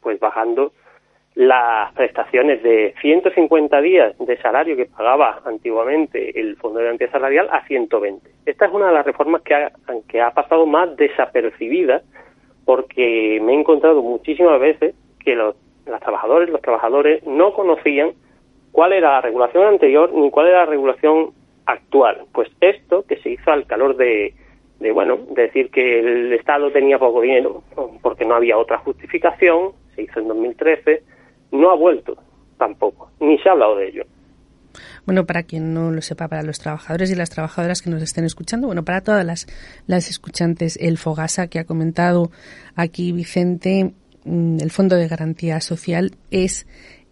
pues 0.00 0.18
bajando 0.18 0.72
las 1.36 1.94
prestaciones 1.94 2.60
de 2.64 2.92
150 3.00 3.80
días 3.80 4.18
de 4.18 4.36
salario 4.38 4.74
que 4.74 4.86
pagaba 4.86 5.42
antiguamente 5.44 6.40
el 6.40 6.56
Fondo 6.56 6.80
de 6.80 6.86
Garantía 6.86 7.10
Salarial 7.12 7.48
a 7.52 7.64
120. 7.68 8.28
Esta 8.46 8.66
es 8.66 8.72
una 8.72 8.88
de 8.88 8.94
las 8.94 9.06
reformas 9.06 9.42
que 9.42 9.54
ha, 9.54 9.70
que 10.08 10.20
ha 10.20 10.32
pasado 10.32 10.66
más 10.66 10.96
desapercibida 10.96 12.02
porque 12.64 13.40
me 13.40 13.52
he 13.52 13.60
encontrado 13.60 14.02
muchísimas 14.02 14.58
veces 14.60 14.96
que 15.24 15.36
los, 15.36 15.54
los 15.86 16.00
trabajadores, 16.00 16.50
los 16.50 16.60
trabajadores 16.60 17.24
no 17.26 17.52
conocían 17.52 18.12
cuál 18.70 18.92
era 18.92 19.12
la 19.12 19.20
regulación 19.20 19.64
anterior 19.66 20.12
ni 20.12 20.30
cuál 20.30 20.48
era 20.48 20.60
la 20.60 20.66
regulación 20.66 21.32
actual. 21.66 22.24
Pues 22.32 22.48
esto 22.60 23.04
que 23.06 23.16
se 23.18 23.30
hizo 23.30 23.50
al 23.50 23.66
calor 23.66 23.96
de, 23.96 24.34
de 24.80 24.92
bueno, 24.92 25.18
de 25.30 25.42
decir 25.42 25.70
que 25.70 26.00
el 26.00 26.32
Estado 26.32 26.70
tenía 26.70 26.98
poco 26.98 27.20
dinero 27.20 27.62
porque 28.02 28.24
no 28.24 28.34
había 28.34 28.58
otra 28.58 28.78
justificación, 28.78 29.72
se 29.94 30.02
hizo 30.02 30.20
en 30.20 30.28
2013, 30.28 31.02
no 31.52 31.70
ha 31.70 31.74
vuelto 31.74 32.16
tampoco, 32.58 33.10
ni 33.20 33.38
se 33.38 33.48
ha 33.48 33.52
hablado 33.52 33.76
de 33.76 33.88
ello. 33.88 34.04
Bueno, 35.04 35.26
para 35.26 35.42
quien 35.42 35.74
no 35.74 35.90
lo 35.90 36.00
sepa, 36.00 36.28
para 36.28 36.42
los 36.42 36.58
trabajadores 36.58 37.10
y 37.10 37.14
las 37.14 37.30
trabajadoras 37.30 37.82
que 37.82 37.90
nos 37.90 38.02
estén 38.02 38.24
escuchando, 38.24 38.68
bueno, 38.68 38.84
para 38.84 39.02
todas 39.02 39.24
las, 39.24 39.46
las 39.86 40.08
escuchantes, 40.08 40.76
el 40.76 40.96
FOGASA 40.96 41.48
que 41.48 41.58
ha 41.58 41.64
comentado 41.64 42.30
aquí 42.76 43.12
Vicente, 43.12 43.92
el 44.24 44.70
Fondo 44.70 44.96
de 44.96 45.08
Garantía 45.08 45.60
Social, 45.60 46.12
es 46.30 46.66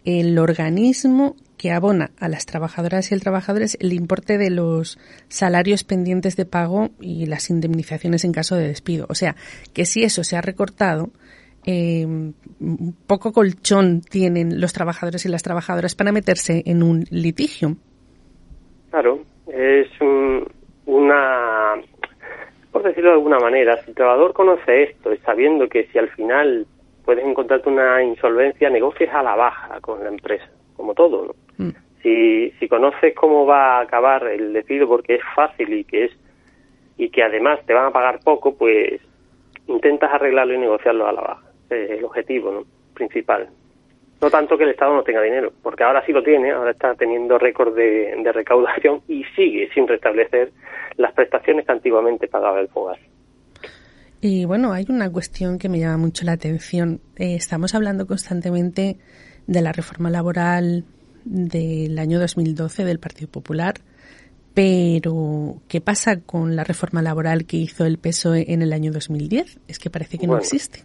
el 0.05 0.37
organismo 0.39 1.35
que 1.57 1.71
abona 1.71 2.09
a 2.19 2.27
las 2.27 2.47
trabajadoras 2.47 3.11
y 3.11 3.13
el 3.13 3.21
trabajadores 3.21 3.77
el 3.79 3.93
importe 3.93 4.39
de 4.39 4.49
los 4.49 4.97
salarios 5.27 5.83
pendientes 5.83 6.35
de 6.35 6.45
pago 6.45 6.89
y 6.99 7.27
las 7.27 7.51
indemnizaciones 7.51 8.23
en 8.25 8.31
caso 8.31 8.55
de 8.55 8.67
despido. 8.67 9.05
O 9.09 9.15
sea, 9.15 9.35
que 9.73 9.85
si 9.85 10.03
eso 10.03 10.23
se 10.23 10.35
ha 10.35 10.41
recortado, 10.41 11.11
eh, 11.63 12.07
poco 13.05 13.31
colchón 13.31 14.01
tienen 14.01 14.59
los 14.59 14.73
trabajadores 14.73 15.23
y 15.25 15.29
las 15.29 15.43
trabajadoras 15.43 15.93
para 15.93 16.11
meterse 16.11 16.63
en 16.65 16.81
un 16.81 17.05
litigio. 17.11 17.77
Claro, 18.89 19.23
es 19.47 19.87
un- 20.01 20.47
una, 20.87 21.73
por 22.71 22.81
decirlo 22.81 23.11
de 23.11 23.15
alguna 23.17 23.37
manera, 23.37 23.79
si 23.83 23.91
el 23.91 23.95
trabajador 23.95 24.33
conoce 24.33 24.83
esto 24.83 25.13
y 25.13 25.17
sabiendo 25.19 25.69
que 25.69 25.87
si 25.91 25.99
al 25.99 26.09
final 26.09 26.65
puedes 27.11 27.25
encontrarte 27.25 27.67
una 27.67 28.01
insolvencia, 28.01 28.69
negocies 28.69 29.09
a 29.13 29.21
la 29.21 29.35
baja 29.35 29.81
con 29.81 30.01
la 30.01 30.09
empresa, 30.09 30.49
como 30.77 30.93
todo, 30.93 31.25
¿no? 31.25 31.33
Mm. 31.57 31.71
Si, 32.01 32.51
si 32.51 32.69
conoces 32.69 33.13
cómo 33.13 33.45
va 33.45 33.79
a 33.79 33.81
acabar 33.81 34.27
el 34.27 34.53
despido 34.53 34.87
porque 34.87 35.15
es 35.15 35.21
fácil 35.35 35.73
y 35.73 35.83
que 35.83 36.05
es 36.05 36.11
y 36.95 37.09
que 37.09 37.21
además 37.21 37.59
te 37.65 37.73
van 37.73 37.87
a 37.87 37.91
pagar 37.91 38.21
poco, 38.23 38.55
pues 38.55 39.01
intentas 39.67 40.09
arreglarlo 40.13 40.53
y 40.53 40.59
negociarlo 40.59 41.05
a 41.05 41.11
la 41.11 41.21
baja. 41.21 41.41
Ese 41.65 41.83
es 41.83 41.91
el 41.99 42.05
objetivo 42.05 42.49
¿no? 42.49 42.63
principal. 42.93 43.49
No 44.21 44.29
tanto 44.29 44.57
que 44.57 44.63
el 44.63 44.69
Estado 44.69 44.95
no 44.95 45.03
tenga 45.03 45.21
dinero, 45.21 45.51
porque 45.61 45.83
ahora 45.83 46.05
sí 46.05 46.13
lo 46.13 46.23
tiene, 46.23 46.51
ahora 46.51 46.71
está 46.71 46.95
teniendo 46.95 47.37
récord 47.37 47.75
de, 47.75 48.15
de 48.23 48.31
recaudación 48.31 49.01
y 49.09 49.25
sigue 49.35 49.69
sin 49.73 49.85
restablecer 49.85 50.53
las 50.95 51.11
prestaciones 51.11 51.65
que 51.65 51.73
antiguamente 51.73 52.29
pagaba 52.29 52.61
el 52.61 52.69
FOGAS. 52.69 52.99
Y 54.23 54.45
bueno, 54.45 54.71
hay 54.71 54.85
una 54.87 55.11
cuestión 55.11 55.57
que 55.57 55.67
me 55.67 55.79
llama 55.79 55.97
mucho 55.97 56.25
la 56.25 56.33
atención. 56.33 57.01
Eh, 57.17 57.33
estamos 57.33 57.73
hablando 57.73 58.05
constantemente 58.05 58.97
de 59.47 59.61
la 59.61 59.71
reforma 59.71 60.11
laboral 60.11 60.85
del 61.25 61.97
año 61.97 62.19
2012 62.19 62.85
del 62.85 62.99
Partido 62.99 63.31
Popular, 63.31 63.73
pero 64.53 65.55
¿qué 65.67 65.81
pasa 65.81 66.21
con 66.23 66.55
la 66.55 66.63
reforma 66.63 67.01
laboral 67.01 67.45
que 67.47 67.57
hizo 67.57 67.83
el 67.83 67.97
PSOE 67.97 68.53
en 68.53 68.61
el 68.61 68.73
año 68.73 68.91
2010? 68.91 69.59
Es 69.67 69.79
que 69.79 69.89
parece 69.89 70.19
que 70.19 70.27
no 70.27 70.37
existe. 70.37 70.81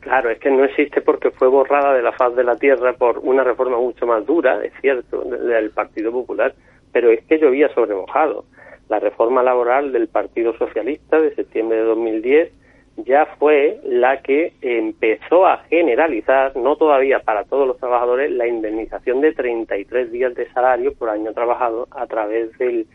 Claro, 0.00 0.30
es 0.30 0.40
que 0.40 0.50
no 0.50 0.64
existe 0.64 1.00
porque 1.00 1.30
fue 1.30 1.46
borrada 1.46 1.94
de 1.94 2.02
la 2.02 2.12
faz 2.12 2.34
de 2.34 2.42
la 2.42 2.56
tierra 2.56 2.94
por 2.94 3.18
una 3.18 3.44
reforma 3.44 3.78
mucho 3.78 4.04
más 4.04 4.26
dura, 4.26 4.64
es 4.64 4.72
cierto, 4.80 5.22
del 5.22 5.70
Partido 5.70 6.10
Popular, 6.10 6.54
pero 6.90 7.12
es 7.12 7.24
que 7.26 7.38
llovía 7.38 7.72
sobre 7.72 7.94
mojado. 7.94 8.46
La 8.88 8.98
reforma 8.98 9.44
laboral 9.44 9.92
del 9.92 10.08
Partido 10.08 10.56
Socialista 10.56 11.20
de 11.20 11.32
septiembre 11.36 11.78
de 11.78 11.84
2010 11.84 12.59
ya 12.96 13.26
fue 13.38 13.80
la 13.84 14.20
que 14.22 14.52
empezó 14.60 15.46
a 15.46 15.58
generalizar, 15.68 16.56
no 16.56 16.76
todavía 16.76 17.20
para 17.20 17.44
todos 17.44 17.66
los 17.66 17.78
trabajadores, 17.78 18.30
la 18.30 18.46
indemnización 18.46 19.20
de 19.20 19.32
33 19.32 20.12
días 20.12 20.34
de 20.34 20.50
salario 20.52 20.94
por 20.94 21.08
año 21.08 21.32
trabajado 21.32 21.88
a 21.90 22.06
través 22.06 22.56
de 22.58 22.86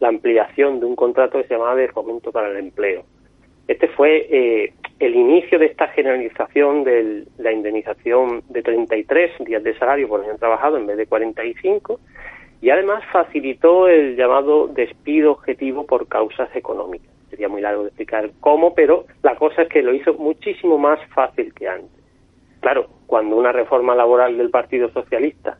la 0.00 0.08
ampliación 0.08 0.80
de 0.80 0.86
un 0.86 0.96
contrato 0.96 1.38
que 1.38 1.48
se 1.48 1.54
llamaba 1.54 1.76
de 1.76 1.88
fomento 1.88 2.32
para 2.32 2.50
el 2.50 2.56
empleo. 2.56 3.04
Este 3.68 3.86
fue 3.88 4.26
eh, 4.28 4.72
el 4.98 5.14
inicio 5.14 5.58
de 5.58 5.66
esta 5.66 5.88
generalización 5.88 6.82
de 6.82 7.24
la 7.38 7.52
indemnización 7.52 8.42
de 8.48 8.62
33 8.62 9.44
días 9.44 9.62
de 9.62 9.78
salario 9.78 10.08
por 10.08 10.24
año 10.24 10.36
trabajado 10.36 10.76
en 10.76 10.86
vez 10.86 10.96
de 10.96 11.06
45 11.06 12.00
y 12.60 12.70
además 12.70 13.04
facilitó 13.12 13.88
el 13.88 14.16
llamado 14.16 14.66
despido 14.66 15.32
objetivo 15.32 15.86
por 15.86 16.08
causas 16.08 16.54
económicas. 16.56 17.11
Sería 17.32 17.48
muy 17.48 17.62
largo 17.62 17.84
de 17.84 17.88
explicar 17.88 18.30
cómo, 18.40 18.74
pero 18.74 19.06
la 19.22 19.36
cosa 19.36 19.62
es 19.62 19.68
que 19.70 19.82
lo 19.82 19.94
hizo 19.94 20.12
muchísimo 20.12 20.76
más 20.76 21.00
fácil 21.14 21.54
que 21.54 21.66
antes. 21.66 22.04
Claro, 22.60 22.88
cuando 23.06 23.36
una 23.36 23.52
reforma 23.52 23.94
laboral 23.94 24.36
del 24.36 24.50
Partido 24.50 24.90
Socialista 24.90 25.56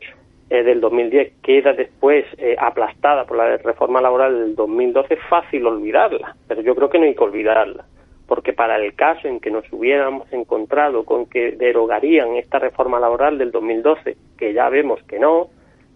eh, 0.51 0.61
del 0.61 0.79
2010 0.79 1.33
queda 1.41 1.73
después 1.73 2.25
eh, 2.37 2.55
aplastada 2.59 3.25
por 3.25 3.37
la 3.37 3.57
reforma 3.57 4.01
laboral 4.01 4.39
del 4.39 4.55
2012, 4.55 5.15
es 5.15 5.19
fácil 5.27 5.65
olvidarla, 5.65 6.35
pero 6.47 6.61
yo 6.61 6.75
creo 6.75 6.91
que 6.91 6.99
no 6.99 7.05
hay 7.05 7.15
que 7.15 7.23
olvidarla, 7.23 7.85
porque 8.27 8.53
para 8.53 8.75
el 8.75 8.93
caso 8.93 9.27
en 9.27 9.39
que 9.39 9.49
nos 9.49 9.65
hubiéramos 9.73 10.31
encontrado 10.31 11.05
con 11.05 11.25
que 11.25 11.53
derogarían 11.53 12.35
esta 12.35 12.59
reforma 12.59 12.99
laboral 12.99 13.39
del 13.39 13.49
2012, 13.49 14.15
que 14.37 14.53
ya 14.53 14.69
vemos 14.69 15.01
que 15.05 15.17
no, 15.17 15.47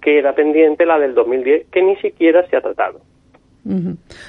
queda 0.01 0.33
pendiente 0.33 0.87
la 0.87 0.97
del 0.97 1.13
2010, 1.13 1.67
que 1.69 1.83
ni 1.83 1.97
siquiera 1.97 2.47
se 2.47 2.57
ha 2.57 2.61
tratado. 2.61 2.99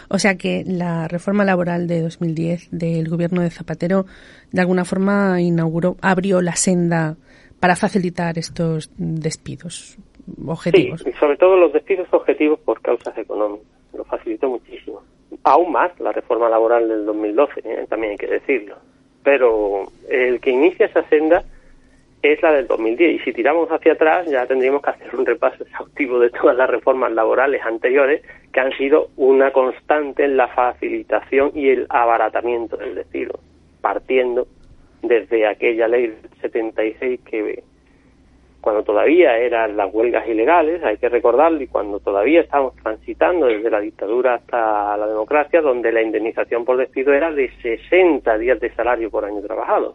O 0.09 0.19
sea 0.19 0.37
que 0.37 0.65
la 0.67 1.09
reforma 1.09 1.45
laboral 1.45 1.87
de 1.87 2.03
2010 2.03 2.69
del 2.71 3.09
gobierno 3.09 3.43
de 3.43 3.51
Zapatero 3.51 4.07
de 4.53 4.61
alguna 4.61 4.85
forma 4.85 5.41
inauguró, 5.41 5.97
abrió 6.01 6.41
la 6.41 6.57
senda 6.57 7.17
para 7.61 7.77
facilitar 7.77 8.39
estos 8.39 8.91
despidos 8.97 9.99
objetivos. 10.47 11.03
Sí, 11.03 11.11
y 11.11 11.13
sobre 11.15 11.37
todo 11.37 11.57
los 11.57 11.73
despidos 11.73 12.09
objetivos 12.13 12.59
por 12.61 12.81
causas 12.81 13.17
económicas. 13.19 13.67
Lo 13.95 14.05
facilitó 14.05 14.49
muchísimo. 14.49 15.03
Aún 15.45 15.73
más 15.73 15.99
la 16.01 16.13
reforma 16.13 16.49
laboral 16.49 16.89
del 16.89 17.07
2012, 17.07 17.61
¿eh? 17.65 17.87
también 17.89 18.13
hay 18.13 18.19
que 18.19 18.27
decirlo. 18.27 18.77
Pero 19.23 19.87
el 20.09 20.41
que 20.41 20.51
inicia 20.51 20.87
esa 20.87 21.03
senda 21.09 21.45
es 22.23 22.43
la 22.43 22.53
del 22.53 22.67
2010. 22.67 23.21
Y 23.21 23.25
si 23.25 23.33
tiramos 23.33 23.69
hacia 23.71 23.93
atrás, 23.93 24.27
ya 24.29 24.47
tendríamos 24.47 24.83
que 24.83 24.91
hacer 24.91 25.15
un 25.15 25.27
repaso 25.27 25.63
exhaustivo 25.63 26.19
de 26.19 26.31
todas 26.31 26.57
las 26.57 26.69
reformas 26.69 27.13
laborales 27.13 27.63
anteriores 27.65 28.23
que 28.53 28.61
han 28.61 28.73
sido 28.73 29.09
una 29.17 29.53
constante 29.53 30.25
en 30.25 30.37
la 30.37 30.49
facilitación 30.49 31.53
y 31.55 31.69
el 31.71 31.87
abaratamiento 31.89 32.77
del 32.77 32.95
despido, 32.95 33.39
partiendo 33.81 34.47
desde 35.03 35.47
aquella 35.47 35.87
ley 35.87 36.09
del 36.09 36.31
76 36.41 37.21
que 37.25 37.63
cuando 38.61 38.83
todavía 38.83 39.39
eran 39.39 39.77
las 39.77 39.93
huelgas 39.95 40.29
ilegales, 40.29 40.83
hay 40.83 40.97
que 40.97 41.09
recordarlo, 41.09 41.63
y 41.63 41.69
cuando 41.69 42.01
todavía 42.01 42.41
estamos 42.41 42.75
transitando 42.77 43.47
desde 43.47 43.71
la 43.71 43.81
dictadura 43.81 44.35
hasta 44.35 44.97
la 44.97 45.07
democracia, 45.07 45.63
donde 45.63 45.93
la 45.93 46.03
indemnización 46.03 46.65
por 46.65 46.77
despido 46.77 47.15
era 47.15 47.31
de 47.31 47.51
60 47.63 48.37
días 48.37 48.59
de 48.61 48.75
salario 48.75 49.11
por 49.11 49.25
año 49.25 49.41
trabajado, 49.41 49.95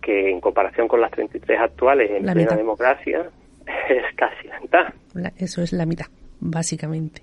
que 0.00 0.30
en 0.30 0.40
comparación 0.40 0.88
con 0.88 1.00
las 1.00 1.10
33 1.12 1.60
actuales 1.60 2.10
en 2.10 2.26
La 2.26 2.32
plena 2.32 2.46
mitad. 2.50 2.56
democracia 2.56 3.30
es 3.88 4.02
casi 4.16 4.48
la 4.48 4.60
mitad. 4.60 4.94
La- 5.14 5.32
eso 5.38 5.62
es 5.62 5.72
la 5.72 5.86
mitad, 5.86 6.06
básicamente. 6.40 7.22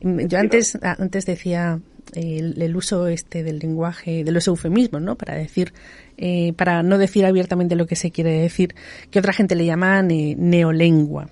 Mm, 0.00 0.26
Yo 0.26 0.38
antes, 0.38 0.78
antes 0.82 1.26
decía 1.26 1.78
eh, 2.14 2.38
el, 2.38 2.62
el 2.62 2.76
uso 2.76 3.06
este 3.08 3.42
del 3.42 3.58
lenguaje, 3.58 4.24
de 4.24 4.32
los 4.32 4.46
eufemismos, 4.48 5.02
¿no? 5.02 5.16
Para 5.16 5.34
decir, 5.34 5.72
eh, 6.16 6.52
para 6.54 6.82
no 6.82 6.98
decir 6.98 7.24
abiertamente 7.26 7.76
lo 7.76 7.86
que 7.86 7.96
se 7.96 8.10
quiere 8.10 8.32
decir, 8.32 8.74
que 9.10 9.18
otra 9.18 9.32
gente 9.32 9.54
le 9.56 9.64
llama 9.66 10.02
ne- 10.02 10.34
neolengua. 10.38 11.28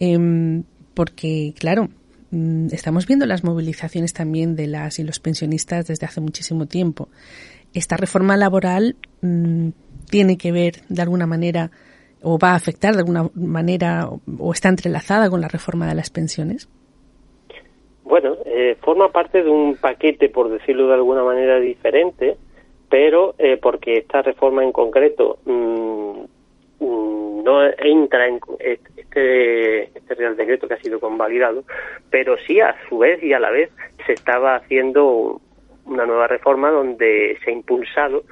Em, 0.00 0.64
porque, 0.94 1.54
claro, 1.58 1.88
mm, 2.30 2.66
estamos 2.72 3.06
viendo 3.06 3.24
las 3.26 3.44
movilizaciones 3.44 4.12
también 4.12 4.56
de 4.56 4.66
las 4.66 4.98
y 4.98 5.04
los 5.04 5.20
pensionistas 5.20 5.86
desde 5.86 6.06
hace 6.06 6.20
muchísimo 6.20 6.66
tiempo. 6.66 7.08
Esta 7.74 7.96
reforma 7.96 8.36
laboral 8.36 8.96
mm, 9.22 9.68
tiene 10.12 10.36
que 10.36 10.52
ver, 10.52 10.74
de 10.90 11.00
alguna 11.00 11.26
manera, 11.26 11.70
o 12.22 12.38
va 12.38 12.50
a 12.50 12.56
afectar 12.56 12.92
de 12.92 13.00
alguna 13.00 13.30
manera 13.34 14.10
o 14.38 14.52
está 14.52 14.68
entrelazada 14.68 15.30
con 15.30 15.40
la 15.40 15.48
reforma 15.48 15.88
de 15.88 15.94
las 15.94 16.10
pensiones? 16.10 16.68
Bueno, 18.04 18.36
eh, 18.44 18.76
forma 18.82 19.08
parte 19.10 19.42
de 19.42 19.48
un 19.48 19.76
paquete, 19.76 20.28
por 20.28 20.50
decirlo 20.50 20.88
de 20.88 20.94
alguna 20.94 21.24
manera 21.24 21.58
diferente, 21.58 22.36
pero 22.90 23.34
eh, 23.38 23.56
porque 23.56 23.96
esta 23.96 24.20
reforma 24.20 24.62
en 24.62 24.72
concreto 24.72 25.38
mm, 25.46 26.20
mm, 26.80 27.42
no 27.42 27.64
entra 27.78 28.28
en 28.28 28.38
este, 28.60 29.84
este 29.96 30.14
Real 30.14 30.36
Decreto 30.36 30.68
que 30.68 30.74
ha 30.74 30.82
sido 30.82 31.00
convalidado, 31.00 31.64
pero 32.10 32.36
sí 32.46 32.60
a 32.60 32.76
su 32.86 32.98
vez 32.98 33.22
y 33.22 33.32
a 33.32 33.40
la 33.40 33.50
vez 33.50 33.70
se 34.06 34.12
estaba 34.12 34.56
haciendo 34.56 35.40
una 35.86 36.04
nueva 36.04 36.26
reforma 36.26 36.70
donde 36.70 37.38
se 37.42 37.50
ha 37.50 37.54
impulsado 37.54 38.24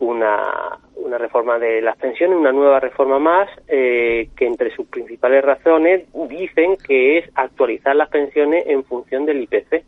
una, 0.00 0.78
una 0.96 1.18
reforma 1.18 1.58
de 1.58 1.80
las 1.80 1.96
pensiones, 1.96 2.38
una 2.38 2.52
nueva 2.52 2.80
reforma 2.80 3.18
más, 3.18 3.48
eh, 3.66 4.28
que 4.36 4.46
entre 4.46 4.74
sus 4.74 4.86
principales 4.86 5.44
razones 5.44 6.06
dicen 6.28 6.76
que 6.76 7.18
es 7.18 7.30
actualizar 7.34 7.96
las 7.96 8.08
pensiones 8.08 8.64
en 8.66 8.84
función 8.84 9.26
del 9.26 9.42
IPC. 9.42 9.84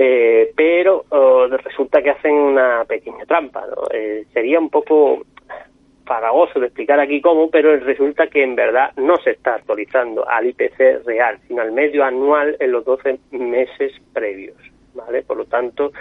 Eh, 0.00 0.52
pero 0.54 1.04
oh, 1.08 1.48
resulta 1.48 2.00
que 2.00 2.10
hacen 2.10 2.32
una 2.32 2.84
pequeña 2.84 3.26
trampa. 3.26 3.64
Eh, 3.92 4.26
sería 4.32 4.60
un 4.60 4.70
poco 4.70 5.22
farragoso 6.06 6.60
de 6.60 6.66
explicar 6.66 7.00
aquí 7.00 7.20
cómo, 7.20 7.50
pero 7.50 7.76
resulta 7.76 8.28
que 8.28 8.42
en 8.42 8.54
verdad 8.54 8.92
no 8.96 9.16
se 9.18 9.32
está 9.32 9.56
actualizando 9.56 10.26
al 10.28 10.46
IPC 10.46 11.04
real, 11.04 11.38
sino 11.48 11.62
al 11.62 11.72
medio 11.72 12.04
anual 12.04 12.56
en 12.60 12.72
los 12.72 12.84
12 12.84 13.18
meses 13.32 13.92
previos. 14.12 14.56
¿vale? 14.94 15.22
Por 15.22 15.36
lo 15.36 15.44
tanto, 15.46 15.92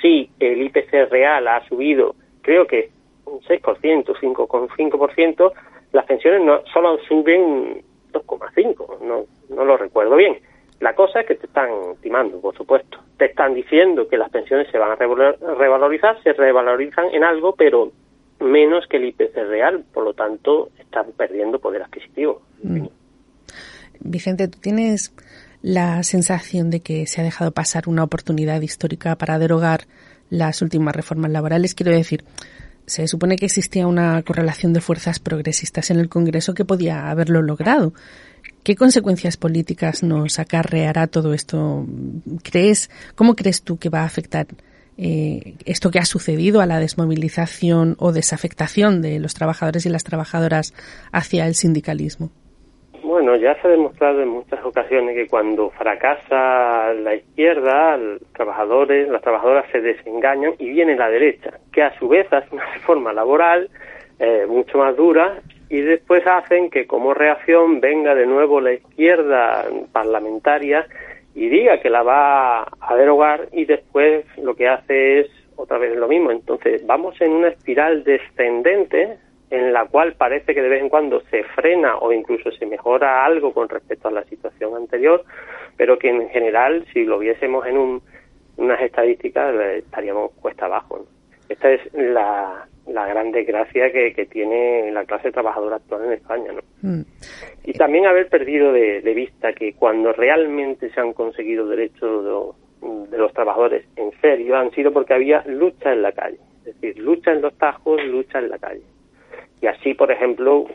si 0.00 0.30
el 0.38 0.62
IPC 0.62 1.10
real 1.10 1.48
ha 1.48 1.66
subido 1.68 2.14
creo 2.48 2.66
que 2.66 2.88
un 3.26 3.40
6%, 3.40 3.60
5,5%, 3.60 5.52
las 5.92 6.06
pensiones 6.06 6.42
no 6.42 6.62
solo 6.72 6.98
suben 7.06 7.82
2,5%, 8.10 9.00
no, 9.02 9.26
no 9.54 9.64
lo 9.66 9.76
recuerdo 9.76 10.16
bien. 10.16 10.38
La 10.80 10.94
cosa 10.94 11.20
es 11.20 11.26
que 11.26 11.34
te 11.34 11.44
están 11.44 11.68
timando, 12.00 12.40
por 12.40 12.56
supuesto. 12.56 13.00
Te 13.18 13.26
están 13.26 13.52
diciendo 13.52 14.08
que 14.08 14.16
las 14.16 14.30
pensiones 14.30 14.66
se 14.70 14.78
van 14.78 14.92
a 14.92 14.94
revalorizar, 14.94 16.22
se 16.22 16.32
revalorizan 16.32 17.12
en 17.12 17.22
algo, 17.22 17.54
pero 17.54 17.92
menos 18.40 18.86
que 18.88 18.96
el 18.96 19.08
IPC 19.08 19.34
real, 19.34 19.84
por 19.92 20.04
lo 20.04 20.14
tanto, 20.14 20.70
están 20.78 21.12
perdiendo 21.18 21.58
poder 21.58 21.82
adquisitivo. 21.82 22.40
Mm. 22.62 22.86
Vicente, 24.00 24.48
¿tú 24.48 24.58
tienes 24.58 25.14
la 25.60 26.02
sensación 26.02 26.70
de 26.70 26.80
que 26.80 27.06
se 27.06 27.20
ha 27.20 27.24
dejado 27.24 27.50
pasar 27.50 27.88
una 27.88 28.04
oportunidad 28.04 28.62
histórica 28.62 29.16
para 29.16 29.38
derogar 29.38 29.80
las 30.30 30.62
últimas 30.62 30.94
reformas 30.94 31.30
laborales. 31.30 31.74
Quiero 31.74 31.92
decir, 31.92 32.24
se 32.86 33.06
supone 33.06 33.36
que 33.36 33.46
existía 33.46 33.86
una 33.86 34.22
correlación 34.22 34.72
de 34.72 34.80
fuerzas 34.80 35.18
progresistas 35.18 35.90
en 35.90 35.98
el 35.98 36.08
Congreso 36.08 36.54
que 36.54 36.64
podía 36.64 37.10
haberlo 37.10 37.42
logrado. 37.42 37.92
¿Qué 38.62 38.76
consecuencias 38.76 39.36
políticas 39.36 40.02
nos 40.02 40.38
acarreará 40.38 41.06
todo 41.06 41.34
esto? 41.34 41.86
¿Crees, 42.42 42.90
cómo 43.14 43.36
crees 43.36 43.62
tú 43.62 43.78
que 43.78 43.88
va 43.88 44.00
a 44.00 44.06
afectar 44.06 44.46
eh, 44.96 45.54
esto 45.64 45.90
que 45.90 45.98
ha 45.98 46.04
sucedido 46.04 46.60
a 46.60 46.66
la 46.66 46.80
desmovilización 46.80 47.94
o 47.98 48.12
desafectación 48.12 49.00
de 49.00 49.18
los 49.20 49.34
trabajadores 49.34 49.86
y 49.86 49.90
las 49.90 50.04
trabajadoras 50.04 50.74
hacia 51.12 51.46
el 51.46 51.54
sindicalismo? 51.54 52.30
Bueno, 53.08 53.36
ya 53.36 53.54
se 53.54 53.66
ha 53.66 53.70
demostrado 53.70 54.20
en 54.20 54.28
muchas 54.28 54.62
ocasiones 54.62 55.16
que 55.16 55.28
cuando 55.28 55.70
fracasa 55.70 56.92
la 56.92 57.14
izquierda, 57.14 57.96
los 57.96 58.20
trabajadores, 58.34 59.08
las 59.08 59.22
trabajadoras 59.22 59.64
se 59.72 59.80
desengañan 59.80 60.52
y 60.58 60.68
viene 60.68 60.94
la 60.94 61.08
derecha, 61.08 61.58
que 61.72 61.82
a 61.82 61.98
su 61.98 62.06
vez 62.06 62.30
hace 62.30 62.54
una 62.54 62.66
reforma 62.74 63.14
laboral 63.14 63.70
eh, 64.18 64.44
mucho 64.46 64.76
más 64.76 64.94
dura 64.94 65.40
y 65.70 65.80
después 65.80 66.22
hacen 66.26 66.68
que 66.68 66.86
como 66.86 67.14
reacción 67.14 67.80
venga 67.80 68.14
de 68.14 68.26
nuevo 68.26 68.60
la 68.60 68.74
izquierda 68.74 69.64
parlamentaria 69.90 70.86
y 71.34 71.48
diga 71.48 71.80
que 71.80 71.88
la 71.88 72.02
va 72.02 72.64
a 72.78 72.94
derogar 72.94 73.48
y 73.52 73.64
después 73.64 74.26
lo 74.36 74.54
que 74.54 74.68
hace 74.68 75.20
es 75.20 75.30
otra 75.56 75.78
vez 75.78 75.96
lo 75.96 76.08
mismo. 76.08 76.30
Entonces 76.30 76.86
vamos 76.86 77.18
en 77.22 77.32
una 77.32 77.48
espiral 77.48 78.04
descendente 78.04 79.16
en 79.50 79.72
la 79.72 79.86
cual 79.86 80.14
parece 80.14 80.54
que 80.54 80.62
de 80.62 80.68
vez 80.68 80.82
en 80.82 80.88
cuando 80.88 81.20
se 81.30 81.42
frena 81.44 81.96
o 81.98 82.12
incluso 82.12 82.50
se 82.52 82.66
mejora 82.66 83.24
algo 83.24 83.52
con 83.52 83.68
respecto 83.68 84.08
a 84.08 84.12
la 84.12 84.24
situación 84.24 84.76
anterior, 84.76 85.24
pero 85.76 85.98
que 85.98 86.10
en 86.10 86.28
general, 86.28 86.84
si 86.92 87.04
lo 87.04 87.18
viésemos 87.18 87.66
en 87.66 87.78
un, 87.78 88.02
unas 88.56 88.80
estadísticas, 88.80 89.54
eh, 89.54 89.78
estaríamos 89.78 90.32
cuesta 90.40 90.66
abajo. 90.66 91.06
Esta 91.48 91.70
es 91.70 91.80
la, 91.94 92.66
la 92.86 93.06
gran 93.06 93.30
desgracia 93.32 93.90
que, 93.90 94.12
que, 94.12 94.26
tiene 94.26 94.90
la 94.92 95.04
clase 95.04 95.32
trabajadora 95.32 95.76
actual 95.76 96.04
en 96.04 96.12
España. 96.12 96.52
¿no? 96.52 96.60
Mm. 96.82 97.02
Y 97.64 97.72
también 97.72 98.06
haber 98.06 98.28
perdido 98.28 98.72
de, 98.72 99.00
de, 99.00 99.14
vista 99.14 99.54
que 99.54 99.72
cuando 99.72 100.12
realmente 100.12 100.90
se 100.90 101.00
han 101.00 101.14
conseguido 101.14 101.66
derechos 101.66 102.54
de, 102.82 103.08
de 103.10 103.18
los 103.18 103.32
trabajadores 103.32 103.86
en 103.96 104.10
serio 104.20 104.56
han 104.56 104.70
sido 104.72 104.92
porque 104.92 105.14
había 105.14 105.42
lucha 105.46 105.92
en 105.92 106.02
la 106.02 106.12
calle. 106.12 106.38
Es 106.66 106.78
decir, 106.80 106.98
lucha 107.02 107.32
en 107.32 107.40
los 107.40 107.56
tajos, 107.56 108.04
lucha 108.04 108.40
en 108.40 108.50
la 108.50 108.58
calle. 108.58 108.82
Y 109.60 109.66
así, 109.66 109.94
por 109.94 110.10
ejemplo, 110.10 110.66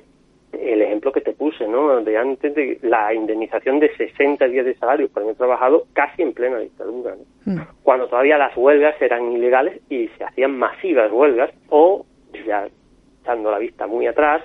el 0.51 0.81
ejemplo 0.81 1.11
que 1.11 1.21
te 1.21 1.33
puse, 1.33 1.67
¿no? 1.67 2.01
De 2.01 2.17
antes 2.17 2.53
de 2.53 2.77
la 2.81 3.13
indemnización 3.13 3.79
de 3.79 3.95
60 3.95 4.45
días 4.47 4.65
de 4.65 4.75
salario 4.75 5.09
por 5.09 5.23
año 5.23 5.33
trabajado 5.35 5.85
casi 5.93 6.21
en 6.21 6.33
plena 6.33 6.59
dictadura, 6.59 7.15
¿no? 7.15 7.53
Mm. 7.53 7.61
Cuando 7.81 8.07
todavía 8.07 8.37
las 8.37 8.55
huelgas 8.55 9.01
eran 9.01 9.31
ilegales 9.31 9.81
y 9.89 10.07
se 10.17 10.23
hacían 10.23 10.57
masivas 10.57 11.11
huelgas 11.11 11.51
o, 11.69 12.05
ya 12.45 12.67
dando 13.25 13.51
la 13.51 13.57
vista 13.57 13.87
muy 13.87 14.07
atrás, 14.07 14.43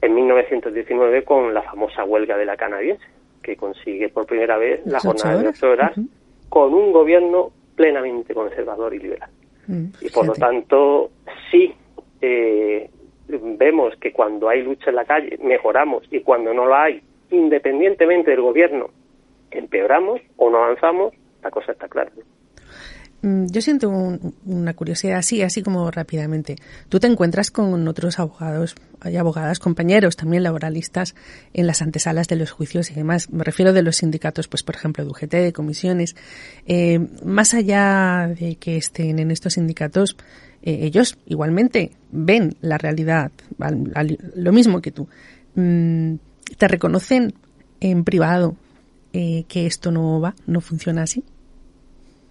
en 0.00 0.14
1919 0.14 1.24
con 1.24 1.54
la 1.54 1.62
famosa 1.62 2.04
huelga 2.04 2.36
de 2.36 2.44
la 2.44 2.56
canadiense, 2.56 3.04
que 3.42 3.56
consigue 3.56 4.08
por 4.08 4.26
primera 4.26 4.58
vez 4.58 4.84
la 4.86 5.00
jornada 5.00 5.40
de 5.40 5.48
ocho 5.48 5.70
horas 5.70 5.92
con 6.48 6.74
un 6.74 6.92
gobierno 6.92 7.50
plenamente 7.74 8.34
conservador 8.34 8.94
y 8.94 8.98
liberal. 8.98 9.30
Mm, 9.66 9.86
y 10.00 10.10
por 10.10 10.26
lo 10.26 10.32
tanto, 10.34 11.10
sí, 11.50 11.74
eh, 12.20 12.90
vemos 13.28 13.94
que 14.00 14.12
cuando 14.12 14.48
hay 14.48 14.62
lucha 14.62 14.90
en 14.90 14.96
la 14.96 15.04
calle 15.04 15.38
mejoramos 15.42 16.04
y 16.10 16.20
cuando 16.20 16.52
no 16.54 16.66
la 16.66 16.84
hay, 16.84 17.02
independientemente 17.30 18.30
del 18.30 18.40
gobierno, 18.40 18.90
empeoramos 19.50 20.20
o 20.36 20.50
no 20.50 20.58
avanzamos, 20.58 21.14
la 21.42 21.50
cosa 21.50 21.72
está 21.72 21.88
clara. 21.88 22.10
Mm, 23.22 23.46
yo 23.46 23.60
siento 23.60 23.90
una 24.44 24.74
curiosidad 24.74 25.18
así, 25.18 25.42
así 25.42 25.62
como 25.62 25.90
rápidamente. 25.90 26.56
Tú 26.88 27.00
te 27.00 27.06
encuentras 27.06 27.50
con 27.50 27.88
otros 27.88 28.18
abogados 28.18 28.76
y 29.04 29.16
abogadas, 29.16 29.58
compañeros 29.58 30.16
también 30.16 30.42
laboralistas 30.42 31.14
en 31.52 31.66
las 31.66 31.82
antesalas 31.82 32.28
de 32.28 32.36
los 32.36 32.50
juicios 32.50 32.90
y 32.90 32.94
demás. 32.94 33.30
Me 33.30 33.42
refiero 33.42 33.72
de 33.72 33.82
los 33.82 33.96
sindicatos, 33.96 34.48
pues 34.48 34.62
por 34.62 34.74
ejemplo 34.74 35.04
de 35.04 35.10
UGT, 35.10 35.32
de 35.32 35.52
comisiones. 35.52 36.14
Eh, 36.66 37.00
más 37.24 37.54
allá 37.54 38.28
de 38.28 38.56
que 38.56 38.76
estén 38.76 39.18
en 39.18 39.30
estos 39.30 39.54
sindicatos, 39.54 40.16
eh, 40.66 40.80
ellos 40.82 41.16
igualmente 41.26 41.92
ven 42.10 42.56
la 42.60 42.76
realidad, 42.76 43.30
lo 44.34 44.52
mismo 44.52 44.82
que 44.82 44.90
tú. 44.90 45.06
Mm, 45.54 46.16
¿Te 46.58 46.66
reconocen 46.66 47.34
en 47.80 48.02
privado 48.02 48.56
eh, 49.12 49.44
que 49.48 49.66
esto 49.66 49.92
no 49.92 50.20
va, 50.20 50.34
no 50.48 50.60
funciona 50.60 51.02
así? 51.02 51.22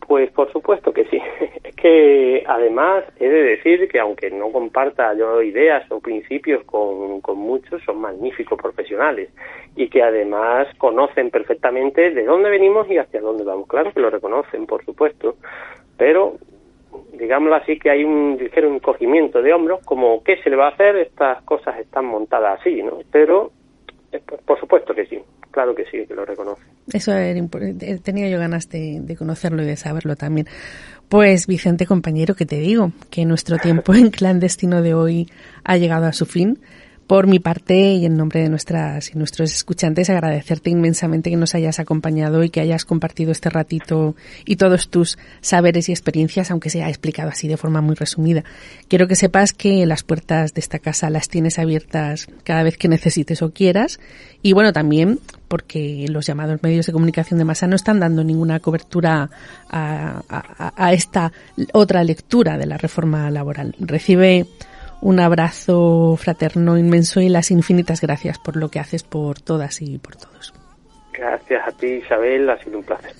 Pues 0.06 0.30
por 0.32 0.52
supuesto 0.52 0.92
que 0.92 1.06
sí. 1.06 1.18
Es 1.64 1.76
que 1.76 2.44
además 2.48 3.06
he 3.20 3.30
de 3.30 3.42
decir 3.42 3.88
que 3.88 4.00
aunque 4.00 4.30
no 4.30 4.52
comparta 4.52 5.14
yo 5.18 5.42
ideas 5.42 5.90
o 5.92 6.00
principios 6.00 6.64
con, 6.66 7.22
con 7.22 7.38
muchos, 7.38 7.82
son 7.84 8.02
magníficos 8.02 8.60
profesionales 8.62 9.30
y 9.76 9.88
que 9.90 10.04
además 10.04 10.68
conocen 10.78 11.30
perfectamente 11.30 12.12
de 12.12 12.26
dónde 12.26 12.50
venimos 12.50 12.90
y 12.90 12.98
hacia 12.98 13.22
dónde 13.22 13.44
vamos. 13.46 13.68
Claro 13.68 13.94
que 13.94 14.00
lo 14.00 14.10
reconocen, 14.10 14.66
por 14.66 14.84
supuesto, 14.84 15.38
pero 15.98 16.38
digámoslo 17.36 17.56
así, 17.56 17.78
que 17.78 17.90
hay 17.90 18.04
un 18.04 18.38
ligero 18.38 18.74
encogimiento 18.74 19.42
de 19.42 19.54
hombros, 19.54 19.82
como 19.84 20.24
¿qué 20.24 20.38
se 20.42 20.50
le 20.50 20.56
va 20.56 20.68
a 20.68 20.72
hacer? 20.72 20.96
Estas 20.96 21.44
cosas 21.44 21.78
están 21.80 22.06
montadas 22.06 22.62
así, 22.62 22.82
¿no? 22.82 23.00
Pero, 23.12 23.52
eh, 24.12 24.22
por 24.46 24.58
supuesto 24.60 24.94
que 24.94 25.06
sí, 25.06 25.20
claro 25.52 25.76
que 25.76 25.84
sí, 25.86 26.06
que 26.08 26.14
lo 26.14 26.24
reconoce. 26.24 26.62
Eso 26.94 27.12
era 27.12 27.38
eh, 27.38 28.00
tenía 28.02 28.30
yo 28.30 28.40
ganas 28.40 28.70
de, 28.70 29.00
de, 29.02 29.18
conocerlo 29.18 29.64
y 29.64 29.66
de 29.66 29.76
saberlo 29.76 30.16
también. 30.16 30.48
Pues 31.10 31.46
Vicente, 31.46 31.86
compañero, 31.86 32.36
que 32.36 32.46
te 32.46 32.58
digo, 32.58 32.92
que 33.12 33.26
nuestro 33.26 33.58
tiempo 33.58 33.94
en 33.96 34.12
clandestino 34.12 34.82
de 34.82 34.94
hoy 34.94 35.28
ha 35.66 35.76
llegado 35.76 36.06
a 36.06 36.14
su 36.14 36.26
fin. 36.26 36.60
Por 37.08 37.28
mi 37.28 37.38
parte 37.38 37.76
y 37.76 38.06
en 38.06 38.18
nombre 38.18 38.42
de 38.42 38.50
nuestras 38.50 39.14
y 39.14 39.18
nuestros 39.18 39.54
escuchantes, 39.54 40.10
agradecerte 40.10 40.72
inmensamente 40.72 41.30
que 41.30 41.38
nos 41.38 41.54
hayas 41.54 41.80
acompañado 41.80 42.44
y 42.44 42.50
que 42.50 42.62
hayas 42.62 42.84
compartido 42.84 43.32
este 43.32 43.52
ratito 43.52 44.16
y 44.44 44.56
todos 44.56 44.90
tus 44.90 45.20
saberes 45.40 45.88
y 45.88 45.92
experiencias, 45.92 46.50
aunque 46.50 46.72
sea 46.72 46.90
explicado 46.90 47.30
así 47.30 47.48
de 47.48 47.58
forma 47.58 47.82
muy 47.82 47.94
resumida. 47.94 48.44
Quiero 48.88 49.08
que 49.08 49.16
sepas 49.16 49.54
que 49.54 49.86
las 49.86 50.02
puertas 50.02 50.56
de 50.56 50.62
esta 50.62 50.80
casa 50.80 51.12
las 51.12 51.30
tienes 51.30 51.60
abiertas 51.60 52.28
cada 52.44 52.64
vez 52.64 52.76
que 52.76 52.88
necesites 52.88 53.44
o 53.44 53.52
quieras. 53.52 54.00
Y 54.42 54.54
bueno, 54.54 54.74
también 54.74 55.20
porque 55.48 56.08
los 56.10 56.26
llamados 56.26 56.64
medios 56.64 56.88
de 56.88 56.94
comunicación 56.94 57.38
de 57.38 57.46
masa 57.46 57.68
no 57.68 57.76
están 57.76 58.00
dando 58.00 58.24
ninguna 58.24 58.60
cobertura 58.60 59.30
a, 59.70 60.24
a, 60.28 60.74
a 60.76 60.94
esta 60.94 61.32
otra 61.72 62.04
lectura 62.04 62.58
de 62.58 62.66
la 62.66 62.80
reforma 62.80 63.30
laboral. 63.30 63.76
Recibe 63.80 64.48
Un 65.06 65.20
abrazo 65.20 66.16
fraterno 66.18 66.80
inmenso 66.80 67.22
y 67.22 67.30
las 67.30 67.52
infinitas 67.52 68.02
gracias 68.02 68.40
por 68.40 68.56
lo 68.56 68.70
que 68.70 68.80
haces 68.80 69.04
por 69.04 69.40
todas 69.40 69.80
y 69.84 70.00
por 70.00 70.16
todos. 70.16 70.52
Gracias 71.14 71.62
a 71.68 71.72
ti, 71.74 72.02
Isabel, 72.04 72.50
ha 72.50 72.58
sido 72.58 72.80
un 72.80 72.84
placer. 72.86 73.14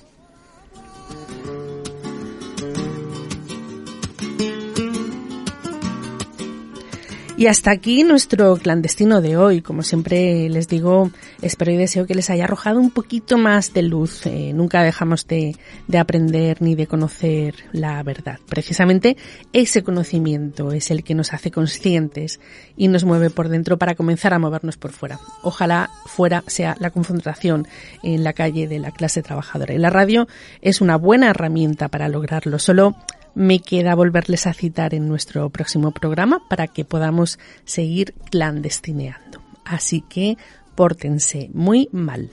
Y 7.38 7.48
hasta 7.48 7.70
aquí 7.70 8.02
nuestro 8.02 8.56
clandestino 8.56 9.20
de 9.20 9.36
hoy. 9.36 9.60
Como 9.60 9.82
siempre 9.82 10.48
les 10.48 10.68
digo, 10.68 11.10
espero 11.42 11.70
y 11.70 11.76
deseo 11.76 12.06
que 12.06 12.14
les 12.14 12.30
haya 12.30 12.44
arrojado 12.44 12.80
un 12.80 12.90
poquito 12.90 13.36
más 13.36 13.74
de 13.74 13.82
luz. 13.82 14.24
Eh, 14.24 14.54
nunca 14.54 14.82
dejamos 14.82 15.26
de, 15.26 15.54
de, 15.86 15.98
aprender 15.98 16.62
ni 16.62 16.74
de 16.74 16.86
conocer 16.86 17.54
la 17.72 18.02
verdad. 18.02 18.38
Precisamente 18.48 19.18
ese 19.52 19.82
conocimiento 19.82 20.72
es 20.72 20.90
el 20.90 21.04
que 21.04 21.14
nos 21.14 21.34
hace 21.34 21.50
conscientes 21.50 22.40
y 22.74 22.88
nos 22.88 23.04
mueve 23.04 23.28
por 23.28 23.50
dentro 23.50 23.76
para 23.76 23.94
comenzar 23.96 24.32
a 24.32 24.38
movernos 24.38 24.78
por 24.78 24.92
fuera. 24.92 25.20
Ojalá 25.42 25.90
fuera 26.06 26.42
sea 26.46 26.74
la 26.80 26.88
confrontación 26.88 27.68
en 28.02 28.24
la 28.24 28.32
calle 28.32 28.66
de 28.66 28.78
la 28.78 28.92
clase 28.92 29.22
trabajadora. 29.22 29.74
Y 29.74 29.78
la 29.78 29.90
radio 29.90 30.26
es 30.62 30.80
una 30.80 30.96
buena 30.96 31.28
herramienta 31.28 31.88
para 31.88 32.08
lograrlo. 32.08 32.58
Solo 32.58 32.96
me 33.36 33.60
queda 33.60 33.94
volverles 33.94 34.46
a 34.46 34.54
citar 34.54 34.94
en 34.94 35.08
nuestro 35.08 35.50
próximo 35.50 35.92
programa 35.92 36.40
para 36.48 36.68
que 36.68 36.86
podamos 36.86 37.38
seguir 37.66 38.14
clandestineando. 38.30 39.42
Así 39.62 40.00
que 40.00 40.38
pórtense 40.74 41.50
muy 41.52 41.90
mal. 41.92 42.30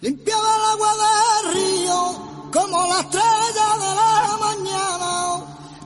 Limpiaba 0.00 0.48
el 0.56 0.62
agua 0.74 0.92
del 0.94 1.54
río 1.54 2.50
como 2.52 2.86
la 2.86 3.00
estrella 3.00 3.68
de 3.82 3.90
la 4.00 4.38
mañana. 4.46 5.10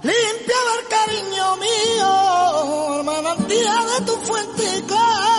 Limpiaba 0.03 0.71
el 0.79 0.89
cariño 0.97 1.57
mío, 1.57 2.99
hermana, 2.99 3.35
de 3.37 4.05
tu 4.05 4.13
fuente 4.27 4.85
clara. 4.87 5.36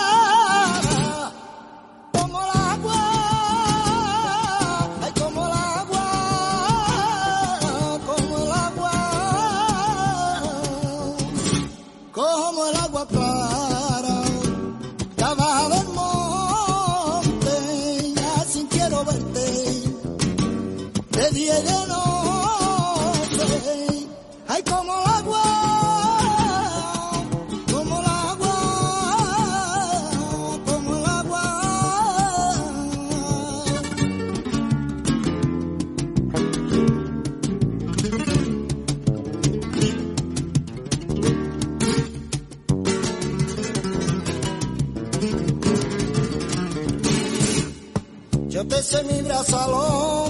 Te 48.68 48.84
sé 48.84 49.04
mi 49.04 49.22
brazo 49.22 50.27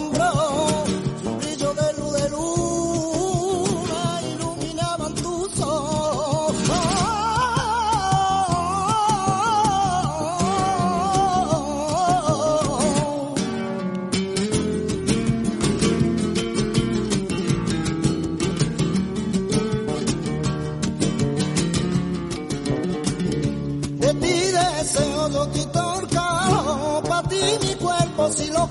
si 28.37 28.51
lo 28.51 28.66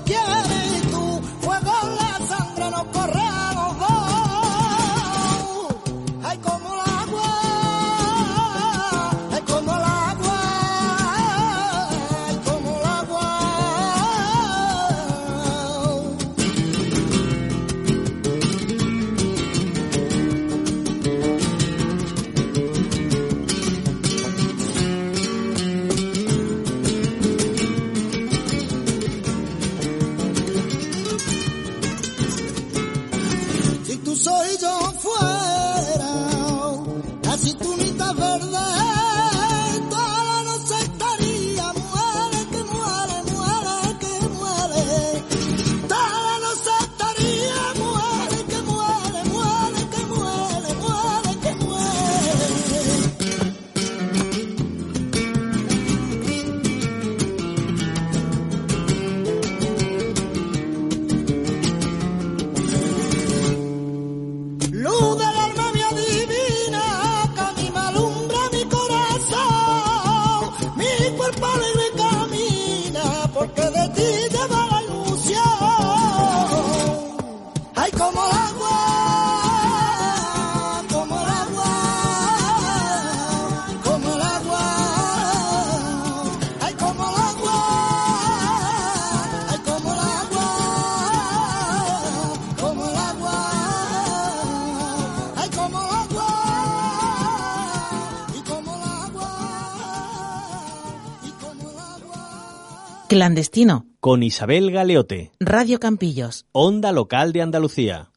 Clandestino. 103.17 103.87
Con 103.99 104.21
Isabel 104.21 104.69
Galeote. 104.69 105.31
Radio 105.39 105.79
Campillos. 105.79 106.45
Onda 106.51 106.91
Local 106.91 107.33
de 107.33 107.41
Andalucía. 107.41 108.11